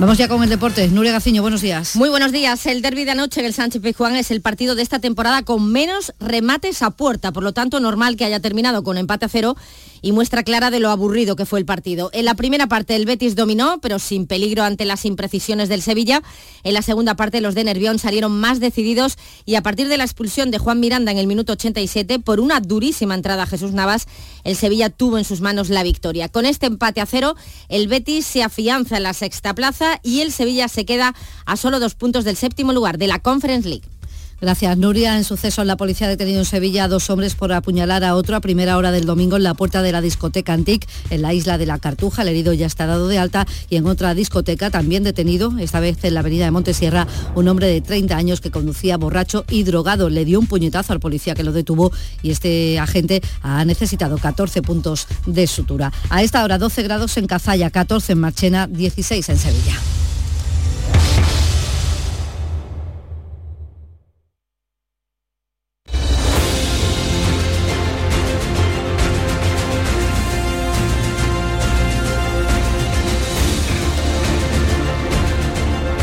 Vamos 0.00 0.16
ya 0.16 0.28
con 0.28 0.44
el 0.44 0.48
deporte. 0.48 0.86
Nuria 0.86 1.10
Gaciño, 1.10 1.42
buenos 1.42 1.60
días. 1.60 1.96
Muy 1.96 2.08
buenos 2.08 2.30
días. 2.30 2.66
El 2.66 2.82
derby 2.82 3.04
de 3.04 3.10
anoche 3.10 3.40
en 3.40 3.46
el 3.46 3.52
Sánchez 3.52 3.82
Pizjuán 3.82 4.14
es 4.14 4.30
el 4.30 4.40
partido 4.40 4.76
de 4.76 4.82
esta 4.82 5.00
temporada 5.00 5.42
con 5.42 5.72
menos 5.72 6.14
remates 6.20 6.82
a 6.82 6.90
puerta, 6.90 7.32
por 7.32 7.42
lo 7.42 7.52
tanto 7.52 7.80
normal 7.80 8.16
que 8.16 8.24
haya 8.24 8.38
terminado 8.38 8.84
con 8.84 8.96
empate 8.96 9.26
a 9.26 9.28
cero 9.28 9.56
y 10.02 10.12
muestra 10.12 10.42
clara 10.42 10.70
de 10.70 10.80
lo 10.80 10.90
aburrido 10.90 11.36
que 11.36 11.46
fue 11.46 11.58
el 11.58 11.64
partido. 11.64 12.10
En 12.12 12.24
la 12.24 12.34
primera 12.34 12.66
parte 12.66 12.96
el 12.96 13.06
Betis 13.06 13.36
dominó, 13.36 13.78
pero 13.80 13.98
sin 13.98 14.26
peligro 14.26 14.62
ante 14.62 14.84
las 14.84 15.04
imprecisiones 15.04 15.68
del 15.68 15.82
Sevilla. 15.82 16.22
En 16.62 16.74
la 16.74 16.82
segunda 16.82 17.14
parte 17.14 17.40
los 17.40 17.54
de 17.54 17.64
Nervión 17.64 17.98
salieron 17.98 18.38
más 18.38 18.60
decididos 18.60 19.16
y 19.44 19.54
a 19.54 19.62
partir 19.62 19.88
de 19.88 19.96
la 19.96 20.04
expulsión 20.04 20.50
de 20.50 20.58
Juan 20.58 20.80
Miranda 20.80 21.12
en 21.12 21.18
el 21.18 21.26
minuto 21.26 21.52
87 21.52 22.18
por 22.18 22.40
una 22.40 22.60
durísima 22.60 23.14
entrada 23.14 23.44
a 23.44 23.46
Jesús 23.46 23.72
Navas, 23.72 24.06
el 24.44 24.56
Sevilla 24.56 24.90
tuvo 24.90 25.18
en 25.18 25.24
sus 25.24 25.40
manos 25.40 25.68
la 25.68 25.82
victoria. 25.82 26.28
Con 26.28 26.46
este 26.46 26.66
empate 26.66 27.00
a 27.00 27.06
cero, 27.06 27.36
el 27.68 27.88
Betis 27.88 28.26
se 28.26 28.42
afianza 28.42 28.96
en 28.96 29.02
la 29.02 29.14
sexta 29.14 29.54
plaza 29.54 30.00
y 30.02 30.20
el 30.20 30.32
Sevilla 30.32 30.68
se 30.68 30.84
queda 30.84 31.14
a 31.46 31.56
solo 31.56 31.80
dos 31.80 31.94
puntos 31.94 32.24
del 32.24 32.36
séptimo 32.36 32.72
lugar 32.72 32.98
de 32.98 33.08
la 33.08 33.18
Conference 33.18 33.68
League. 33.68 33.97
Gracias, 34.40 34.78
Nuria. 34.78 35.16
En 35.16 35.24
suceso, 35.24 35.64
la 35.64 35.76
policía 35.76 36.06
ha 36.06 36.10
detenido 36.10 36.38
en 36.38 36.44
Sevilla 36.44 36.84
a 36.84 36.88
dos 36.88 37.10
hombres 37.10 37.34
por 37.34 37.52
apuñalar 37.52 38.04
a 38.04 38.14
otro 38.14 38.36
a 38.36 38.40
primera 38.40 38.76
hora 38.76 38.92
del 38.92 39.04
domingo 39.04 39.36
en 39.36 39.42
la 39.42 39.54
puerta 39.54 39.82
de 39.82 39.90
la 39.90 40.00
discoteca 40.00 40.52
Antic, 40.52 40.86
en 41.10 41.22
la 41.22 41.34
isla 41.34 41.58
de 41.58 41.66
la 41.66 41.80
Cartuja. 41.80 42.22
El 42.22 42.28
herido 42.28 42.52
ya 42.52 42.66
está 42.66 42.86
dado 42.86 43.08
de 43.08 43.18
alta 43.18 43.48
y 43.68 43.74
en 43.74 43.86
otra 43.88 44.14
discoteca 44.14 44.70
también 44.70 45.02
detenido, 45.02 45.52
esta 45.58 45.80
vez 45.80 46.04
en 46.04 46.14
la 46.14 46.20
avenida 46.20 46.44
de 46.44 46.52
Montesierra, 46.52 47.08
un 47.34 47.48
hombre 47.48 47.66
de 47.66 47.80
30 47.80 48.16
años 48.16 48.40
que 48.40 48.52
conducía 48.52 48.96
borracho 48.96 49.44
y 49.50 49.64
drogado. 49.64 50.08
Le 50.08 50.24
dio 50.24 50.38
un 50.38 50.46
puñetazo 50.46 50.92
al 50.92 51.00
policía 51.00 51.34
que 51.34 51.42
lo 51.42 51.50
detuvo 51.50 51.90
y 52.22 52.30
este 52.30 52.78
agente 52.78 53.20
ha 53.42 53.64
necesitado 53.64 54.18
14 54.18 54.62
puntos 54.62 55.08
de 55.26 55.48
sutura. 55.48 55.92
A 56.10 56.22
esta 56.22 56.44
hora 56.44 56.58
12 56.58 56.84
grados 56.84 57.16
en 57.16 57.26
Cazalla, 57.26 57.70
14 57.70 58.12
en 58.12 58.20
Marchena, 58.20 58.68
16 58.68 59.28
en 59.30 59.36
Sevilla. 59.36 60.07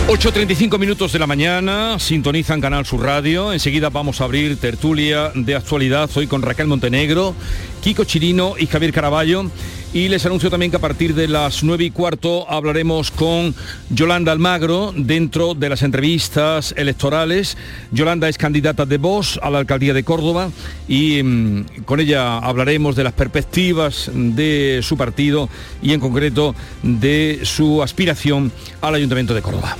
8.35 0.07 0.77
minutos 0.77 1.13
de 1.13 1.17
la 1.17 1.25
mañana, 1.25 1.97
sintonizan 1.97 2.61
Canal 2.61 2.85
Sur 2.85 3.01
Radio. 3.01 3.51
Enseguida 3.51 3.89
vamos 3.89 4.21
a 4.21 4.25
abrir 4.25 4.55
tertulia 4.57 5.31
de 5.33 5.55
actualidad 5.55 6.07
hoy 6.15 6.27
con 6.27 6.43
Raquel 6.43 6.67
Montenegro, 6.67 7.33
Kiko 7.81 8.03
Chirino 8.03 8.53
y 8.55 8.67
Javier 8.67 8.93
Caraballo. 8.93 9.49
Y 9.93 10.09
les 10.09 10.23
anuncio 10.25 10.51
también 10.51 10.69
que 10.69 10.77
a 10.77 10.81
partir 10.81 11.15
de 11.15 11.27
las 11.27 11.63
9 11.63 11.85
y 11.85 11.89
cuarto 11.89 12.47
hablaremos 12.51 13.09
con 13.09 13.55
Yolanda 13.89 14.31
Almagro 14.31 14.93
dentro 14.95 15.55
de 15.55 15.69
las 15.69 15.81
entrevistas 15.81 16.75
electorales. 16.77 17.57
Yolanda 17.91 18.29
es 18.29 18.37
candidata 18.37 18.85
de 18.85 18.97
Vox 18.99 19.39
a 19.41 19.49
la 19.49 19.57
alcaldía 19.57 19.95
de 19.95 20.03
Córdoba 20.03 20.51
y 20.87 21.23
mm, 21.23 21.65
con 21.85 21.99
ella 21.99 22.37
hablaremos 22.37 22.95
de 22.95 23.05
las 23.05 23.13
perspectivas 23.13 24.11
de 24.13 24.81
su 24.83 24.97
partido 24.97 25.49
y 25.81 25.93
en 25.93 25.99
concreto 25.99 26.53
de 26.83 27.39
su 27.43 27.81
aspiración 27.81 28.51
al 28.81 28.93
Ayuntamiento 28.93 29.33
de 29.33 29.41
Córdoba. 29.41 29.75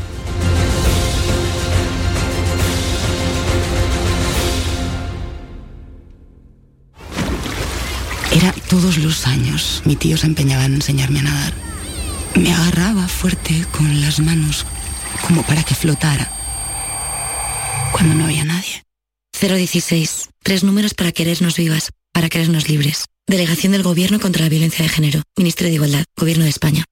Todos 8.70 8.98
los 8.98 9.28
años. 9.28 9.82
Mi 9.86 9.96
tío 9.96 10.18
se 10.18 10.28
empeñaba 10.28 10.66
en 10.66 10.76
enseñarme 10.76 11.20
a 11.20 11.24
nadar. 11.24 11.54
Me 12.36 12.54
agarraba 12.54 13.08
fuerte 13.08 13.66
con 13.72 14.02
las 14.02 14.20
manos, 14.20 14.66
como 15.26 15.44
para 15.44 15.64
que 15.64 15.76
flotara, 15.76 16.30
cuando 17.92 18.14
no 18.16 18.26
había 18.26 18.44
nadie. 18.44 18.84
016. 19.40 20.30
Tres 20.44 20.64
números 20.64 20.94
para 20.94 21.12
querernos 21.12 21.56
vivas, 21.58 21.92
para 22.14 22.30
querernos 22.30 22.68
libres. 22.68 23.06
Delegación 23.28 23.72
del 23.72 23.84
Gobierno 23.84 24.20
contra 24.20 24.44
la 24.44 24.50
Violencia 24.50 24.84
de 24.84 24.90
Género. 24.90 25.22
Ministerio 25.38 25.70
de 25.70 25.76
Igualdad. 25.76 26.06
Gobierno 26.16 26.44
de 26.44 26.50
España. 26.50 26.86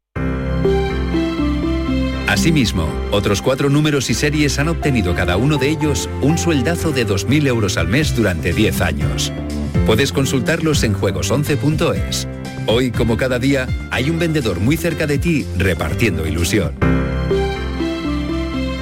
Asimismo, 2.34 2.92
otros 3.12 3.44
cuatro 3.44 3.70
números 3.70 4.10
y 4.10 4.16
series 4.16 4.58
han 4.58 4.68
obtenido 4.68 5.14
cada 5.14 5.38
uno 5.38 5.60
de 5.60 5.70
ellos 5.70 6.10
un 6.20 6.40
sueldazo 6.40 6.92
de 6.92 7.06
2.000 7.06 7.46
euros 7.46 7.78
al 7.78 7.88
mes 7.88 8.16
durante 8.16 8.54
10 8.54 8.82
años. 8.82 9.32
Puedes 9.86 10.12
consultarlos 10.12 10.82
en 10.82 10.96
juegos11.es. 10.96 12.28
Hoy, 12.66 12.90
como 12.90 13.18
cada 13.18 13.38
día, 13.38 13.68
hay 13.92 14.10
un 14.10 14.18
vendedor 14.18 14.60
muy 14.60 14.78
cerca 14.78 15.06
de 15.06 15.20
ti 15.20 15.46
repartiendo 15.60 16.26
ilusión. 16.26 16.74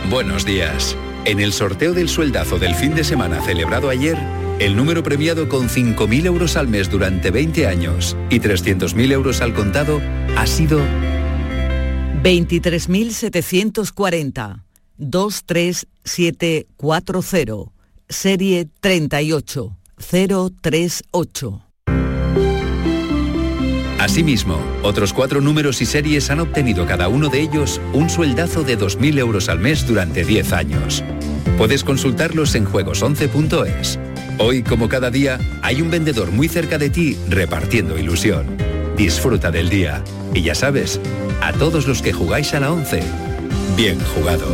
Buenos 0.09 0.45
días. 0.45 0.95
En 1.25 1.41
el 1.41 1.51
sorteo 1.51 1.91
del 1.91 2.07
sueldazo 2.07 2.57
del 2.57 2.73
fin 2.73 2.95
de 2.95 3.03
semana 3.03 3.41
celebrado 3.41 3.89
ayer, 3.89 4.17
el 4.59 4.77
número 4.77 5.03
premiado 5.03 5.49
con 5.49 5.67
5.000 5.67 6.25
euros 6.25 6.55
al 6.55 6.69
mes 6.69 6.89
durante 6.89 7.31
20 7.31 7.67
años 7.67 8.15
y 8.29 8.39
300.000 8.39 9.11
euros 9.11 9.41
al 9.41 9.53
contado 9.53 10.01
ha 10.37 10.47
sido 10.47 10.79
23.740 12.23 14.63
23740 14.97 17.71
serie 18.07 18.67
38 18.79 19.77
038. 20.61 21.61
Asimismo, 23.99 24.57
otros 24.81 25.13
cuatro 25.13 25.41
números 25.41 25.79
y 25.81 25.85
series 25.85 26.31
han 26.31 26.39
obtenido 26.39 26.87
cada 26.87 27.07
uno 27.07 27.29
de 27.29 27.41
ellos 27.41 27.79
un 27.93 28.09
sueldazo 28.09 28.63
de 28.63 28.75
2.000 28.77 29.19
euros 29.19 29.47
al 29.47 29.59
mes 29.59 29.87
durante 29.87 30.25
10 30.25 30.53
años. 30.53 31.03
Puedes 31.57 31.83
consultarlos 31.83 32.55
en 32.55 32.65
juegos11.es. 32.65 33.99
Hoy, 34.39 34.63
como 34.63 34.89
cada 34.89 35.11
día, 35.11 35.39
hay 35.61 35.83
un 35.83 35.91
vendedor 35.91 36.31
muy 36.31 36.47
cerca 36.47 36.79
de 36.79 36.89
ti 36.89 37.15
repartiendo 37.29 37.99
ilusión. 37.99 38.70
Disfruta 39.01 39.49
del 39.49 39.67
día. 39.67 40.03
Y 40.31 40.43
ya 40.43 40.53
sabes, 40.53 40.99
a 41.41 41.53
todos 41.53 41.87
los 41.87 42.03
que 42.03 42.13
jugáis 42.13 42.53
a 42.53 42.59
la 42.59 42.71
11, 42.71 43.01
bien 43.75 43.99
jugado. 44.13 44.45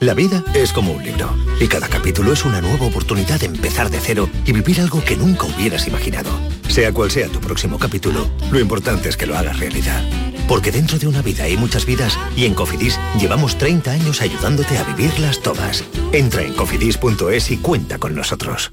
La 0.00 0.14
vida 0.14 0.42
es 0.54 0.72
como 0.72 0.92
un 0.92 1.04
libro 1.04 1.28
y 1.60 1.66
cada 1.66 1.88
capítulo 1.88 2.32
es 2.32 2.46
una 2.46 2.62
nueva 2.62 2.86
oportunidad 2.86 3.38
de 3.38 3.46
empezar 3.46 3.90
de 3.90 4.00
cero 4.00 4.30
y 4.46 4.52
vivir 4.52 4.80
algo 4.80 5.04
que 5.04 5.18
nunca 5.18 5.44
hubieras 5.44 5.86
imaginado. 5.88 6.30
Sea 6.68 6.90
cual 6.90 7.10
sea 7.10 7.28
tu 7.28 7.38
próximo 7.38 7.78
capítulo, 7.78 8.26
lo 8.50 8.58
importante 8.58 9.10
es 9.10 9.18
que 9.18 9.26
lo 9.26 9.36
hagas 9.36 9.60
realidad. 9.60 10.02
Porque 10.48 10.72
dentro 10.72 10.98
de 10.98 11.06
una 11.06 11.20
vida 11.20 11.44
hay 11.44 11.58
muchas 11.58 11.84
vidas 11.84 12.18
y 12.34 12.46
en 12.46 12.54
Cofidis 12.54 12.98
llevamos 13.20 13.58
30 13.58 13.90
años 13.90 14.22
ayudándote 14.22 14.78
a 14.78 14.84
vivirlas 14.84 15.40
todas. 15.40 15.84
Entra 16.12 16.44
en 16.44 16.54
cofidis.es 16.54 17.50
y 17.50 17.58
cuenta 17.58 17.98
con 17.98 18.14
nosotros. 18.14 18.72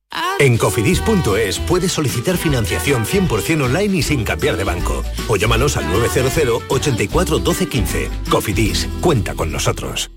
En 0.39 0.57
cofidis.es 0.57 1.59
puedes 1.59 1.91
solicitar 1.91 2.37
financiación 2.37 3.05
100% 3.05 3.63
online 3.63 3.97
y 3.97 4.01
sin 4.01 4.23
cambiar 4.23 4.57
de 4.57 4.63
banco. 4.63 5.03
O 5.27 5.37
llámanos 5.37 5.77
al 5.77 5.89
900 5.91 6.63
84 6.67 7.39
12 7.39 7.67
15. 7.67 8.09
Cofidis, 8.29 8.89
cuenta 9.01 9.35
con 9.35 9.51
nosotros. 9.51 10.09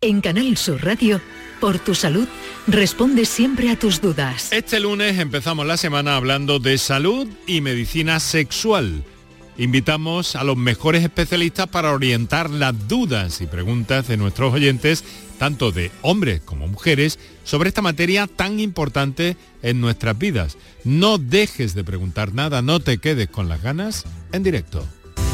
En 0.00 0.20
Canal 0.20 0.56
Sur 0.56 0.84
Radio, 0.84 1.20
por 1.60 1.78
tu 1.78 1.94
salud, 1.94 2.28
responde 2.66 3.24
siempre 3.24 3.70
a 3.70 3.78
tus 3.78 4.00
dudas. 4.00 4.52
Este 4.52 4.78
lunes 4.80 5.18
empezamos 5.18 5.66
la 5.66 5.76
semana 5.76 6.16
hablando 6.16 6.58
de 6.58 6.76
salud 6.78 7.26
y 7.46 7.60
medicina 7.62 8.20
sexual. 8.20 9.02
Invitamos 9.56 10.36
a 10.36 10.44
los 10.44 10.56
mejores 10.56 11.04
especialistas 11.04 11.68
para 11.68 11.92
orientar 11.92 12.50
las 12.50 12.88
dudas 12.88 13.40
y 13.40 13.46
preguntas 13.46 14.08
de 14.08 14.16
nuestros 14.16 14.52
oyentes, 14.52 15.04
tanto 15.38 15.70
de 15.70 15.92
hombres 16.02 16.40
como 16.44 16.66
mujeres, 16.66 17.20
sobre 17.44 17.68
esta 17.68 17.82
materia 17.82 18.26
tan 18.26 18.58
importante 18.58 19.36
en 19.62 19.80
nuestras 19.80 20.18
vidas. 20.18 20.56
No 20.84 21.18
dejes 21.18 21.74
de 21.74 21.84
preguntar 21.84 22.34
nada, 22.34 22.62
no 22.62 22.80
te 22.80 22.98
quedes 22.98 23.28
con 23.28 23.48
las 23.48 23.62
ganas 23.62 24.04
en 24.32 24.42
directo. 24.42 24.84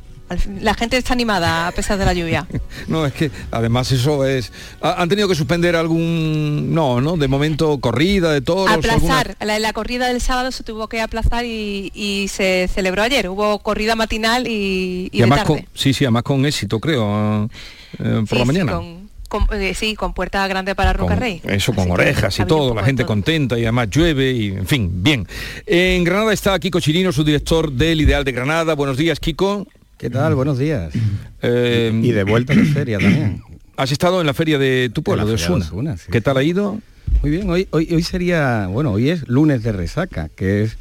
La 0.61 0.75
gente 0.75 0.97
está 0.97 1.13
animada 1.13 1.69
a 1.69 1.73
pesar 1.73 1.99
de 1.99 2.05
la 2.05 2.15
lluvia. 2.15 2.47
no, 2.89 3.05
es 3.07 3.13
que 3.13 3.31
además 3.51 3.93
eso 3.93 4.25
es... 4.27 4.53
¿Han 4.81 5.09
tenido 5.09 5.29
que 5.29 5.35
suspender 5.35 5.77
algún... 5.77 6.75
No, 6.75 7.01
¿no? 7.01 7.17
De 7.17 7.29
momento 7.29 7.79
corrida 7.79 8.33
de 8.33 8.41
toros. 8.41 8.75
Aplazar. 8.75 9.37
La, 9.41 9.73
corrida 9.73 10.09
del 10.09 10.21
sábado 10.21 10.51
se 10.51 10.63
tuvo 10.65 10.89
que 10.89 11.01
aplazar 11.01 11.45
y, 11.45 12.27
se 12.31 12.69
celebró 12.73 13.03
ayer. 13.03 13.29
Hubo 13.29 13.59
corrida 13.59 13.97
matinal 13.97 14.47
y, 14.47 15.11
y, 15.13 15.21
además 15.21 15.45
Con, 15.45 15.67
sí, 15.75 15.93
sí, 15.93 16.05
además 16.05 16.23
con 16.23 16.47
éxito, 16.47 16.81
creo, 16.81 17.49
eh, 17.99 18.25
por 18.29 18.39
la 18.39 18.45
mañana. 18.45 18.81
Eh, 19.53 19.75
sí, 19.75 19.95
con 19.97 20.15
puerta 20.15 20.47
grande 20.47 20.75
para 20.75 20.93
Roca 20.93 21.17
Rey. 21.17 21.41
Eso, 21.45 21.75
con 21.75 21.91
orejas 21.91 22.39
y 22.39 22.45
todo, 22.45 22.75
la 22.75 22.85
gente 22.85 23.05
contenta 23.05 23.59
y 23.59 23.63
además 23.63 23.89
llueve 23.91 24.31
y, 24.33 24.49
en 24.49 24.67
fin, 24.67 24.91
bien. 25.03 25.27
En 25.67 26.05
Granada 26.05 26.33
está 26.33 26.59
Kiko 26.59 26.81
Chirino, 26.81 27.13
su 27.13 27.25
director 27.25 27.73
del 27.73 28.01
Ideal 28.01 28.25
de 28.25 28.33
Granada. 28.33 28.75
Buenos 28.75 28.97
días, 28.97 29.19
Kiko. 29.21 29.67
¿Qué 29.99 30.11
tal? 30.11 30.35
Buenos 30.35 30.59
días. 30.59 30.93
Eh, 31.43 31.93
y 32.03 32.13
de 32.13 32.25
vuelta 32.25 32.53
a 32.53 32.57
la 32.57 32.65
feria 32.65 32.99
también. 32.99 33.43
¿Has 33.77 33.93
estado 33.93 34.21
en 34.21 34.27
la 34.27 34.35
feria 34.35 34.59
de 34.59 34.91
tu 34.93 35.03
pueblo, 35.03 35.27
de 35.27 35.35
Osuna? 35.35 35.97
¿Qué 36.11 36.21
tal 36.21 36.37
ha 36.37 36.43
ido? 36.43 36.81
Muy 37.23 37.31
bien, 37.31 37.49
hoy, 37.49 37.69
hoy, 37.71 37.89
hoy 37.93 38.03
sería, 38.03 38.67
bueno, 38.67 38.93
hoy 38.93 39.11
es 39.11 39.27
lunes 39.29 39.63
de 39.63 39.73
resaca, 39.73 40.29
que 40.35 40.65
es 40.65 40.77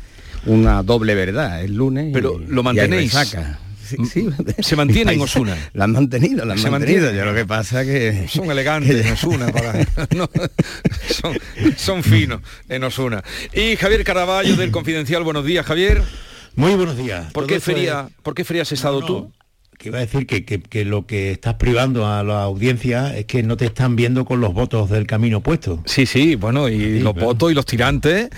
una 0.46 0.84
doble 0.84 1.16
verdad, 1.16 1.64
es 1.64 1.70
lunes 1.70 2.12
Pero 2.14 2.40
lo 2.40 2.64
mantenéis. 2.64 3.14
resaca. 3.14 3.60
Sí, 3.84 4.30
se 4.60 4.76
mantiene 4.76 5.14
en 5.14 5.22
Osuna. 5.22 5.56
La 5.74 5.84
han 5.84 5.92
mantenido, 5.92 6.46
la 6.46 6.54
han 6.54 6.72
mantenido. 6.72 7.14
Ya 7.14 7.26
lo 7.26 7.36
que 7.36 7.46
pasa 7.46 7.84
que 7.84 8.28
son 8.28 8.50
elegantes 8.52 9.06
en 9.06 9.14
Osuna, 9.14 9.48
son, 11.78 12.04
finos 12.04 12.42
en 12.70 12.84
Osuna. 12.84 13.24
Y 13.54 13.76
Javier 13.76 14.04
Caraballo 14.04 14.56
del 14.56 14.72
Confidencial, 14.72 15.24
buenos 15.24 15.46
días, 15.46 15.66
Javier. 15.66 16.02
Muy 16.56 16.76
buenos 16.76 16.98
días. 16.98 17.32
¿Por 17.34 17.48
qué 17.48 17.60
feria, 17.60 18.10
¿por 18.22 18.36
qué 18.36 18.62
has 18.62 18.72
estado 18.72 19.02
tú? 19.04 19.32
que 19.78 19.90
iba 19.90 19.98
a 19.98 20.02
decir 20.02 20.26
que, 20.26 20.86
lo 20.86 21.06
que 21.06 21.32
estás 21.32 21.56
privando 21.56 22.08
a 22.08 22.24
la 22.24 22.44
audiencia 22.44 23.18
es 23.18 23.26
que 23.26 23.44
no 23.44 23.58
te 23.58 23.66
están 23.66 23.98
viendo 23.98 24.24
con 24.24 24.40
los 24.40 24.54
votos 24.54 24.90
del 24.90 25.06
camino 25.06 25.42
puesto. 25.42 25.82
Sí, 25.86 26.06
sí, 26.06 26.36
bueno, 26.36 26.70
y 26.70 27.00
los 27.00 27.14
votos 27.14 27.52
y 27.52 27.56
los 27.56 27.66
tirantes 27.66 28.30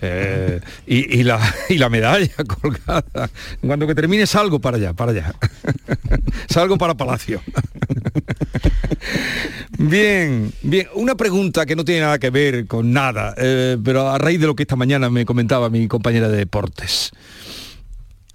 eh, 0.00 0.60
y, 0.86 1.22
la, 1.22 1.40
y 1.68 1.76
la 1.76 1.90
medalla 1.90 2.32
colgada. 2.60 3.28
Cuando 3.60 3.86
que 3.86 3.94
termine 3.94 4.26
salgo 4.26 4.60
para 4.60 4.78
allá, 4.78 4.92
para 4.94 5.12
allá. 5.12 5.34
salgo 6.48 6.78
para 6.78 6.94
Palacio. 6.94 7.42
bien, 9.78 10.52
bien. 10.62 10.88
Una 10.94 11.16
pregunta 11.16 11.66
que 11.66 11.76
no 11.76 11.84
tiene 11.84 12.02
nada 12.02 12.18
que 12.18 12.30
ver 12.30 12.66
con 12.66 12.92
nada, 12.92 13.34
eh, 13.36 13.76
pero 13.84 14.08
a 14.08 14.16
raíz 14.16 14.40
de 14.40 14.46
lo 14.46 14.54
que 14.54 14.62
esta 14.62 14.76
mañana 14.76 15.10
me 15.10 15.26
comentaba 15.26 15.68
mi 15.68 15.86
compañera 15.86 16.28
de 16.28 16.38
deportes. 16.38 17.12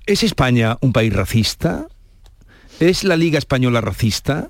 ¿Es 0.09 0.23
España 0.23 0.79
un 0.81 0.91
país 0.91 1.13
racista? 1.13 1.85
¿Es 2.79 3.03
la 3.03 3.15
Liga 3.15 3.37
Española 3.37 3.79
racista? 3.79 4.49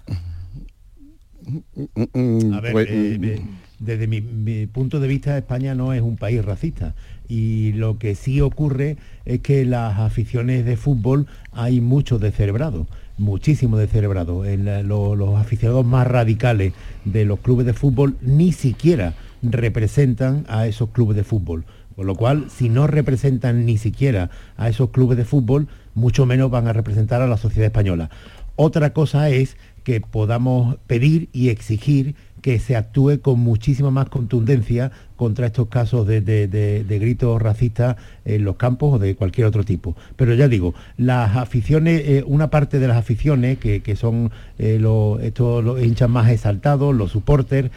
A 2.54 2.62
ver, 2.62 2.72
pues, 2.72 2.88
eh, 2.90 3.20
eh, 3.22 3.42
desde 3.78 4.08
mi, 4.08 4.22
punto 4.68 5.02
de 5.02 5.10
vista, 5.10 5.38
España 5.38 5.76
no 5.76 5.92
es 5.92 6.02
un 6.02 6.16
país 6.16 6.46
racista. 6.46 6.96
Y 7.28 7.74
lo 7.74 7.98
que 7.98 8.16
sí 8.16 8.40
ocurre 8.40 8.96
es 9.26 9.42
que 9.42 9.66
las 9.66 10.00
aficiones 10.00 10.64
de 10.64 10.78
fútbol 10.78 11.28
hay 11.52 11.82
mucho 11.82 12.20
descerebrado, 12.20 12.88
muchísimo 13.18 13.76
descerebrado. 13.76 14.46
En 14.46 14.88
los 14.88 15.38
aficionados 15.38 15.86
más 15.86 16.08
radicales 16.08 16.72
de 17.04 17.26
los 17.26 17.42
clubes 17.42 17.66
de 17.66 17.74
fútbol 17.74 18.16
ni 18.22 18.54
siquiera 18.54 19.14
representan 19.44 20.46
a 20.48 20.68
esos 20.68 20.92
clubes 20.92 21.18
de 21.18 21.26
fútbol. 21.26 21.66
Con 22.00 22.08
lo 22.08 22.16
cual, 22.16 22.46
si 22.50 22.70
no 22.70 22.88
representan 22.88 23.66
ni 23.66 23.78
siquiera 23.78 24.30
a 24.56 24.70
esos 24.70 24.92
clubes 24.92 25.18
de 25.18 25.26
fútbol, 25.26 25.68
mucho 25.96 26.26
menos 26.26 26.50
van 26.50 26.66
a 26.70 26.72
representar 26.72 27.22
a 27.22 27.28
la 27.28 27.36
sociedad 27.36 27.66
española. 27.66 28.10
Otra 28.56 28.94
cosa 28.94 29.30
es 29.30 29.58
que 29.84 30.00
podamos 30.00 30.78
pedir 30.88 31.28
y 31.34 31.50
exigir 31.50 32.16
que 32.42 32.58
se 32.60 32.78
actúe 32.78 33.20
con 33.22 33.42
muchísima 33.42 33.92
más 33.92 34.08
contundencia 34.08 34.92
contra 35.18 35.48
estos 35.48 35.68
casos 35.68 36.08
de, 36.08 36.86
gritos 36.88 37.42
racistas 37.42 37.98
en 38.24 38.46
los 38.46 38.56
campos 38.56 38.96
o 38.96 39.00
de 39.00 39.16
cualquier 39.16 39.48
otro 39.48 39.66
tipo. 39.66 39.98
Pero 40.16 40.34
ya 40.36 40.48
digo, 40.48 40.74
las 40.96 41.36
aficiones, 41.36 42.02
eh, 42.06 42.24
una 42.26 42.50
parte 42.50 42.80
de 42.80 42.88
las 42.88 42.96
aficiones 42.96 43.58
que, 43.58 43.96
son 43.98 44.32
eh, 44.58 44.78
los, 44.80 45.22
estos 45.22 45.84
hinchas 45.84 46.10
más 46.10 46.32
exaltados, 46.32 46.96
los 46.96 47.12
supporters, 47.12 47.72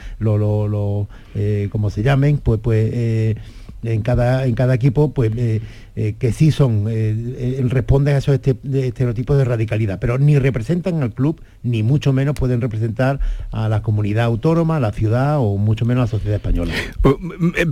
eh, 1.34 1.68
como 1.72 1.90
se 1.90 2.04
llamen, 2.04 2.38
pues, 2.38 2.60
pues 2.62 3.36
en 3.82 4.02
cada, 4.02 4.46
en 4.46 4.54
cada 4.54 4.74
equipo, 4.74 5.12
pues 5.12 5.32
eh, 5.36 5.60
eh, 5.96 6.14
que 6.18 6.32
sí 6.32 6.50
son, 6.50 6.86
eh, 6.88 7.60
responden 7.68 8.14
a 8.14 8.18
esos 8.18 8.34
este, 8.34 8.56
estereotipos 8.86 9.36
de 9.36 9.44
radicalidad, 9.44 9.98
pero 9.98 10.18
ni 10.18 10.38
representan 10.38 11.02
al 11.02 11.12
club, 11.12 11.40
ni 11.62 11.82
mucho 11.82 12.12
menos 12.12 12.34
pueden 12.34 12.60
representar 12.60 13.20
a 13.50 13.68
la 13.68 13.82
comunidad 13.82 14.26
autónoma, 14.26 14.76
a 14.76 14.80
la 14.80 14.92
ciudad 14.92 15.38
o 15.38 15.56
mucho 15.56 15.84
menos 15.84 16.02
a 16.02 16.04
la 16.04 16.10
sociedad 16.18 16.36
española. 16.36 16.72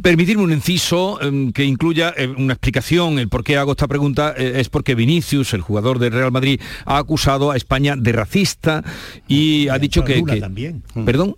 Permitirme 0.03 0.43
un 0.43 0.53
inciso 0.53 1.21
em, 1.23 1.53
que 1.53 1.65
incluya 1.65 2.15
una 2.37 2.55
explicación, 2.55 3.19
el 3.19 3.29
por 3.29 3.45
qué 3.45 3.57
hago 3.57 3.73
esta 3.73 3.89
pregunta 3.89 4.33
es 4.37 4.69
porque 4.69 4.95
Vinicius, 4.95 5.55
el 5.55 5.61
jugador 5.61 5.99
del 5.99 6.13
Real 6.13 6.33
Madrid, 6.33 6.61
ha 6.85 6.99
acusado 6.99 7.51
a 7.51 7.57
España 7.57 7.95
de 7.97 8.13
racista 8.13 8.83
y, 9.29 9.69
ha 9.69 9.79
dicho 9.79 10.05
que... 10.05 10.23
también. 10.41 10.83
¿Perdón? 11.05 11.37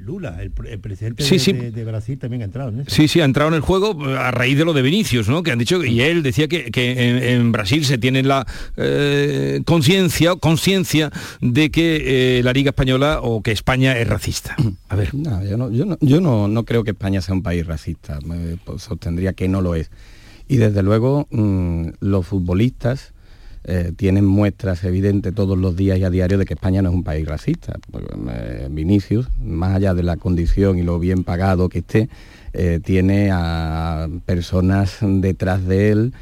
Lula, 0.00 0.38
el, 0.40 0.50
presidente 0.50 1.22
de, 1.24 1.84
Brasil 1.84 2.18
también 2.18 2.42
ha 2.42 2.44
entrado 2.46 2.70
en 2.70 2.80
eso. 2.80 2.90
Sí, 2.90 3.08
sí, 3.08 3.20
ha 3.20 3.24
entrado 3.24 3.48
en 3.48 3.54
el 3.54 3.60
juego 3.60 4.08
eh, 4.08 4.16
a 4.16 4.30
raíz 4.30 4.56
de 4.56 4.64
lo 4.64 4.72
de 4.72 4.82
Vinicius, 4.82 5.28
¿no? 5.28 5.42
Que 5.42 5.52
han 5.52 5.58
dicho, 5.58 5.84
y 5.84 6.00
él 6.00 6.22
decía 6.22 6.48
que, 6.48 6.70
en, 7.34 7.52
Brasil 7.52 7.84
se 7.84 7.98
tiene 7.98 8.22
la 8.22 8.46
eh, 8.76 9.60
conciencia 9.64 10.34
conciencia 10.36 11.10
de 11.40 11.70
que 11.70 12.38
eh, 12.38 12.42
la 12.42 12.52
Liga 12.52 12.70
Española 12.70 13.20
o 13.22 13.42
que 13.42 13.52
España 13.52 13.98
es 13.98 14.08
racista. 14.08 14.56
A 14.88 14.96
ver. 14.96 15.14
No, 15.14 15.44
yo, 15.44 15.56
no, 15.56 15.70
yo, 15.70 15.84
no, 15.84 15.98
yo 16.00 16.20
no, 16.20 16.64
creo 16.64 16.84
que 16.84 16.90
España 16.90 17.20
sea 17.20 17.34
un 17.34 17.42
país 17.42 17.66
racista, 17.66 18.18
pues, 18.64 18.82
sostendría 18.82 19.34
que 19.34 19.48
no 19.48 19.60
lo 19.60 19.74
es. 19.74 19.90
Y 20.48 20.56
desde 20.56 20.82
luego 20.82 21.28
mm, 21.30 21.90
los 22.00 22.26
futbolistas 22.26 23.12
eh, 23.64 23.92
tienen 23.94 24.24
muestras 24.24 24.82
evidentes 24.84 25.34
todos 25.34 25.58
los 25.58 25.76
días 25.76 25.98
y 25.98 26.04
a 26.04 26.10
diario 26.10 26.38
de 26.38 26.46
que 26.46 26.54
España 26.54 26.80
no 26.80 26.88
es 26.88 26.94
un 26.94 27.04
país 27.04 27.26
racista. 27.26 27.78
Pues, 27.90 28.04
eh, 28.30 28.68
Vinicius, 28.70 29.28
más 29.38 29.76
allá 29.76 29.92
de 29.94 30.02
la 30.02 30.16
condición 30.16 30.78
y 30.78 30.82
lo 30.82 30.98
bien 30.98 31.24
pagado 31.24 31.68
que 31.68 31.80
esté, 31.80 32.08
eh, 32.52 32.80
tiene 32.82 33.30
a 33.30 34.08
personas 34.24 34.98
detrás 35.02 35.66
de 35.66 35.90
él 35.90 36.12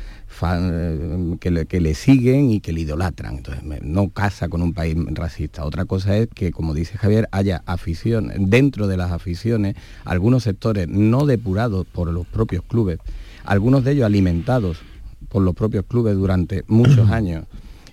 que, 1.41 1.81
le, 1.81 1.95
siguen 1.95 2.51
y 2.51 2.61
que 2.61 2.73
le 2.73 2.81
idolatran. 2.81 3.37
Entonces, 3.37 3.63
no 3.83 4.09
casa 4.11 4.49
con 4.49 4.63
un 4.63 4.73
país 4.73 4.97
racista. 5.13 5.65
Otra 5.65 5.85
cosa 5.85 6.17
es 6.17 6.29
que, 6.29 6.53
como 6.53 6.75
dice 6.75 6.99
Javier, 6.99 7.29
haya 7.33 7.63
afición, 7.67 8.33
dentro 8.51 8.87
de 8.87 8.97
las 8.97 9.11
aficiones, 9.11 9.77
algunos 10.05 10.45
sectores 10.45 10.89
no 10.89 11.27
depurados 11.27 11.87
por 11.87 12.13
los 12.13 12.27
propios 12.27 12.63
clubes, 12.65 12.99
algunos 13.45 13.85
de 13.85 13.93
ellos 13.93 14.07
alimentados 14.07 14.79
por 15.29 15.43
los 15.43 15.55
propios 15.55 15.85
clubes 15.87 16.17
durante 16.17 16.65
muchos 16.67 17.11
años 17.11 17.45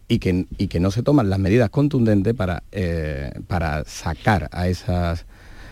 y 0.07 0.19
que, 0.19 0.45
y 0.57 0.67
que 0.67 0.79
no 0.79 0.91
se 0.91 1.03
toman 1.03 1.29
las 1.29 1.39
medidas 1.39 1.69
contundentes 1.69 2.33
para, 2.33 2.63
eh, 2.71 3.31
para 3.47 3.83
sacar 3.85 4.49
a 4.51 4.67
esas 4.67 5.25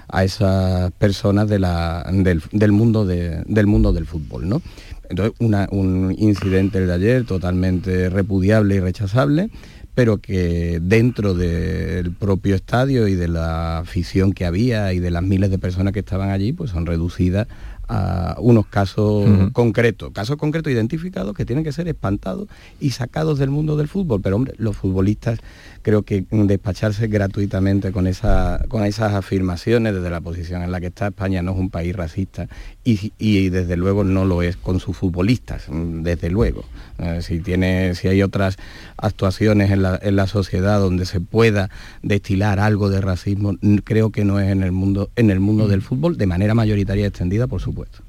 a 0.09 0.23
esas 0.23 0.91
personas 0.91 1.49
de 1.49 1.57
la, 1.57 2.05
del, 2.11 2.71
mundo 2.71 3.05
del 3.05 3.67
mundo 3.67 3.93
del 3.93 4.05
fútbol. 4.05 4.47
¿no? 4.47 4.61
Entonces, 5.09 5.33
un 5.39 6.15
incidente 6.19 6.85
de 6.85 6.93
ayer 6.93 7.25
totalmente 7.25 8.09
repudiable 8.09 8.75
y 8.75 8.79
rechazable, 8.79 9.49
pero 9.95 10.17
que 10.17 10.79
dentro 10.81 11.33
del 11.33 12.11
propio 12.11 12.55
estadio 12.55 13.07
y 13.07 13.15
de 13.15 13.27
la 13.27 13.79
afición 13.79 14.33
que 14.33 14.45
había 14.45 14.93
y 14.93 14.99
de 14.99 15.11
las 15.11 15.23
miles 15.23 15.51
de 15.51 15.59
personas 15.59 15.93
que 15.93 15.99
estaban 15.99 16.29
allí, 16.29 16.51
pues 16.51 16.71
son 16.71 16.85
reducidas 16.85 17.47
a 17.93 18.35
unos 18.39 18.65
casos 18.65 19.51
concretos, 19.51 20.11
casos 20.11 20.37
concretos 20.37 20.73
identificados 20.73 21.35
que 21.35 21.45
tienen 21.45 21.63
que 21.63 21.71
ser 21.71 21.87
espantados 21.87 22.47
y 22.79 22.89
sacados 22.89 23.37
del 23.37 23.51
mundo 23.51 23.77
del 23.77 23.87
fútbol. 23.87 24.19
Pero 24.21 24.35
hombre, 24.35 24.55
los 24.57 24.75
futbolistas 24.75 25.39
creo 25.83 26.01
que 26.01 26.25
despacharse 26.31 27.07
gratuitamente 27.07 27.91
con, 27.91 28.07
esa, 28.07 28.65
con 28.69 28.85
esas 28.85 29.13
afirmaciones 29.13 29.93
desde 29.93 30.09
la 30.09 30.21
posición 30.21 30.63
en 30.63 30.71
la 30.71 30.79
que 30.79 30.87
está 30.87 31.07
España 31.07 31.43
no 31.43 31.51
es 31.51 31.59
un 31.59 31.69
país 31.69 31.95
racista 31.95 32.47
y, 32.83 33.49
desde 33.49 33.77
luego 33.77 34.03
no 34.03 34.25
lo 34.25 34.41
es 34.41 34.57
con 34.57 34.79
sus 34.79 34.97
futbolistas, 34.97 35.67
desde 35.69 36.29
luego. 36.29 36.65
Eh, 36.97 37.19
si, 37.21 37.39
tiene, 37.39 37.95
si 37.95 38.07
hay 38.07 38.23
otras 38.23 38.57
actuaciones 38.97 39.71
en 39.71 39.83
la, 39.83 39.99
en 40.01 40.15
la 40.15 40.27
sociedad 40.27 40.79
donde 40.79 41.05
se 41.05 41.19
pueda 41.19 41.69
destilar 42.01 42.59
algo 42.59 42.89
de 42.89 43.01
racismo, 43.01 43.55
creo 43.83 44.09
que 44.09 44.25
no 44.25 44.39
es 44.39 44.49
en 44.49 44.63
el 44.63 44.71
mundo, 44.71 45.09
en 45.15 45.29
el 45.29 45.39
mundo 45.39 45.67
del 45.67 45.81
fútbol 45.81 46.17
de 46.17 46.25
manera 46.25 46.55
mayoritaria 46.55 47.07
extendida, 47.07 47.47
por 47.47 47.61
supuesto. 47.61 47.99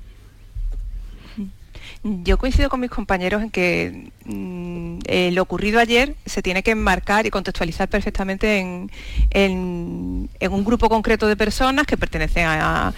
Yo 2.03 2.37
coincido 2.37 2.68
con 2.68 2.81
mis 2.81 2.91
compañeros 2.91 3.43
en 3.43 3.51
que 3.51 4.11
mm, 4.25 4.99
eh, 5.07 5.31
lo 5.33 5.43
ocurrido 5.43 5.81
ayer 5.81 6.16
se 6.27 6.43
tiene 6.43 6.62
que 6.62 6.70
enmarcar 6.70 7.27
y 7.27 7.31
contextualizar 7.31 7.89
perfectamente 7.89 8.59
en, 8.59 8.91
un 10.51 10.64
grupo 10.64 10.89
concreto 10.89 11.27
de 11.27 11.37
personas 11.37 11.87
que 11.87 11.97
pertenecen 11.97 12.47
a, 12.47 12.93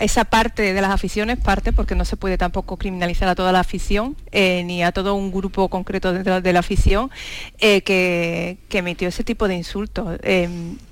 esa 0.00 0.24
parte 0.24 0.72
de 0.72 0.80
las 0.80 0.90
aficiones, 0.90 1.38
parte 1.38 1.72
porque 1.72 1.94
no 1.94 2.04
se 2.04 2.16
puede 2.16 2.38
tampoco 2.38 2.76
criminalizar 2.76 3.28
a 3.28 3.34
toda 3.34 3.50
la 3.50 3.60
afición 3.60 4.16
eh, 4.30 4.62
ni 4.64 4.82
a 4.82 4.92
todo 4.92 5.14
un 5.14 5.32
grupo 5.32 5.68
concreto 5.68 6.12
dentro 6.12 6.40
de 6.40 6.52
la 6.52 6.60
afición 6.60 7.10
eh, 7.58 7.82
que, 7.82 8.58
emitió 8.70 9.08
ese 9.08 9.24
tipo 9.24 9.48
de 9.48 9.56
insultos 9.56 10.18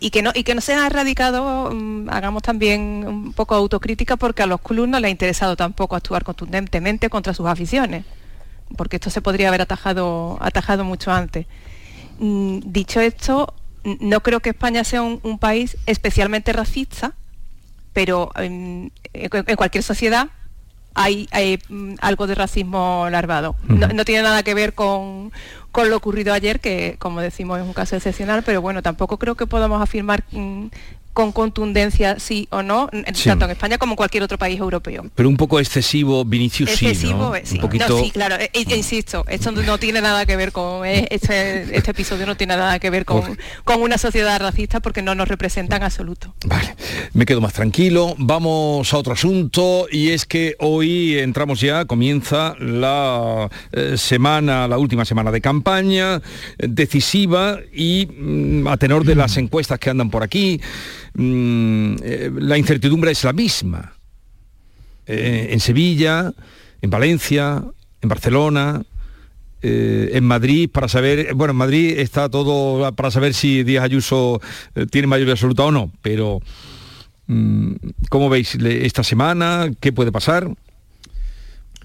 y, 0.00 0.10
que 0.10 0.22
no, 0.22 0.32
y 0.34 0.44
se 0.60 0.74
ha 0.74 0.86
erradicado, 0.86 1.70
mm, 1.72 2.08
hagamos 2.10 2.42
también 2.42 3.04
un 3.06 3.32
poco 3.32 3.54
autocrítica 3.54 4.16
porque 4.16 4.42
a 4.42 4.46
los 4.46 4.60
clubes 4.60 4.90
no 4.90 4.98
les 4.98 5.08
ha 5.08 5.10
interesado 5.10 5.56
tampoco 5.56 5.94
actuar 5.94 6.24
contundentemente 6.24 7.08
contra 7.08 7.32
sus 7.32 7.46
aficiones 7.46 8.04
porque 8.76 8.96
esto 8.96 9.10
se 9.10 9.20
podría 9.20 9.48
haber 9.48 9.62
atajado, 9.62 10.38
atajado 10.40 10.84
mucho 10.84 11.12
antes. 11.12 11.46
Mm, 12.18 12.60
dicho 12.64 13.00
esto, 13.00 13.54
no 14.00 14.20
creo 14.20 14.40
que 14.40 14.50
España 14.50 14.84
sea 14.84 15.02
un, 15.02 15.38
país 15.38 15.76
especialmente 15.86 16.52
racista, 16.52 17.12
pero 17.92 18.30
en, 18.36 18.92
cualquier 19.56 19.84
sociedad 19.84 20.28
hay, 20.94 21.28
mm, 21.68 21.94
algo 22.00 22.26
de 22.26 22.34
racismo 22.34 23.06
larvado. 23.10 23.54
No, 23.68 24.04
tiene 24.04 24.22
nada 24.22 24.42
que 24.42 24.54
ver 24.54 24.74
con, 24.74 25.30
con, 25.70 25.90
lo 25.90 25.96
ocurrido 25.96 26.32
ayer, 26.32 26.60
que 26.60 26.96
como 26.98 27.20
decimos 27.20 27.58
es 27.58 27.64
un 27.64 27.74
caso 27.74 27.96
excepcional, 27.96 28.42
pero 28.42 28.60
bueno, 28.60 28.82
tampoco 28.82 29.18
creo 29.18 29.34
que 29.34 29.46
podamos 29.46 29.80
afirmar 29.80 30.24
mm, 30.32 30.66
con 31.16 31.32
contundencia 31.32 32.20
sí 32.20 32.46
o 32.50 32.62
no, 32.62 32.90
tanto 33.24 33.46
en 33.46 33.50
España 33.52 33.78
como 33.78 33.92
en 33.92 33.96
cualquier 33.96 34.22
otro 34.22 34.36
país 34.36 34.60
europeo. 34.60 35.06
Pero 35.14 35.30
un 35.30 35.38
poco 35.38 35.58
excesivo, 35.58 36.26
Vinicius 36.26 36.68
excesivo, 36.68 37.32
sí, 37.42 37.54
Un 37.54 37.62
poquito... 37.62 37.98
sí, 37.98 38.10
claro, 38.10 38.36
e, 38.36 38.50
e, 38.52 38.76
insisto, 38.76 39.24
esto 39.26 39.50
no 39.50 39.78
tiene 39.78 40.02
nada 40.02 40.26
que 40.26 40.36
ver 40.36 40.52
con, 40.52 40.84
eh, 40.84 41.08
este, 41.10 41.74
este, 41.74 41.92
episodio 41.92 42.26
no 42.26 42.36
tiene 42.36 42.54
nada 42.54 42.78
que 42.78 42.90
ver 42.90 43.06
con, 43.06 43.38
con, 43.64 43.80
una 43.80 43.96
sociedad 43.96 44.38
racista 44.38 44.80
porque 44.80 45.00
no 45.00 45.14
nos 45.14 45.26
representa 45.26 45.76
en 45.76 45.84
absoluto. 45.84 46.34
Vale, 46.44 46.76
me 47.14 47.24
quedo 47.24 47.40
más 47.40 47.54
tranquilo, 47.54 48.14
vamos 48.18 48.92
a 48.92 48.98
otro 48.98 49.14
asunto 49.14 49.86
y 49.90 50.10
es 50.10 50.26
que 50.26 50.54
hoy 50.58 51.16
entramos 51.16 51.62
ya, 51.62 51.86
comienza 51.86 52.56
la 52.58 53.48
eh, 53.72 53.94
semana, 53.96 54.68
la 54.68 54.76
última 54.76 55.06
semana 55.06 55.30
de 55.30 55.40
campaña, 55.40 56.20
decisiva 56.58 57.58
y 57.72 58.06
mm, 58.06 58.68
a 58.68 58.76
tenor 58.76 59.06
de 59.06 59.14
las 59.14 59.38
encuestas 59.38 59.78
que 59.78 59.88
andan 59.88 60.10
por 60.10 60.22
aquí, 60.22 60.60
Mm, 61.18 61.96
eh, 62.02 62.30
la 62.38 62.58
incertidumbre 62.58 63.10
es 63.10 63.24
la 63.24 63.32
misma. 63.32 63.94
Eh, 65.06 65.48
en 65.50 65.60
Sevilla, 65.60 66.32
en 66.82 66.90
Valencia, 66.90 67.64
en 68.02 68.08
Barcelona, 68.08 68.82
eh, 69.62 70.10
en 70.12 70.24
Madrid 70.24 70.68
para 70.70 70.88
saber, 70.88 71.32
bueno, 71.34 71.52
en 71.52 71.56
Madrid 71.56 71.98
está 71.98 72.28
todo 72.28 72.92
para 72.92 73.10
saber 73.10 73.32
si 73.32 73.62
Díaz 73.62 73.84
Ayuso 73.84 74.40
tiene 74.90 75.06
mayoría 75.06 75.32
absoluta 75.32 75.64
o 75.64 75.70
no, 75.70 75.90
pero 76.02 76.40
mm, 77.28 77.72
¿cómo 78.10 78.28
veis 78.28 78.54
esta 78.56 79.02
semana? 79.02 79.70
¿Qué 79.80 79.92
puede 79.92 80.12
pasar? 80.12 80.50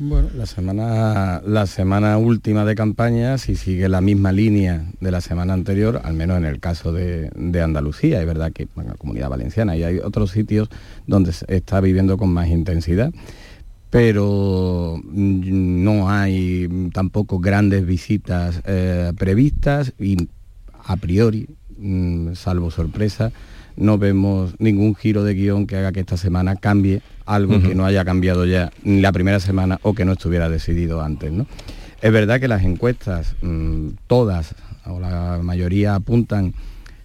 Bueno, 0.03 0.29
la 0.35 0.47
semana, 0.47 1.43
la 1.45 1.67
semana 1.67 2.17
última 2.17 2.65
de 2.65 2.73
campaña, 2.73 3.37
si 3.37 3.55
sigue 3.55 3.87
la 3.87 4.01
misma 4.01 4.31
línea 4.31 4.83
de 4.99 5.11
la 5.11 5.21
semana 5.21 5.53
anterior, 5.53 6.01
al 6.03 6.15
menos 6.15 6.39
en 6.39 6.45
el 6.45 6.59
caso 6.59 6.91
de, 6.91 7.29
Andalucía, 7.61 8.19
es 8.19 8.25
verdad 8.25 8.51
que 8.51 8.63
en 8.63 8.87
la 8.87 8.95
comunidad 8.95 9.29
valenciana 9.29 9.77
y 9.77 9.83
hay 9.83 9.99
otros 9.99 10.31
sitios 10.31 10.69
donde 11.05 11.33
se 11.33 11.45
está 11.55 11.79
viviendo 11.81 12.17
con 12.17 12.33
más 12.33 12.47
intensidad, 12.47 13.13
pero 13.91 14.99
mm, 15.03 15.83
no 15.83 16.09
hay 16.09 16.89
tampoco 16.91 17.37
grandes 17.37 17.85
visitas 17.85 18.59
eh, 18.65 19.13
previstas 19.15 19.93
y 19.99 20.17
a 20.83 20.95
priori, 20.95 21.47
mm, 21.77 22.33
salvo 22.33 22.71
sorpresa, 22.71 23.31
no 23.75 23.99
vemos 23.99 24.55
ningún 24.57 24.95
giro 24.95 25.23
de 25.23 25.35
guion 25.35 25.67
que 25.67 25.77
haga 25.77 25.91
que 25.91 25.99
esta 25.99 26.17
semana 26.17 26.55
cambie 26.55 27.03
algo 27.35 27.61
que 27.61 27.75
no 27.75 27.85
haya 27.85 28.03
cambiado 28.03 28.45
ya 28.45 28.71
la 28.83 29.11
primera 29.11 29.39
semana 29.39 29.79
o 29.83 29.93
que 29.93 30.05
no 30.05 30.13
estuviera 30.13 30.49
decidido 30.49 31.01
antes. 31.01 31.31
¿no? 31.31 31.47
Es 32.01 32.11
verdad 32.11 32.39
que 32.39 32.47
las 32.47 32.63
encuestas, 32.63 33.35
mm, 33.41 33.89
todas 34.07 34.55
o 34.85 34.99
la 34.99 35.39
mayoría 35.41 35.95
apuntan 35.95 36.53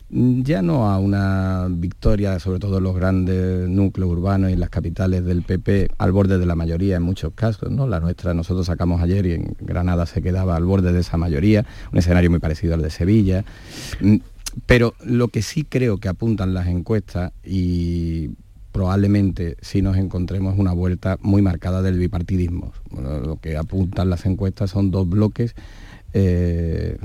mm, 0.09 0.43
ya 0.43 0.63
no 0.63 0.89
a 0.89 0.99
una 0.99 1.67
victoria, 1.71 2.39
sobre 2.41 2.59
todo 2.59 2.79
en 2.79 2.85
los 2.85 2.97
grandes 2.97 3.69
núcleos 3.69 4.11
urbanos 4.11 4.51
y 4.51 4.55
en 4.55 4.61
las 4.61 4.71
capitales 4.71 5.25
del 5.25 5.43
PP, 5.43 5.91
al 5.99 6.13
borde 6.13 6.39
de 6.39 6.47
la 6.47 6.55
mayoría 6.55 6.97
en 6.97 7.03
muchos 7.03 7.33
casos, 7.35 7.71
¿no? 7.71 7.87
La 7.87 8.01
nuestra 8.01 8.33
nosotros 8.33 8.67
sacamos 8.67 9.03
ayer 9.03 9.27
y 9.27 9.33
en 9.33 9.57
Granada 9.61 10.07
se 10.07 10.23
quedaba 10.23 10.57
al 10.57 10.65
borde 10.65 10.93
de 10.93 11.01
esa 11.01 11.17
mayoría, 11.17 11.67
un 11.93 11.99
escenario 11.99 12.31
muy 12.31 12.39
parecido 12.41 12.75
al 12.75 12.83
de 12.83 12.91
Sevilla. 12.91 13.45
Mm, 14.01 14.17
pero 14.65 14.95
lo 15.05 15.29
que 15.29 15.43
sí 15.43 15.65
creo 15.69 15.99
que 15.99 16.09
apuntan 16.09 16.55
las 16.55 16.67
encuestas 16.69 17.33
y 17.45 18.31
probablemente 18.77 19.57
si 19.63 19.81
nos 19.81 19.97
encontremos 19.97 20.59
una 20.59 20.75
vuelta 20.75 21.17
muy 21.23 21.41
marcada 21.41 21.81
del 21.81 21.99
bipartidismo. 21.99 22.75
lo 22.93 23.41
que 23.41 23.57
apuntan 23.57 24.11
las 24.11 24.27
encuestas 24.27 24.71
son 24.71 24.91
dos 24.91 25.09
bloques 25.09 25.55
eh, 26.19 26.97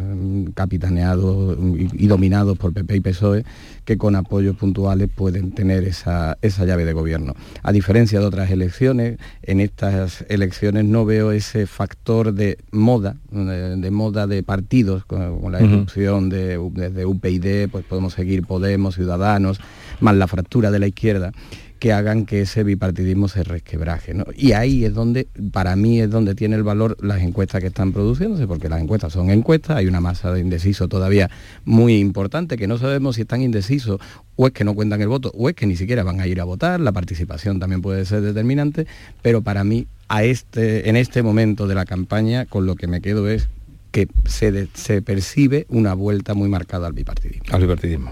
capitaneados 0.53 1.57
y, 1.91 2.07
dominados 2.07 2.57
por 2.57 2.71
PP 2.71 2.95
y 2.95 2.99
PSOE, 3.01 3.43
que 3.83 3.97
con 3.97 4.15
apoyos 4.15 4.55
puntuales 4.55 5.09
pueden 5.13 5.51
tener 5.51 5.83
esa, 5.83 6.37
llave 6.41 6.85
de 6.85 6.93
gobierno. 6.93 7.33
A 7.61 7.73
diferencia 7.73 8.21
de 8.21 8.25
otras 8.25 8.51
elecciones, 8.51 9.17
en 9.43 9.59
estas 9.59 10.23
elecciones 10.29 10.85
no 10.85 11.03
veo 11.03 11.33
ese 11.33 11.67
factor 11.67 12.33
de 12.33 12.57
moda, 12.71 13.17
de, 13.31 13.91
moda 13.91 14.27
de 14.27 14.43
partidos, 14.43 15.03
con, 15.03 15.51
la 15.51 15.59
erupción 15.59 16.29
de, 16.29 16.57
desde 16.71 17.05
UPyD, 17.05 17.69
pues 17.69 17.83
podemos 17.83 18.13
seguir 18.13 18.45
Podemos, 18.45 18.95
Ciudadanos, 18.95 19.59
más 19.99 20.15
la 20.15 20.27
fractura 20.27 20.71
de 20.71 20.79
la 20.79 20.87
izquierda 20.87 21.33
que 21.81 21.93
hagan 21.93 22.27
que 22.27 22.41
ese 22.41 22.63
bipartidismo 22.63 23.27
se 23.27 23.43
resquebraje. 23.43 24.13
Y 24.37 24.51
ahí 24.51 24.85
es 24.85 24.93
donde, 24.93 25.27
para 25.51 25.75
mí, 25.75 25.99
es 25.99 26.11
donde 26.11 26.35
tiene 26.35 26.55
el 26.55 26.61
valor 26.61 26.95
las 27.01 27.23
encuestas 27.23 27.59
que 27.59 27.69
están 27.69 27.91
produciéndose, 27.91 28.45
porque 28.45 28.69
las 28.69 28.83
encuestas 28.83 29.13
son 29.13 29.31
encuestas, 29.31 29.77
hay 29.77 29.87
una 29.87 29.99
masa 29.99 30.31
de 30.31 30.41
indecisos 30.41 30.87
todavía 30.89 31.31
muy 31.65 31.97
importante, 31.97 32.55
que 32.55 32.67
no 32.67 32.77
sabemos 32.77 33.15
si 33.15 33.21
están 33.23 33.41
indecisos 33.41 33.99
o 34.35 34.45
es 34.45 34.53
que 34.53 34.63
no 34.63 34.75
cuentan 34.75 35.01
el 35.01 35.07
voto, 35.07 35.31
o 35.33 35.49
es 35.49 35.55
que 35.55 35.65
ni 35.65 35.75
siquiera 35.75 36.03
van 36.03 36.19
a 36.19 36.27
ir 36.27 36.39
a 36.39 36.43
votar, 36.43 36.79
la 36.79 36.91
participación 36.91 37.59
también 37.59 37.81
puede 37.81 38.05
ser 38.05 38.21
determinante, 38.21 38.85
pero 39.23 39.41
para 39.41 39.63
mí, 39.63 39.87
a 40.07 40.23
este, 40.23 40.87
en 40.87 40.95
este 40.95 41.23
momento 41.23 41.65
de 41.65 41.73
la 41.73 41.85
campaña, 41.85 42.45
con 42.45 42.67
lo 42.67 42.75
que 42.75 42.85
me 42.85 43.01
quedo 43.01 43.27
es 43.27 43.49
que 43.89 44.07
se, 44.25 44.67
se 44.75 45.01
percibe 45.01 45.65
una 45.67 45.95
vuelta 45.95 46.35
muy 46.35 46.47
marcada 46.47 46.85
al 46.85 46.93
bipartidismo. 46.93 47.45
Al 47.49 47.61
bipartidismo. 47.61 48.11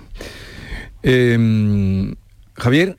Em, 1.04 2.16
Javier, 2.56 2.98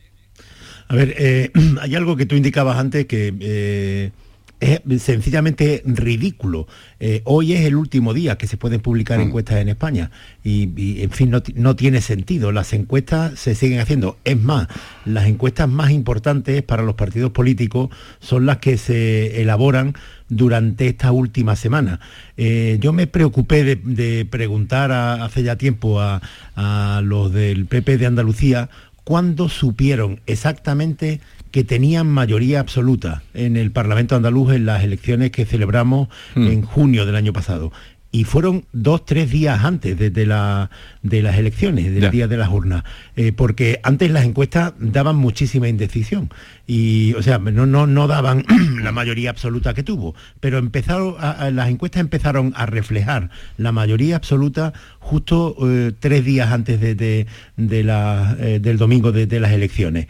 a 0.91 0.95
ver, 0.97 1.14
eh, 1.18 1.53
hay 1.80 1.95
algo 1.95 2.16
que 2.16 2.26
tú 2.26 2.34
indicabas 2.34 2.76
antes 2.76 3.07
que 3.07 3.32
eh, 3.38 4.11
es 4.59 5.03
sencillamente 5.03 5.82
ridículo. 5.86 6.66
Eh, 6.99 7.22
hoy 7.24 7.53
es 7.53 7.61
el 7.61 7.76
último 7.76 8.12
día 8.12 8.36
que 8.36 8.49
se 8.49 8.57
pueden 8.57 8.80
publicar 8.80 9.20
mm. 9.20 9.22
encuestas 9.22 9.59
en 9.59 9.68
España 9.68 10.11
y, 10.43 11.01
en 11.01 11.11
fin, 11.12 11.30
no, 11.55 11.76
tiene 11.76 12.01
sentido. 12.01 12.51
Las 12.51 12.72
encuestas 12.72 13.38
se 13.38 13.55
siguen 13.55 13.78
haciendo. 13.78 14.18
Es 14.24 14.36
más, 14.36 14.66
las 15.05 15.26
encuestas 15.26 15.68
más 15.68 15.93
importantes 15.93 16.61
para 16.64 16.82
los 16.82 16.97
partidos 16.97 17.30
políticos 17.30 17.91
son 18.18 18.45
las 18.45 18.59
que 18.59 18.76
se 18.76 19.41
elaboran 19.41 19.95
durante 20.28 20.88
esta 20.88 21.12
última 21.12 21.57
semana. 21.57 22.01
yo 22.36 22.93
me 22.93 23.07
preocupé 23.07 23.64
de, 23.64 24.24
preguntar 24.26 24.93
hace 24.93 25.43
ya 25.43 25.57
tiempo 25.57 26.01
a, 26.01 26.20
a 26.55 27.01
los 27.03 27.32
del 27.32 27.66
PP 27.66 27.99
de 27.99 28.07
Andalucía 28.07 28.70
cuándo 29.11 29.48
supieron 29.48 30.20
exactamente 30.26 31.20
que 31.50 31.64
tenían 31.64 32.06
mayoría 32.06 32.61
absoluta 32.61 33.24
en 33.34 33.56
el 33.56 33.72
Parlamento 33.72 34.14
andaluz 34.14 34.54
en 34.54 34.66
las 34.66 34.84
elecciones 34.84 35.32
que 35.32 35.46
celebramos 35.46 36.06
hmm. 36.36 36.46
en 36.46 36.62
junio 36.62 37.04
del 37.06 37.16
año 37.16 37.32
pasado 37.32 37.72
y 38.12 38.24
fueron 38.24 38.64
dos, 38.72 39.04
tres 39.04 39.30
días 39.30 39.64
antes 39.64 39.96
de, 39.96 40.26
la, 40.26 40.70
de 41.02 41.22
las 41.22 41.38
elecciones, 41.38 41.94
del 41.94 42.11
día 42.11 42.26
de 42.26 42.36
las 42.36 42.48
urnas, 42.48 42.82
eh, 43.14 43.32
porque 43.32 43.78
antes 43.84 44.11
las 44.11 44.24
encuestas 44.24 44.72
daban 44.78 45.16
muchísima 45.16 45.68
indecisión, 45.68 46.30
y, 46.66 47.14
o 47.14 47.22
sea, 47.22 47.38
no, 47.38 47.66
no, 47.66 47.86
no 47.86 48.08
daban 48.08 48.44
la 48.82 48.90
mayoría 48.90 49.30
absoluta 49.30 49.74
que 49.74 49.84
tuvo, 49.84 50.14
pero 50.40 50.58
empezaron 50.58 51.14
las 51.54 51.68
encuestas 51.68 52.00
empezaron 52.00 52.52
a 52.56 52.66
reflejar 52.66 53.30
la 53.58 53.70
mayoría 53.70 54.16
absoluta 54.16 54.72
justo 54.98 55.56
eh, 55.62 55.92
tres 55.98 56.24
días 56.24 56.50
antes 56.50 56.80
de, 56.80 57.26
la, 57.56 58.36
eh, 58.40 58.58
del 58.61 58.76
domingo 58.76 59.12
de, 59.12 59.40
las 59.40 59.52
elecciones, 59.52 60.08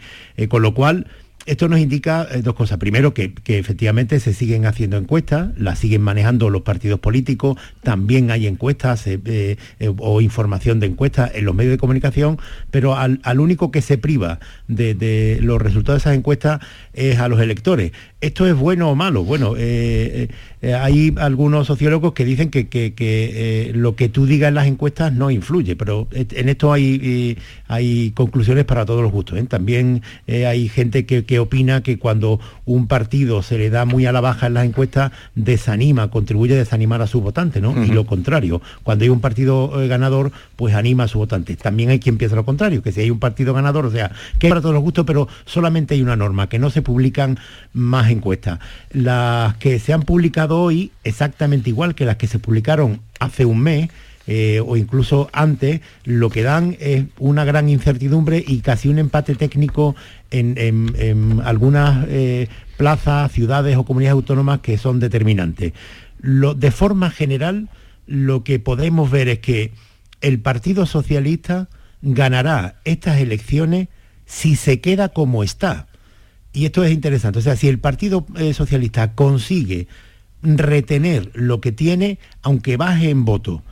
con 0.49 0.63
lo 0.63 0.73
cual 0.73 1.07
esto 1.45 1.67
nos 1.67 1.79
indica 1.79 2.27
eh, 2.31 2.41
dos 2.41 2.53
cosas. 2.53 2.77
Primero, 2.77 3.13
que, 3.13 3.33
efectivamente 3.45 4.19
se 4.19 4.33
siguen 4.33 4.65
haciendo 4.65 4.97
encuestas, 4.97 5.49
las 5.57 5.79
siguen 5.79 6.01
manejando 6.01 6.49
los 6.49 6.61
partidos 6.61 6.99
políticos, 6.99 7.57
también 7.83 8.31
hay 8.31 8.47
encuestas 8.47 9.07
eh, 9.07 9.19
eh, 9.25 9.57
o 9.97 10.21
información 10.21 10.79
de 10.79 10.87
encuestas 10.87 11.31
en 11.33 11.45
los 11.45 11.55
medios 11.55 11.71
de 11.71 11.77
comunicación, 11.77 12.37
pero 12.69 12.95
al, 12.95 13.19
único 13.39 13.71
que 13.71 13.81
se 13.81 13.97
priva 13.97 14.39
de, 14.67 15.39
los 15.41 15.61
resultados 15.61 16.03
de 16.03 16.09
esas 16.09 16.17
encuestas 16.17 16.61
es 16.93 17.19
a 17.19 17.27
los 17.27 17.41
electores. 17.41 17.91
¿Esto 18.21 18.45
es 18.45 18.55
bueno 18.55 18.91
o 18.91 18.95
malo? 18.95 19.23
Bueno, 19.23 19.55
hay 19.55 21.15
algunos 21.17 21.65
sociólogos 21.65 22.13
que 22.13 22.23
dicen 22.23 22.51
que, 22.51 23.71
lo 23.73 23.95
que 23.95 24.09
tú 24.09 24.27
digas 24.27 24.49
en 24.49 24.55
las 24.55 24.67
encuestas 24.67 25.11
no 25.11 25.31
influye, 25.31 25.75
pero 25.75 26.07
en 26.11 26.49
esto 26.49 26.71
hay, 26.71 27.37
hay 27.67 28.11
conclusiones 28.11 28.65
para 28.65 28.85
todos 28.85 29.01
los 29.01 29.11
gustos. 29.11 29.39
También 29.47 30.03
hay 30.27 30.69
gente 30.69 31.05
que 31.05 31.30
que 31.31 31.39
opina 31.39 31.81
que 31.81 31.97
cuando 31.97 32.41
un 32.65 32.87
partido 32.87 33.41
se 33.41 33.57
le 33.57 33.69
da 33.69 33.85
muy 33.85 34.05
a 34.05 34.11
la 34.11 34.19
baja 34.19 34.47
en 34.47 34.53
las 34.53 34.65
encuestas, 34.65 35.13
desanima, 35.33 36.09
contribuye 36.09 36.55
a 36.55 36.57
desanimar 36.57 37.01
a 37.01 37.07
su 37.07 37.21
votante, 37.21 37.61
¿no? 37.61 37.85
Y 37.85 37.87
lo 37.87 38.05
contrario, 38.05 38.61
cuando 38.83 39.03
hay 39.03 39.09
un 39.09 39.21
partido 39.21 39.81
eh, 39.81 39.87
ganador, 39.87 40.33
pues 40.57 40.75
anima 40.75 41.05
a 41.05 41.07
su 41.07 41.19
votante. 41.19 41.55
También 41.55 41.89
hay 41.89 41.99
quien 41.99 42.17
piensa 42.17 42.35
lo 42.35 42.43
contrario, 42.43 42.83
que 42.83 42.91
si 42.91 42.99
hay 42.99 43.09
un 43.09 43.19
partido 43.19 43.53
ganador, 43.53 43.85
o 43.85 43.91
sea, 43.91 44.11
que 44.39 44.47
es 44.47 44.51
para 44.51 44.59
todos 44.59 44.73
los 44.73 44.83
gustos, 44.83 45.05
pero 45.05 45.29
solamente 45.45 45.93
hay 45.93 46.01
una 46.01 46.17
norma, 46.17 46.49
que 46.49 46.59
no 46.59 46.69
se 46.69 46.81
publican 46.81 47.39
más 47.71 48.11
encuestas. 48.11 48.59
Las 48.91 49.55
que 49.55 49.79
se 49.79 49.93
han 49.93 50.01
publicado 50.01 50.59
hoy, 50.59 50.91
exactamente 51.05 51.69
igual 51.69 51.95
que 51.95 52.03
las 52.03 52.17
que 52.17 52.27
se 52.27 52.39
publicaron 52.39 52.99
hace 53.21 53.45
un 53.45 53.61
mes, 53.61 53.89
eh, 54.27 54.61
o 54.65 54.77
incluso 54.77 55.29
antes, 55.33 55.81
lo 56.03 56.29
que 56.29 56.43
dan 56.43 56.77
es 56.79 57.05
una 57.19 57.43
gran 57.45 57.69
incertidumbre 57.69 58.43
y 58.45 58.59
casi 58.59 58.87
un 58.87 58.99
empate 58.99 59.35
técnico 59.35 59.95
en, 60.29 61.41
algunas 61.43 62.05
eh, 62.09 62.47
plazas, 62.77 63.31
ciudades 63.31 63.77
o 63.77 63.83
comunidades 63.83 64.13
autónomas 64.13 64.59
que 64.59 64.77
son 64.77 64.99
determinantes. 64.99 65.73
de 66.21 66.71
forma 66.71 67.09
general, 67.09 67.69
lo 68.07 68.43
que 68.43 68.59
podemos 68.59 69.09
ver 69.09 69.27
es 69.27 69.39
que 69.39 69.71
el 70.21 70.39
Partido 70.39 70.85
Socialista 70.85 71.67
ganará 72.01 72.79
estas 72.85 73.19
elecciones 73.19 73.87
si 74.25 74.55
se 74.55 74.79
queda 74.81 75.09
como 75.09 75.43
está. 75.43 75.87
Y 76.53 76.65
esto 76.65 76.83
es 76.83 76.91
interesante. 76.91 77.39
O 77.39 77.41
sea, 77.41 77.55
si 77.55 77.67
el 77.67 77.79
Partido 77.79 78.25
eh, 78.37 78.53
Socialista 78.53 79.13
consigue 79.13 79.87
retener 80.41 81.31
lo 81.33 81.61
que 81.61 81.71
tiene, 81.71 82.19
aunque 82.41 82.77
baje 82.77 83.09
en 83.09 83.25
voto, 83.25 83.63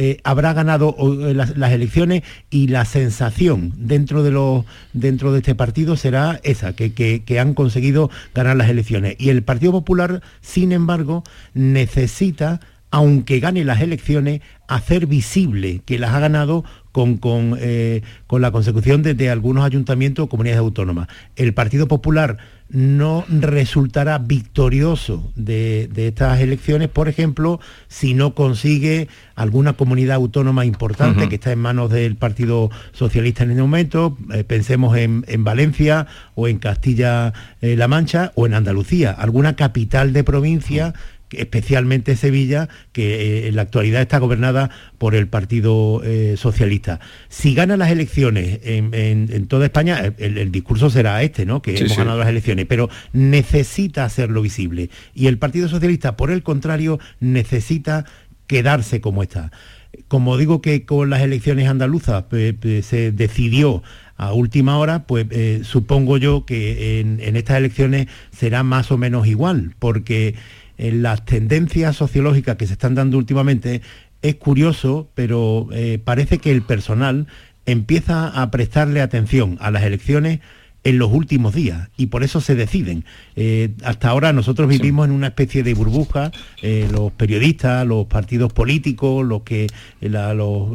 eh, 0.00 0.20
habrá 0.22 0.52
ganado 0.52 0.94
eh, 1.26 1.34
las, 1.34 1.72
elecciones 1.72 2.22
y 2.50 2.68
la 2.68 2.84
sensación 2.84 3.72
dentro 3.76 4.22
de, 4.22 4.30
los, 4.30 4.64
dentro 4.92 5.32
de 5.32 5.38
este 5.38 5.56
partido 5.56 5.96
será 5.96 6.38
esa, 6.44 6.72
que, 6.72 6.92
que, 6.92 7.40
han 7.40 7.52
conseguido 7.52 8.08
ganar 8.32 8.56
las 8.56 8.70
elecciones. 8.70 9.16
Y 9.18 9.30
el 9.30 9.42
Partido 9.42 9.72
Popular, 9.72 10.22
sin 10.40 10.70
embargo, 10.70 11.24
necesita 11.52 12.60
aunque 12.90 13.40
gane 13.40 13.64
las 13.64 13.80
elecciones, 13.80 14.40
hacer 14.66 15.06
visible 15.06 15.82
que 15.84 15.98
las 15.98 16.14
ha 16.14 16.20
ganado 16.20 16.64
con, 16.92 17.16
con, 17.18 17.56
eh, 17.60 18.02
la 18.30 18.50
consecución 18.50 19.02
de, 19.02 19.30
algunos 19.30 19.64
ayuntamientos 19.64 20.24
o 20.24 20.28
comunidades 20.28 20.60
autónomas. 20.60 21.08
El 21.36 21.52
Partido 21.54 21.86
Popular 21.86 22.38
no 22.70 23.24
resultará 23.28 24.18
victorioso 24.18 25.32
de, 25.36 25.90
estas 25.96 26.40
elecciones, 26.40 26.88
por 26.88 27.08
ejemplo, 27.08 27.60
si 27.88 28.14
no 28.14 28.34
consigue 28.34 29.08
alguna 29.34 29.72
comunidad 29.72 30.16
autónoma 30.16 30.66
importante 30.66 31.28
que 31.28 31.36
está 31.36 31.52
en 31.52 31.60
manos 31.60 31.90
del 31.90 32.16
Partido 32.16 32.70
Socialista 32.92 33.44
en 33.44 33.50
este 33.52 33.62
momento, 33.62 34.18
eh, 34.32 34.44
pensemos 34.44 34.96
en, 34.96 35.24
Valencia 35.44 36.06
o 36.34 36.48
en 36.48 36.58
Castilla-La 36.58 37.88
Mancha 37.88 38.32
o 38.34 38.46
en 38.46 38.54
Andalucía, 38.54 39.12
alguna 39.12 39.56
capital 39.56 40.12
de 40.12 40.24
provincia 40.24 40.94
especialmente 41.32 42.16
Sevilla, 42.16 42.68
que 42.92 43.44
eh, 43.44 43.48
en 43.48 43.56
la 43.56 43.62
actualidad 43.62 44.02
está 44.02 44.18
gobernada 44.18 44.70
por 44.98 45.14
el 45.14 45.28
Partido 45.28 46.02
eh, 46.04 46.36
Socialista. 46.36 47.00
Si 47.28 47.54
gana 47.54 47.76
las 47.76 47.90
elecciones 47.90 48.60
en, 48.62 49.46
toda 49.46 49.66
España, 49.66 50.12
el, 50.18 50.50
discurso 50.50 50.90
será 50.90 51.22
este, 51.22 51.46
¿no? 51.46 51.62
Que 51.62 51.76
hemos 51.78 51.96
ganado 51.96 52.18
las 52.18 52.28
elecciones, 52.28 52.66
pero 52.66 52.88
necesita 53.12 54.04
hacerlo 54.04 54.42
visible. 54.42 54.90
Y 55.14 55.26
el 55.26 55.38
Partido 55.38 55.68
Socialista, 55.68 56.16
por 56.16 56.30
el 56.30 56.42
contrario, 56.42 56.98
necesita 57.20 58.04
quedarse 58.46 59.00
como 59.00 59.22
está. 59.22 59.52
Como 60.06 60.36
digo 60.36 60.60
que 60.60 60.84
con 60.84 61.10
las 61.10 61.22
elecciones 61.22 61.68
andaluzas 61.68 62.24
se 62.30 63.12
decidió 63.12 63.82
a 64.18 64.32
última 64.32 64.78
hora, 64.78 65.04
pues 65.04 65.26
eh, 65.30 65.60
supongo 65.62 66.18
yo 66.18 66.44
que 66.44 67.00
en, 67.00 67.20
en 67.20 67.36
estas 67.36 67.56
elecciones 67.56 68.08
será 68.36 68.64
más 68.64 68.90
o 68.90 68.98
menos 68.98 69.28
igual, 69.28 69.74
porque 69.78 70.34
en 70.78 71.02
las 71.02 71.24
tendencias 71.24 71.96
sociológicas 71.96 72.56
que 72.56 72.66
se 72.66 72.72
están 72.72 72.94
dando 72.94 73.18
últimamente, 73.18 73.82
es 74.22 74.36
curioso, 74.36 75.10
pero 75.14 75.68
eh, 75.72 76.00
parece 76.02 76.38
que 76.38 76.50
el 76.50 76.62
personal 76.62 77.26
empieza 77.66 78.28
a 78.28 78.50
prestarle 78.50 79.00
atención 79.00 79.58
a 79.60 79.70
las 79.70 79.82
elecciones 79.82 80.40
en 80.84 80.98
los 80.98 81.12
últimos 81.12 81.54
días 81.54 81.90
y 81.96 82.06
por 82.06 82.22
eso 82.22 82.40
se 82.40 82.54
deciden. 82.54 83.04
Eh, 83.36 83.70
hasta 83.84 84.08
ahora 84.08 84.32
nosotros 84.32 84.68
vivimos 84.68 85.06
en 85.06 85.12
una 85.12 85.26
especie 85.26 85.62
de 85.62 85.74
burbuja, 85.74 86.30
eh, 86.62 86.88
los 86.90 87.12
periodistas, 87.12 87.86
los 87.86 88.06
partidos 88.06 88.52
políticos, 88.52 89.26
los 89.26 89.42
que 89.42 89.66
los 90.00 90.70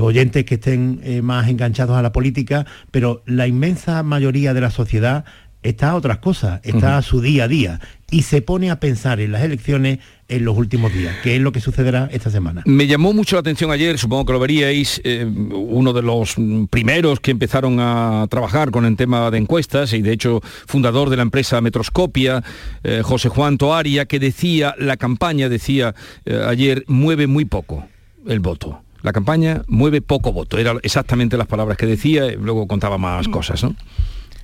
oyentes 0.00 0.44
que 0.44 0.54
estén 0.54 1.00
más 1.22 1.48
enganchados 1.48 1.96
a 1.96 2.02
la 2.02 2.12
política, 2.12 2.66
pero 2.90 3.22
la 3.26 3.46
inmensa 3.46 4.02
mayoría 4.02 4.54
de 4.54 4.60
la 4.60 4.70
sociedad 4.70 5.24
está 5.62 5.90
a 5.90 5.96
otras 5.96 6.18
cosas, 6.18 6.60
está 6.64 6.96
a 6.96 7.02
su 7.02 7.20
día 7.20 7.44
a 7.44 7.48
día 7.48 7.80
y 8.10 8.22
se 8.22 8.42
pone 8.42 8.70
a 8.70 8.78
pensar 8.78 9.20
en 9.20 9.32
las 9.32 9.42
elecciones 9.42 9.98
en 10.28 10.44
los 10.44 10.56
últimos 10.56 10.92
días, 10.92 11.16
que 11.22 11.36
es 11.36 11.42
lo 11.42 11.52
que 11.52 11.60
sucederá 11.60 12.08
esta 12.12 12.30
semana. 12.30 12.62
Me 12.66 12.86
llamó 12.86 13.12
mucho 13.12 13.36
la 13.36 13.40
atención 13.40 13.70
ayer, 13.70 13.98
supongo 13.98 14.26
que 14.26 14.32
lo 14.32 14.40
veríais, 14.40 15.00
eh, 15.04 15.24
uno 15.24 15.92
de 15.92 16.02
los 16.02 16.36
primeros 16.70 17.20
que 17.20 17.30
empezaron 17.30 17.78
a 17.80 18.26
trabajar 18.30 18.70
con 18.70 18.84
el 18.84 18.96
tema 18.96 19.30
de 19.30 19.38
encuestas 19.38 19.92
y 19.92 20.02
de 20.02 20.12
hecho 20.12 20.40
fundador 20.66 21.10
de 21.10 21.16
la 21.16 21.22
empresa 21.22 21.60
Metroscopia, 21.60 22.42
eh, 22.82 23.02
José 23.02 23.28
Juan 23.28 23.58
Toaria, 23.58 24.06
que 24.06 24.18
decía, 24.18 24.74
la 24.78 24.96
campaña 24.96 25.48
decía 25.48 25.94
eh, 26.24 26.44
ayer, 26.46 26.84
mueve 26.88 27.26
muy 27.26 27.44
poco 27.44 27.86
el 28.26 28.40
voto. 28.40 28.82
La 29.02 29.12
campaña 29.12 29.62
mueve 29.66 30.00
poco 30.00 30.32
voto, 30.32 30.58
eran 30.58 30.78
exactamente 30.82 31.36
las 31.36 31.46
palabras 31.46 31.76
que 31.76 31.86
decía, 31.86 32.30
luego 32.38 32.66
contaba 32.66 32.98
más 32.98 33.26
mm. 33.26 33.30
cosas, 33.32 33.64
¿no? 33.64 33.74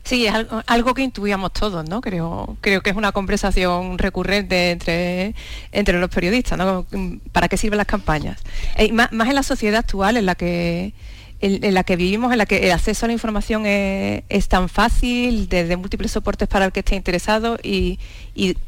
Sí, 0.08 0.26
es 0.26 0.32
algo, 0.66 0.94
que 0.94 1.02
intuíamos 1.02 1.52
todos, 1.52 1.86
¿no? 1.86 2.00
Creo, 2.00 2.56
creo 2.62 2.80
que 2.80 2.88
es 2.88 2.96
una 2.96 3.12
conversación 3.12 3.98
recurrente 3.98 4.70
entre, 4.70 5.34
entre 5.70 6.00
los 6.00 6.08
periodistas, 6.08 6.56
¿no? 6.56 6.86
¿Para 7.30 7.46
qué 7.48 7.58
sirven 7.58 7.76
las 7.76 7.86
campañas? 7.86 8.40
Eh, 8.76 8.90
más, 8.90 9.10
en 9.12 9.34
la 9.34 9.42
sociedad 9.42 9.80
actual 9.80 10.16
en 10.16 10.24
la 10.24 10.34
que 10.34 10.94
en, 11.40 11.74
la 11.74 11.84
que 11.84 11.96
vivimos, 11.96 12.32
en 12.32 12.38
la 12.38 12.46
que 12.46 12.66
el 12.66 12.72
acceso 12.72 13.06
a 13.06 13.08
la 13.08 13.12
información 13.12 13.64
es, 13.66 14.48
tan 14.48 14.68
fácil, 14.68 15.48
desde 15.48 15.76
múltiples 15.76 16.10
soportes 16.10 16.48
para 16.48 16.64
el 16.64 16.72
que 16.72 16.80
esté 16.80 16.96
interesado 16.96 17.58
y, 17.62 17.98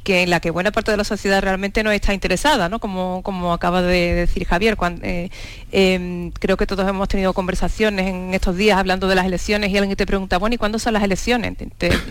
que 0.05 0.23
en 0.23 0.31
la 0.31 0.41
que 0.41 0.51
buena 0.51 0.73
parte 0.73 0.91
de 0.91 0.97
la 0.97 1.05
sociedad 1.05 1.41
realmente 1.43 1.83
no 1.83 1.91
está 1.93 2.13
interesada, 2.13 2.69
¿no? 2.69 2.81
Como, 2.81 3.23
como 3.23 3.53
acaba 3.53 3.83
de 3.83 4.15
decir 4.15 4.45
Javier. 4.45 4.77
Eh, 5.03 5.31
em, 5.73 6.31
creo 6.33 6.57
que 6.57 6.67
todos 6.67 6.89
hemos 6.89 7.09
tenido 7.09 7.33
conversaciones 7.33 8.09
en 8.09 8.35
estos 8.35 8.57
días 8.57 8.79
hablando 8.79 9.09
de 9.09 9.15
las 9.15 9.27
elecciones 9.27 9.71
y 9.71 9.79
alguien 9.79 9.97
te 9.97 10.07
pregunta, 10.07 10.39
bueno, 10.39 10.55
¿y 10.55 10.59
cuándo 10.59 10.79
son 10.79 10.95
las 10.95 11.03
elecciones? 11.03 11.55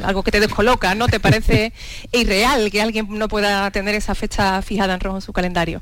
algo 0.03 0.23
que 0.23 0.31
te 0.31 0.39
descoloca, 0.39 0.95
¿no? 0.95 1.07
¿Te 1.07 1.19
parece 1.19 1.73
irreal 2.11 2.71
que 2.71 2.81
alguien 2.81 3.07
no 3.09 3.27
pueda 3.27 3.69
tener 3.71 3.95
esa 3.95 4.15
fecha 4.15 4.61
fijada 4.61 4.93
en 4.93 4.99
rojo 4.99 5.17
en 5.17 5.21
su 5.21 5.33
calendario? 5.33 5.81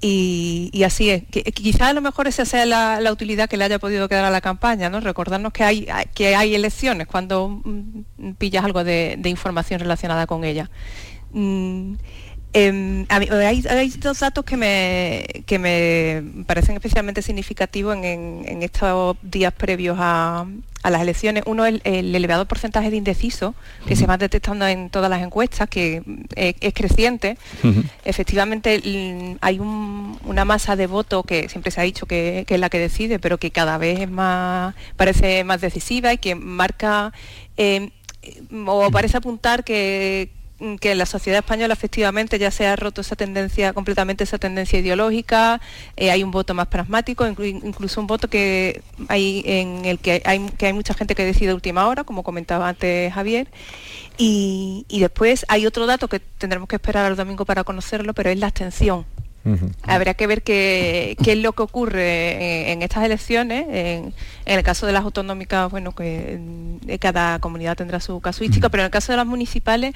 Y, 0.00 0.82
así 0.84 1.10
es. 1.10 1.24
Que, 1.30 1.42
quizá 1.44 1.88
a 1.88 1.92
lo 1.92 2.02
mejor 2.02 2.28
esa 2.28 2.44
sea 2.44 2.66
la, 2.66 3.12
utilidad 3.12 3.48
que 3.48 3.56
le 3.56 3.64
haya 3.64 3.78
podido 3.78 4.08
quedar 4.08 4.24
a 4.24 4.30
la 4.30 4.40
campaña, 4.40 4.90
¿no? 4.90 5.00
Recordarnos 5.00 5.52
que 5.52 5.64
hay, 5.64 5.88
que 6.14 6.36
hay 6.36 6.54
elecciones 6.54 7.06
cuando 7.06 7.48
mm, 7.48 8.32
pillas 8.38 8.64
algo 8.64 8.84
de, 8.84 9.18
información 9.24 9.80
relacionada 9.80 10.26
con 10.26 10.44
ella. 10.44 10.70
Mm, 11.32 11.94
Em, 12.58 13.04
hay, 13.10 13.90
dos 13.98 14.20
datos 14.20 14.42
que 14.42 14.56
me, 14.56 15.26
que 15.44 15.58
me 15.58 16.22
parecen 16.46 16.74
especialmente 16.74 17.20
significativos 17.20 17.94
en, 18.02 18.62
estos 18.62 19.18
días 19.20 19.52
previos 19.52 19.98
a, 20.00 20.46
las 20.82 21.02
elecciones. 21.02 21.42
Uno 21.44 21.66
es 21.66 21.82
el, 21.84 22.14
elevado 22.14 22.46
porcentaje 22.46 22.88
de 22.90 22.96
indecisos 22.96 23.54
que 23.86 23.94
se 23.94 24.06
va 24.06 24.16
detectando 24.16 24.66
en 24.66 24.88
todas 24.88 25.10
las 25.10 25.20
encuestas, 25.22 25.68
que 25.68 26.02
es, 26.34 26.72
creciente. 26.72 27.36
Efectivamente, 28.06 28.80
hay 29.42 29.58
una 29.58 30.46
masa 30.46 30.76
de 30.76 30.86
voto 30.86 31.24
que 31.24 31.50
siempre 31.50 31.70
se 31.70 31.82
ha 31.82 31.84
dicho 31.84 32.06
que, 32.06 32.46
es 32.48 32.60
la 32.60 32.70
que 32.70 32.78
decide, 32.78 33.18
pero 33.18 33.36
que 33.36 33.50
cada 33.50 33.76
vez 33.76 34.00
es 34.00 34.10
más, 34.10 34.74
parece 34.96 35.44
más 35.44 35.60
decisiva 35.60 36.14
y 36.14 36.16
que 36.16 36.34
marca 36.34 37.12
em, 37.58 37.90
o 38.66 38.90
parece 38.90 39.18
apuntar 39.18 39.62
que, 39.62 40.30
que 40.80 40.92
en 40.92 40.98
la 40.98 41.06
sociedad 41.06 41.40
española 41.40 41.74
efectivamente 41.74 42.38
ya 42.38 42.50
se 42.50 42.66
ha 42.66 42.76
roto 42.76 43.02
esa 43.02 43.16
tendencia, 43.16 43.72
completamente 43.72 44.24
esa 44.24 44.38
tendencia 44.38 44.78
ideológica, 44.78 45.60
eh, 45.96 46.10
hay 46.10 46.22
un 46.22 46.30
voto 46.30 46.54
más 46.54 46.68
pragmático, 46.68 47.26
incluso 47.26 48.00
un 48.00 48.06
voto 48.06 48.28
que 48.28 48.82
hay 49.08 49.42
en 49.44 49.84
el 49.84 49.98
que 49.98 50.22
hay, 50.24 50.46
que 50.58 50.66
hay 50.66 50.72
mucha 50.72 50.94
gente 50.94 51.14
que 51.14 51.24
decide 51.24 51.50
a 51.50 51.54
última 51.54 51.86
hora, 51.86 52.04
como 52.04 52.22
comentaba 52.22 52.68
antes 52.68 53.12
Javier. 53.12 53.48
Y, 54.18 54.86
y 54.88 55.00
después 55.00 55.44
hay 55.48 55.66
otro 55.66 55.86
dato 55.86 56.08
que 56.08 56.20
tendremos 56.20 56.68
que 56.68 56.76
esperar 56.76 57.04
al 57.04 57.16
domingo 57.16 57.44
para 57.44 57.64
conocerlo, 57.64 58.14
pero 58.14 58.30
es 58.30 58.38
la 58.38 58.46
abstención. 58.46 59.04
Habrá 59.82 60.14
que 60.14 60.26
ver 60.26 60.42
qué, 60.42 61.16
es 61.24 61.38
lo 61.38 61.52
que 61.52 61.62
ocurre 61.62 62.72
en, 62.72 62.82
estas 62.82 63.04
elecciones. 63.04 63.66
En, 63.68 64.14
el 64.44 64.62
caso 64.62 64.86
de 64.86 64.92
las 64.92 65.04
autonómicas, 65.04 65.70
bueno, 65.70 65.92
que 65.92 66.40
cada 67.00 67.38
comunidad 67.38 67.76
tendrá 67.76 68.00
su 68.00 68.20
casuística, 68.20 68.68
pero 68.68 68.82
en 68.82 68.86
el 68.86 68.90
caso 68.90 69.12
de 69.12 69.16
las 69.16 69.26
municipales, 69.26 69.94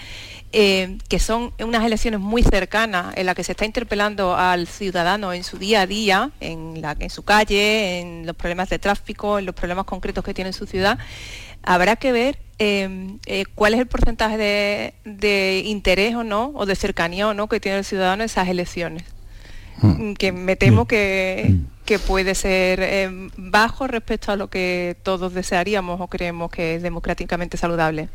eh, 0.52 0.98
que 1.08 1.18
son 1.18 1.52
unas 1.60 1.84
elecciones 1.84 2.20
muy 2.20 2.42
cercanas, 2.42 3.14
en 3.16 3.26
las 3.26 3.34
que 3.34 3.44
se 3.44 3.52
está 3.52 3.64
interpelando 3.64 4.36
al 4.36 4.66
ciudadano 4.66 5.32
en 5.32 5.44
su 5.44 5.58
día 5.58 5.82
a 5.82 5.86
día, 5.86 6.30
en, 6.40 6.80
la, 6.80 6.96
en 6.98 7.10
su 7.10 7.22
calle, 7.22 8.00
en 8.00 8.26
los 8.26 8.36
problemas 8.36 8.68
de 8.68 8.78
tráfico, 8.78 9.38
en 9.38 9.46
los 9.46 9.54
problemas 9.54 9.84
concretos 9.84 10.24
que 10.24 10.34
tiene 10.34 10.52
su 10.52 10.66
ciudad, 10.66 10.98
habrá 11.62 11.96
que 11.96 12.12
ver 12.12 12.38
eh, 12.58 13.16
eh, 13.26 13.44
cuál 13.54 13.74
es 13.74 13.80
el 13.80 13.86
porcentaje 13.86 14.36
de, 14.36 14.94
de, 15.04 15.62
interés 15.64 16.14
o 16.14 16.24
no, 16.24 16.52
o 16.54 16.66
de 16.66 16.76
cercanía 16.76 17.28
o 17.28 17.34
no 17.34 17.48
que 17.48 17.60
tiene 17.60 17.78
el 17.78 17.84
ciudadano 17.84 18.22
en 18.22 18.26
esas 18.26 18.48
elecciones. 18.48 19.04
Mm, 19.82 20.14
que 20.14 20.32
me 20.32 20.56
temo 20.56 20.86
que, 20.86 21.56
puede 22.06 22.36
ser 22.36 22.80
eh, 22.82 23.10
bajo 23.36 23.88
respecto 23.88 24.30
a 24.30 24.36
lo 24.36 24.48
que 24.48 24.96
todos 25.02 25.34
desearíamos 25.34 26.00
o 26.00 26.06
creemos 26.06 26.50
que 26.50 26.76
es 26.76 26.82
democráticamente 26.82 27.56
saludable. 27.56 28.08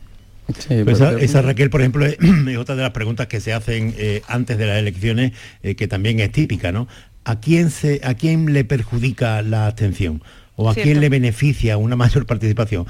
Pues 0.46 1.02
esa, 1.02 1.42
Raquel, 1.42 1.70
por 1.70 1.82
ejemplo, 1.82 2.06
es, 2.06 2.18
otra 2.58 2.76
de 2.76 2.84
las 2.84 2.92
preguntas 2.92 3.28
que 3.28 3.42
se 3.42 3.52
hacen 3.52 3.94
eh, 3.98 4.22
antes 4.28 4.58
de 4.58 4.68
las 4.68 4.78
elecciones, 4.78 5.34
eh, 5.62 5.76
que 5.76 5.88
también 5.88 6.20
es 6.20 6.32
típica, 6.32 6.72
¿no? 6.72 6.88
¿A 7.26 7.40
quién, 7.40 7.70
se, 7.72 8.00
¿A 8.04 8.14
quién 8.14 8.54
le 8.54 8.64
perjudica 8.64 9.42
la 9.42 9.66
abstención? 9.68 10.22
¿O 10.56 10.70
a 10.70 10.76
quién 10.76 11.02
le 11.02 11.10
beneficia 11.10 11.76
una 11.76 11.98
mayor 11.98 12.26
participación? 12.26 12.86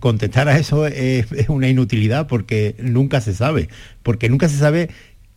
contestar 0.00 0.48
a 0.48 0.58
eso 0.58 0.86
es, 0.86 1.26
una 1.48 1.66
inutilidad 1.66 2.26
porque 2.26 2.74
nunca 2.78 3.22
se 3.22 3.32
sabe, 3.32 3.70
porque 4.02 4.28
nunca 4.28 4.50
se 4.50 4.58
sabe 4.58 4.90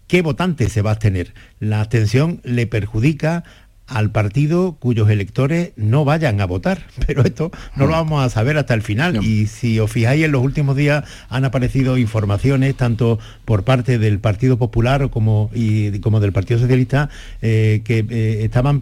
qué 0.09 0.21
votante 0.21 0.67
se 0.67 0.81
va 0.81 0.89
a 0.89 0.93
abstener. 0.93 1.33
La 1.59 1.79
abstención 1.79 2.41
le 2.43 2.67
perjudica 2.67 3.45
al 3.89 4.11
partido 4.11 4.77
cuyos 4.79 5.09
electores 5.09 5.71
no 5.75 6.05
vayan 6.05 6.41
a 6.41 6.45
votar. 6.45 6.85
Pero 7.07 7.23
esto 7.23 7.51
no 7.75 7.85
lo 7.85 7.91
vamos 7.93 8.23
a 8.23 8.29
saber 8.29 8.57
hasta 8.57 8.73
el 8.73 8.81
final. 8.81 9.23
Y 9.23 9.47
si 9.47 9.79
os 9.79 9.91
fijáis, 9.91 10.23
en 10.23 10.31
los 10.31 10.43
últimos 10.43 10.75
días 10.75 11.03
han 11.29 11.45
aparecido 11.45 11.97
informaciones, 11.97 12.75
tanto 12.75 13.19
por 13.45 13.63
parte 13.63 13.97
del 13.97 14.19
Partido 14.19 14.57
Popular 14.57 15.09
como, 15.09 15.49
y, 15.53 15.99
como 15.99 16.19
del 16.19 16.31
Partido 16.31 16.59
Socialista, 16.59 17.09
eh, 17.41 17.81
que 17.83 18.05
eh, 18.09 18.43
estaban 18.43 18.81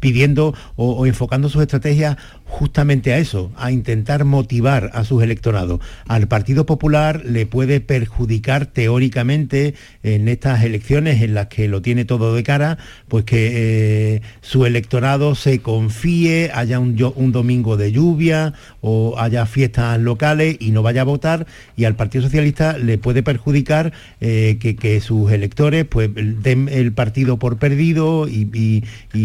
pidiendo 0.00 0.54
o, 0.76 1.06
enfocando 1.06 1.48
sus 1.48 1.62
estrategias 1.62 2.16
justamente 2.46 3.12
a 3.12 3.18
eso, 3.18 3.50
a 3.56 3.72
intentar 3.72 4.24
motivar 4.24 4.90
a 4.94 5.04
sus 5.04 5.22
electorados. 5.22 5.80
Al 6.06 6.28
Partido 6.28 6.64
Popular 6.64 7.22
le 7.24 7.44
puede 7.44 7.80
perjudicar 7.80 8.66
teóricamente 8.66 9.74
en 10.02 10.28
estas 10.28 10.62
elecciones 10.62 11.22
en 11.22 11.34
las 11.34 11.48
que 11.48 11.68
lo 11.68 11.82
tiene 11.82 12.04
todo 12.04 12.34
de 12.34 12.42
cara, 12.44 12.78
pues 13.08 13.24
que 13.24 14.14
eh, 14.16 14.22
su 14.40 14.64
electorado 14.64 15.34
se 15.34 15.58
confíe, 15.58 16.50
haya 16.54 16.78
un, 16.78 16.96
domingo 17.32 17.76
de 17.76 17.92
lluvia 17.92 18.54
o 18.80 19.16
haya 19.18 19.44
fiestas 19.46 20.00
locales 20.00 20.56
y 20.60 20.70
no 20.70 20.82
vaya 20.82 21.00
a 21.02 21.04
votar 21.04 21.46
y 21.76 21.84
al 21.84 21.96
Partido 21.96 22.24
Socialista 22.24 22.78
le 22.78 22.98
puede 22.98 23.22
perjudicar 23.22 23.92
eh, 24.20 24.58
que, 24.60 25.00
sus 25.00 25.30
electores 25.30 25.84
pues 25.84 26.10
den 26.14 26.68
el 26.70 26.92
partido 26.92 27.38
por 27.38 27.58
perdido 27.58 28.28
y, 28.28 28.84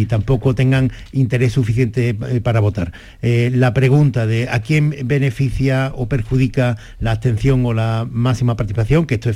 tampoco 0.10 0.56
tengan 0.56 0.92
interés 1.12 1.54
suficiente 1.54 2.10
eh, 2.30 2.42
para 2.42 2.60
votar. 2.60 2.92
Eh, 3.22 3.52
la 3.54 3.74
pregunta 3.74 4.26
de 4.26 4.50
a 4.50 4.62
quién 4.62 4.96
beneficia 5.06 5.92
o 5.96 6.08
perjudica 6.08 6.78
la 7.00 7.12
abstención 7.12 7.66
o 7.66 7.74
la 7.74 8.08
máxima 8.10 8.56
participación, 8.56 9.06
que 9.06 9.16
esto 9.16 9.30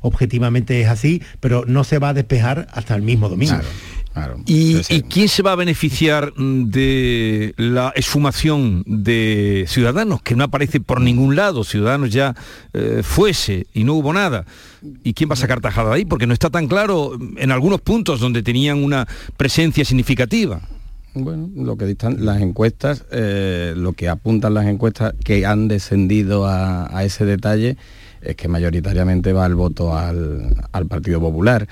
objetivamente 0.00 0.80
es 0.80 0.88
así, 0.88 1.22
pero 1.40 1.64
no 1.66 1.84
se 1.84 1.98
va 1.98 2.10
a 2.10 2.14
despejar 2.14 2.66
hasta 2.72 2.94
el 2.94 3.02
mismo 3.02 3.28
domingo. 3.28 3.60
¿Y, 4.46 4.82
quién 5.02 5.28
se 5.28 5.42
va 5.42 5.52
a 5.52 5.56
beneficiar 5.56 6.32
de 6.34 7.54
la 7.58 7.92
esfumación 7.94 8.82
de 8.86 9.66
Ciudadanos, 9.68 10.22
que 10.22 10.34
no 10.34 10.44
aparece 10.44 10.80
por 10.80 11.00
ningún 11.00 11.36
lado? 11.36 11.64
Ciudadanos 11.64 12.10
ya 12.10 12.34
eh, 12.72 13.02
fuese 13.02 13.66
y 13.74 13.84
no 13.84 13.94
hubo 13.94 14.12
nada. 14.12 14.46
¿Y 15.04 15.12
quién 15.12 15.28
va 15.28 15.34
a 15.34 15.36
sacar 15.36 15.60
tajada 15.60 15.92
ahí? 15.92 16.04
Porque 16.04 16.26
no 16.26 16.32
está 16.32 16.48
tan 16.48 16.66
claro 16.66 17.12
en 17.36 17.50
algunos 17.50 17.80
puntos 17.80 18.20
donde 18.20 18.42
tenían 18.42 18.82
una 18.82 19.06
presencia 19.36 19.84
significativa. 19.84 20.62
Bueno, 21.18 21.48
lo 21.54 21.78
que 21.78 21.86
dictan 21.86 22.26
las 22.26 22.42
encuestas, 22.42 23.06
eh, 23.10 23.72
lo 23.74 23.94
que 23.94 24.10
apuntan 24.10 24.52
las 24.52 24.66
encuestas 24.66 25.14
que 25.24 25.46
han 25.46 25.66
descendido 25.66 26.46
a, 26.46 27.02
ese 27.04 27.24
detalle 27.24 27.78
es 28.20 28.36
que 28.36 28.48
mayoritariamente 28.48 29.32
va 29.32 29.46
el 29.46 29.54
voto 29.54 29.96
al, 29.96 30.54
al 30.72 30.86
Partido 30.86 31.18
Popular. 31.18 31.66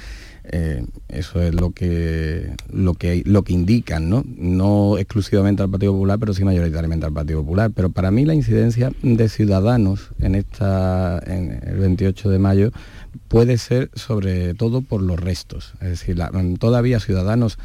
Eh, 0.44 0.82
eso 1.08 1.42
es 1.42 1.54
lo 1.54 1.72
que, 1.72 2.54
lo, 2.72 2.94
que, 2.94 3.22
lo 3.26 3.42
que 3.42 3.52
indican, 3.52 4.08
¿no? 4.08 4.24
No 4.26 4.96
exclusivamente 4.96 5.62
al 5.62 5.70
Partido 5.70 5.92
Popular, 5.92 6.18
pero 6.18 6.32
sí 6.32 6.42
mayoritariamente 6.42 7.04
al 7.04 7.12
Partido 7.12 7.42
Popular. 7.42 7.70
Pero 7.74 7.90
para 7.90 8.10
mí 8.10 8.24
la 8.24 8.34
incidencia 8.34 8.92
de 9.02 9.28
Ciudadanos 9.28 10.08
en, 10.20 10.36
esta, 10.36 11.22
en 11.26 11.60
el 11.66 11.76
28 11.80 12.30
de 12.30 12.38
mayo 12.38 12.72
puede 13.28 13.58
ser 13.58 13.90
sobre 13.94 14.54
todo 14.54 14.80
por 14.80 15.02
los 15.02 15.20
restos. 15.20 15.74
Es 15.82 15.88
decir, 15.88 16.18
todavía 16.58 16.98
Ciudadanos 16.98 17.58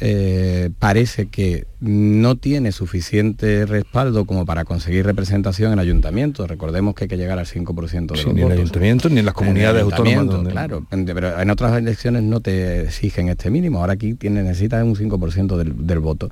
eh, 0.00 0.70
parece 0.78 1.26
que 1.26 1.66
no 1.80 2.36
tiene 2.36 2.72
suficiente 2.72 3.66
respaldo 3.66 4.24
como 4.24 4.44
para 4.44 4.64
conseguir 4.64 5.04
representación 5.04 5.72
en 5.72 5.78
ayuntamientos. 5.78 6.48
Recordemos 6.48 6.94
que 6.94 7.04
hay 7.04 7.08
que 7.08 7.16
llegar 7.16 7.38
al 7.38 7.46
5% 7.46 8.06
de 8.06 8.24
los 8.24 8.34
ni 8.34 8.42
en 8.42 8.52
ayuntamientos 8.52 9.12
ni 9.12 9.20
en 9.20 9.26
las 9.26 9.34
comunidades 9.34 9.82
autónomas. 9.82 10.50
Claro, 10.50 10.86
pero 10.90 11.40
en 11.40 11.50
otras 11.50 11.78
elecciones 11.78 12.22
no 12.22 12.40
te 12.40 12.82
exigen 12.82 13.28
este 13.28 13.50
mínimo. 13.50 13.80
Ahora 13.80 13.92
aquí 13.92 14.14
tiene, 14.14 14.42
necesitas 14.42 14.82
un 14.82 14.96
5% 14.96 15.56
del, 15.56 15.86
del 15.86 15.98
voto. 16.00 16.30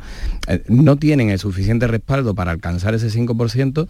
Eh, 0.49 0.63
no 0.69 0.97
tienen 0.97 1.31
el 1.31 1.39
suficiente 1.39 1.87
respaldo 1.87 2.35
para 2.35 2.51
alcanzar 2.51 2.95
ese 2.95 3.11
5%, 3.11 3.87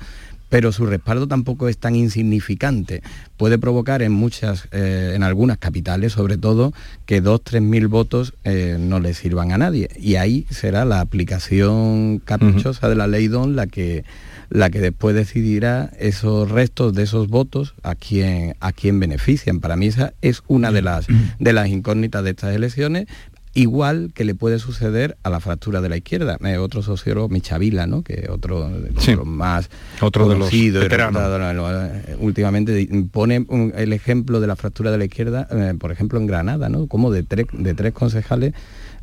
pero 0.52 0.70
su 0.70 0.84
respaldo 0.84 1.26
tampoco 1.26 1.66
es 1.66 1.78
tan 1.78 1.96
insignificante. 1.96 3.02
Puede 3.38 3.56
provocar 3.58 4.02
en 4.02 4.12
muchas, 4.12 4.68
eh, 4.70 5.12
en 5.14 5.22
algunas 5.22 5.56
capitales, 5.56 6.12
sobre 6.12 6.36
todo, 6.36 6.74
que 7.06 7.22
dos, 7.22 7.40
tres 7.42 7.62
mil 7.62 7.88
votos 7.88 8.34
eh, 8.44 8.76
no 8.78 9.00
le 9.00 9.14
sirvan 9.14 9.52
a 9.52 9.56
nadie. 9.56 9.88
Y 9.98 10.16
ahí 10.16 10.44
será 10.50 10.84
la 10.84 11.00
aplicación 11.00 12.18
caprichosa 12.18 12.90
de 12.90 12.96
la 12.96 13.06
ley 13.06 13.28
DON 13.28 13.56
la 13.56 13.66
que 13.66 14.04
la 14.50 14.68
que 14.68 14.80
después 14.80 15.16
decidirá 15.16 15.90
esos 15.98 16.50
restos 16.50 16.92
de 16.92 17.04
esos 17.04 17.28
votos 17.28 17.72
a 17.82 17.94
quién 17.94 18.54
a 18.60 18.72
quién 18.72 19.00
benefician. 19.00 19.60
Para 19.60 19.76
mí 19.76 19.86
esa 19.86 20.12
es 20.20 20.42
una 20.48 20.70
de 20.70 20.82
las 20.82 21.06
de 21.38 21.52
las 21.54 21.68
incógnitas 21.68 22.22
de 22.22 22.30
estas 22.30 22.54
elecciones, 22.54 23.06
igual 23.54 24.12
que 24.14 24.24
le 24.24 24.34
puede 24.34 24.58
suceder 24.58 25.16
a 25.22 25.30
la 25.30 25.40
fractura 25.40 25.80
de 25.80 25.88
la 25.88 25.96
izquierda. 25.96 26.38
Eh, 26.44 26.56
otro 26.58 26.82
sociólogo, 26.82 27.28
Michavila, 27.28 27.86
¿no? 27.86 28.02
que 28.02 28.28
otro, 28.30 28.68
de 28.70 29.16
los 29.16 29.26
más 29.26 29.68
otro 30.00 30.28
de 30.28 30.38
los 30.38 30.50
veteranos. 30.50 31.22
Eh, 31.24 32.16
últimamente 32.18 32.88
pone 33.10 33.46
el 33.76 33.92
ejemplo 33.92 34.40
de 34.40 34.46
la 34.46 34.56
fractura 34.56 34.90
de 34.90 34.98
la 34.98 35.04
izquierda, 35.04 35.46
eh, 35.50 35.74
por 35.78 35.92
ejemplo, 35.92 36.18
en 36.18 36.26
Granada, 36.26 36.68
¿no? 36.68 36.86
como 36.86 37.10
de, 37.10 37.22
de 37.22 37.74
tres 37.74 37.92
concejales 37.92 38.54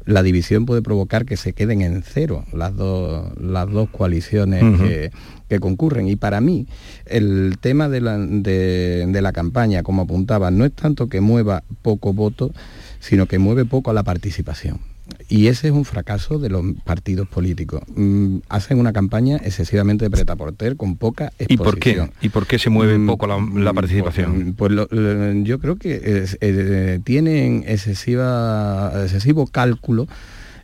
la 0.06 0.24
división 0.24 0.66
puede 0.66 0.82
provocar 0.82 1.26
que 1.26 1.38
se 1.38 1.54
queden 1.54 1.82
en 1.82 2.02
cero 2.04 2.44
las 2.52 2.76
dos, 2.76 3.32
las 3.40 3.70
dos 3.70 3.90
coaliciones 3.90 4.64
que, 4.80 5.12
que, 5.48 5.60
concurren. 5.60 6.08
Y 6.08 6.16
para 6.16 6.42
mí, 6.42 6.68
el 7.06 7.58
tema 7.62 7.90
de 7.90 8.02
la, 8.02 8.18
de, 8.18 9.06
de 9.08 9.22
la 9.22 9.32
campaña, 9.34 9.84
como 9.84 10.04
apuntaba, 10.04 10.50
no 10.50 10.66
es 10.66 10.74
tanto 10.74 11.08
que 11.08 11.22
mueva 11.22 11.64
poco 11.84 12.14
voto, 12.14 12.52
sino 13.00 13.26
que 13.26 13.40
mueve 13.40 13.66
poco 13.66 13.92
a 13.92 13.94
la 13.94 14.04
participación. 14.04 14.80
Y 15.28 15.48
ese 15.48 15.68
es 15.68 15.74
un 15.74 15.86
fracaso 15.86 16.40
de 16.40 16.50
los 16.50 16.64
partidos 16.84 17.28
políticos. 17.28 17.82
Mm, 17.96 18.38
hacen 18.50 18.80
una 18.80 18.94
campaña 18.94 19.38
excesivamente 19.38 20.06
de 20.06 20.12
preta 20.12 20.36
porter 20.36 20.76
con 20.76 20.98
poca 20.98 21.32
exposición. 21.40 21.50
¿Y 21.50 21.58
por 21.58 21.80
qué? 21.80 22.10
¿Y 22.22 22.30
por 22.30 22.48
qué 22.48 22.60
se 22.60 22.70
mueve 22.70 22.98
mm, 22.98 23.08
poco 23.08 23.28
la, 23.28 23.38
mm, 23.38 23.74
participación? 23.74 24.54
Pues, 24.58 24.74
yo 24.74 25.60
creo 25.60 25.76
que 25.78 26.00
eh, 26.42 27.00
tienen 27.04 27.64
excesiva, 27.68 28.92
excesivo 29.04 29.48
cálculo 29.48 30.08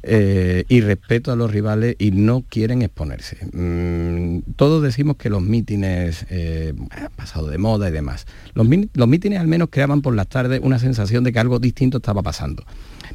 eh, 0.07 0.65
y 0.69 0.81
respeto 0.81 1.31
a 1.31 1.35
los 1.35 1.51
rivales 1.51 1.95
y 1.97 2.11
no 2.11 2.43
quieren 2.47 2.83
exponerse. 2.83 3.37
Mm, 3.53 4.51
todos 4.55 4.83
decimos 4.83 5.15
que 5.17 5.31
los 5.31 5.41
mítines 5.41 6.27
eh, 6.29 6.75
han 6.91 7.09
pasado 7.15 7.47
de 7.47 7.57
moda 7.57 7.89
y 7.89 7.91
demás. 7.91 8.27
Los, 8.53 8.67
los 8.93 9.07
mítines 9.07 9.39
al 9.39 9.47
menos 9.47 9.69
creaban 9.71 10.03
por 10.03 10.15
las 10.15 10.27
tardes 10.27 10.59
una 10.61 10.77
sensación 10.77 11.23
de 11.23 11.33
que 11.33 11.39
algo 11.39 11.57
distinto 11.57 11.97
estaba 11.97 12.21
pasando. 12.21 12.63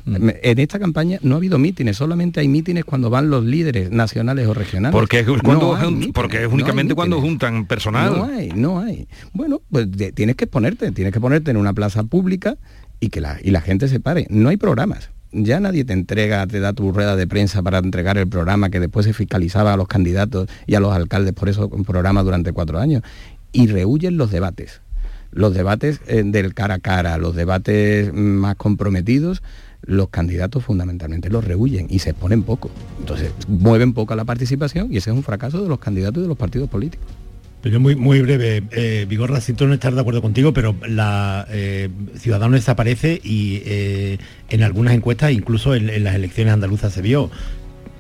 Mm. 0.05 0.31
En 0.43 0.59
esta 0.59 0.81
campaña 0.81 1.21
no 1.23 1.37
ha 1.37 1.39
habido 1.39 1.59
mítines, 1.59 1.97
solamente 1.97 2.41
hay 2.41 2.49
mítines 2.49 2.85
cuando 2.85 3.09
van 3.09 3.31
los 3.31 3.45
líderes 3.45 3.93
nacionales 3.93 4.49
o 4.49 4.55
regionales. 4.55 4.93
Porque 4.93 5.21
es, 5.21 5.27
cuando, 5.45 5.79
porque 6.13 6.43
es 6.43 6.53
únicamente 6.53 6.97
cuando 6.97 7.21
juntan 7.21 7.67
personal. 7.67 8.17
No 8.17 8.25
hay, 8.25 8.49
no 8.49 8.81
hay. 8.81 9.07
Bueno, 9.33 9.63
pues 9.71 9.87
tienes 10.17 10.35
que 10.35 10.49
ponerte, 10.49 10.91
tienes 10.91 11.13
que 11.13 11.21
ponerte 11.21 11.53
en 11.53 11.57
una 11.57 11.73
plaza 11.73 12.03
pública 12.03 12.57
y 12.99 13.11
que 13.11 13.21
la, 13.21 13.39
y 13.41 13.53
la 13.53 13.61
gente 13.61 13.87
se 13.87 14.01
pare. 14.01 14.27
No 14.29 14.49
hay 14.49 14.57
programas. 14.57 15.11
Ya 15.33 15.61
nadie 15.61 15.85
te 15.85 15.93
entrega, 15.93 16.47
te 16.47 16.59
da 16.59 16.73
tu 16.73 16.91
rueda 16.93 17.15
de 17.15 17.27
prensa 17.27 17.63
para 17.63 17.79
entregar 17.79 18.19
el 18.19 18.29
programa 18.29 18.71
que 18.71 18.81
después 18.81 19.07
se 19.07 19.13
fiscalizaba 19.13 19.73
a 19.73 19.77
los 19.77 19.87
candidatos 19.87 20.49
y 20.67 20.75
a 20.75 20.81
los 20.81 20.93
alcaldes 20.93 21.35
por 21.35 21.49
eso 21.49 21.69
un 21.69 21.85
programa 21.85 22.23
durante 22.23 22.53
cuatro 22.53 22.79
años. 22.79 23.03
Y 23.53 23.69
rehuyen 23.69 24.17
los 24.17 24.31
debates. 24.31 24.81
Los 25.31 25.55
debates 25.55 26.01
eh, 26.09 26.25
del 26.25 26.55
cara 26.55 26.75
a 26.75 26.79
cara, 26.81 27.17
los 27.17 27.37
debates 27.37 28.13
más 28.13 28.57
comprometidos, 28.57 29.43
los 29.83 30.09
candidatos 30.09 30.65
fundamentalmente 30.65 31.31
los 31.31 31.45
rehuyen 31.45 31.87
y 31.89 32.01
se 32.01 32.11
exponen 32.11 32.43
poco. 32.43 32.71
Entonces, 32.99 33.33
mueven 33.47 33.93
poco 33.93 34.13
a 34.13 34.17
la 34.17 34.25
participación 34.25 34.93
y 34.93 34.97
ese 34.97 35.11
es 35.11 35.17
un 35.17 35.23
fracaso 35.23 35.63
de 35.63 35.69
los 35.69 35.79
candidatos 35.79 36.19
y 36.19 36.23
de 36.23 36.29
los 36.29 36.39
partidos 36.39 36.69
políticos. 36.69 37.07
Pero 37.63 37.79
muy, 37.79 37.95
muy 37.95 38.23
breve, 38.23 38.63
eh, 38.71 39.05
Vigorra, 39.09 39.41
siento 39.41 39.67
no 39.67 39.75
estar 39.75 39.95
de 39.95 40.01
acuerdo 40.01 40.23
contigo, 40.23 40.55
pero 40.55 40.75
la 40.87 41.47
eh, 41.51 41.91
Ciudadanos 42.17 42.55
desaparece 42.55 43.21
y 43.23 43.63
eh, 43.67 44.19
en 44.49 44.63
algunas 44.63 44.95
encuestas, 44.95 45.33
incluso 45.33 45.75
en, 45.75 46.03
las 46.03 46.15
elecciones 46.15 46.55
andaluzas 46.55 46.93
se 46.95 47.03
vio, 47.03 47.31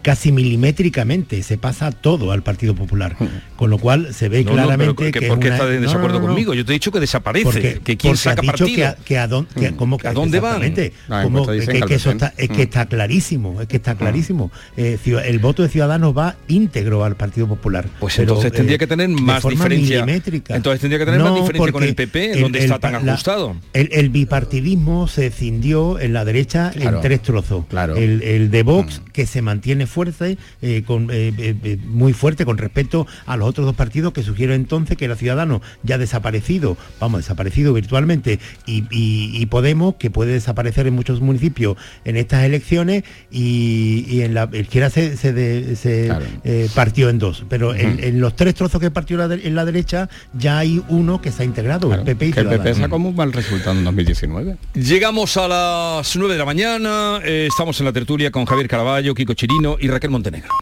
casi 0.03 0.33
milimétricamente 0.33 1.43
se 1.43 1.59
pasa 1.59 1.91
todo 1.93 2.33
al 2.33 2.43
Partido 2.43 2.75
Popular, 2.75 3.17
con 3.57 3.71
lo 3.71 3.79
cual 3.79 4.15
se 4.15 4.29
ve 4.29 4.45
claramente 4.45 5.11
que, 5.13 5.23
¿Por 5.23 5.39
qué 5.39 5.49
está 5.49 5.73
en 5.73 5.83
desacuerdo 5.83 6.21
conmigo? 6.21 6.55
Yo 6.55 6.65
te 6.65 6.73
he 6.73 6.75
dicho 6.75 6.93
que 6.93 7.01
desaparece, 7.01 7.81
que 7.81 7.97
quién 7.97 8.17
saca 8.17 8.43
partido. 8.43 8.95
Que, 9.05 9.19
a, 9.19 9.27
dónde, 9.27 9.71
mm. 9.71 10.07
¿A 10.07 10.13
dónde 10.13 10.41
van? 10.41 10.63
Ah, 11.09 11.27
pues 11.31 11.67
que, 11.67 11.95
eso 11.95 12.11
está, 12.11 12.33
es 12.37 12.49
que 12.49 12.59
mm. 12.59 12.61
está 12.61 12.87
clarísimo, 12.87 13.61
es 13.61 13.69
que 13.69 13.77
está 13.77 13.95
mm. 13.95 13.99
clarísimo. 13.99 14.51
Eh, 14.77 14.99
el 15.25 15.39
voto 15.39 15.63
de 15.63 15.69
Ciudadanos 15.69 16.17
va 16.17 16.37
íntegro 16.49 17.05
al 17.05 17.17
Partido 17.17 17.47
Popular. 17.47 17.87
Pues 17.99 18.19
entonces 18.19 18.53
tendría 18.53 18.79
que 18.79 18.87
tener 18.87 19.09
más 19.09 19.47
diferencia. 19.47 20.05
Entonces 20.49 20.81
tendría 20.81 20.99
que 20.99 21.07
tener 21.07 21.21
más 21.21 21.35
diferencia 21.35 21.73
con 21.73 21.83
el 21.83 21.95
PP, 21.95 22.41
donde 22.41 22.61
está 22.61 22.79
tan 22.79 22.95
ajustado. 22.97 23.57
el, 23.73 24.11
bipartidismo 24.11 25.07
se 25.07 25.31
cindió 25.31 25.99
en 26.01 26.13
la 26.13 26.25
derecha 26.25 26.73
en 26.75 27.01
tres 27.01 27.23
trozos. 27.23 27.67
Claro. 27.69 27.97
El, 27.97 28.51
de 28.51 28.63
Vox, 28.63 29.03
que 29.13 29.27
se 29.27 29.43
mantiene 29.43 29.87
fuerza, 29.91 30.26
eh, 30.62 30.82
con, 30.86 31.11
eh, 31.11 31.32
eh, 31.38 31.78
muy 31.84 32.12
fuerte 32.12 32.45
con 32.47 32.57
respecto 32.57 33.07
a 33.26 33.36
los 33.36 33.49
otros 33.49 33.66
dos 33.66 33.74
partidos 33.74 34.12
que 34.12 34.22
sugiero 34.22 34.55
entonces 34.55 34.97
que 34.97 35.05
era 35.05 35.16
Ciudadano 35.16 35.61
ya 35.82 35.99
desaparecido, 35.99 36.78
vamos, 36.99 37.20
desaparecido 37.20 37.74
virtualmente, 37.74 38.38
y, 38.66 39.47
Podemos, 39.51 39.97
que 39.97 40.11
puede 40.11 40.34
desaparecer 40.34 40.86
en 40.86 40.95
muchos 40.95 41.20
municipios 41.20 41.76
en 42.05 42.16
estas 42.16 42.45
elecciones, 42.45 43.03
y, 43.32 44.20
en 44.20 44.32
la 44.32 44.49
izquierda 44.53 44.91
se, 44.91 46.12
partió 46.72 47.09
en 47.09 47.18
dos. 47.18 47.45
Pero 47.49 47.74
en, 47.74 48.20
los 48.20 48.36
tres 48.36 48.55
trozos 48.55 48.80
que 48.80 48.93
partió 48.93 49.20
en 49.20 49.55
la 49.57 49.64
derecha 49.64 50.09
ya 50.32 50.59
hay 50.59 50.80
uno 50.88 51.20
que 51.20 51.32
se 51.32 51.43
ha 51.43 51.47
integrado, 51.47 51.93
el 51.93 52.03
PP 52.03 52.26
y 52.26 52.32
El 52.36 52.49
PP 52.49 52.74
sacó 52.74 52.97
un 52.97 53.16
mal 53.16 53.32
resultado 53.32 53.76
en 53.76 53.84
2019. 53.84 54.57
Llegamos 54.74 55.36
a 55.36 55.49
las 55.49 56.16
9 56.16 56.34
de 56.34 56.38
la 56.38 56.45
mañana, 56.45 57.20
estamos 57.24 57.80
en 57.80 57.86
la 57.86 57.93
tertulia 57.93 58.30
con 58.30 58.45
Javier 58.45 58.68
Caraballo, 58.68 59.14
Kiko 59.14 59.34
Chirino 59.34 59.80
y 59.81 59.89
Raquel 59.89 60.11
Montenegro. 60.11 60.53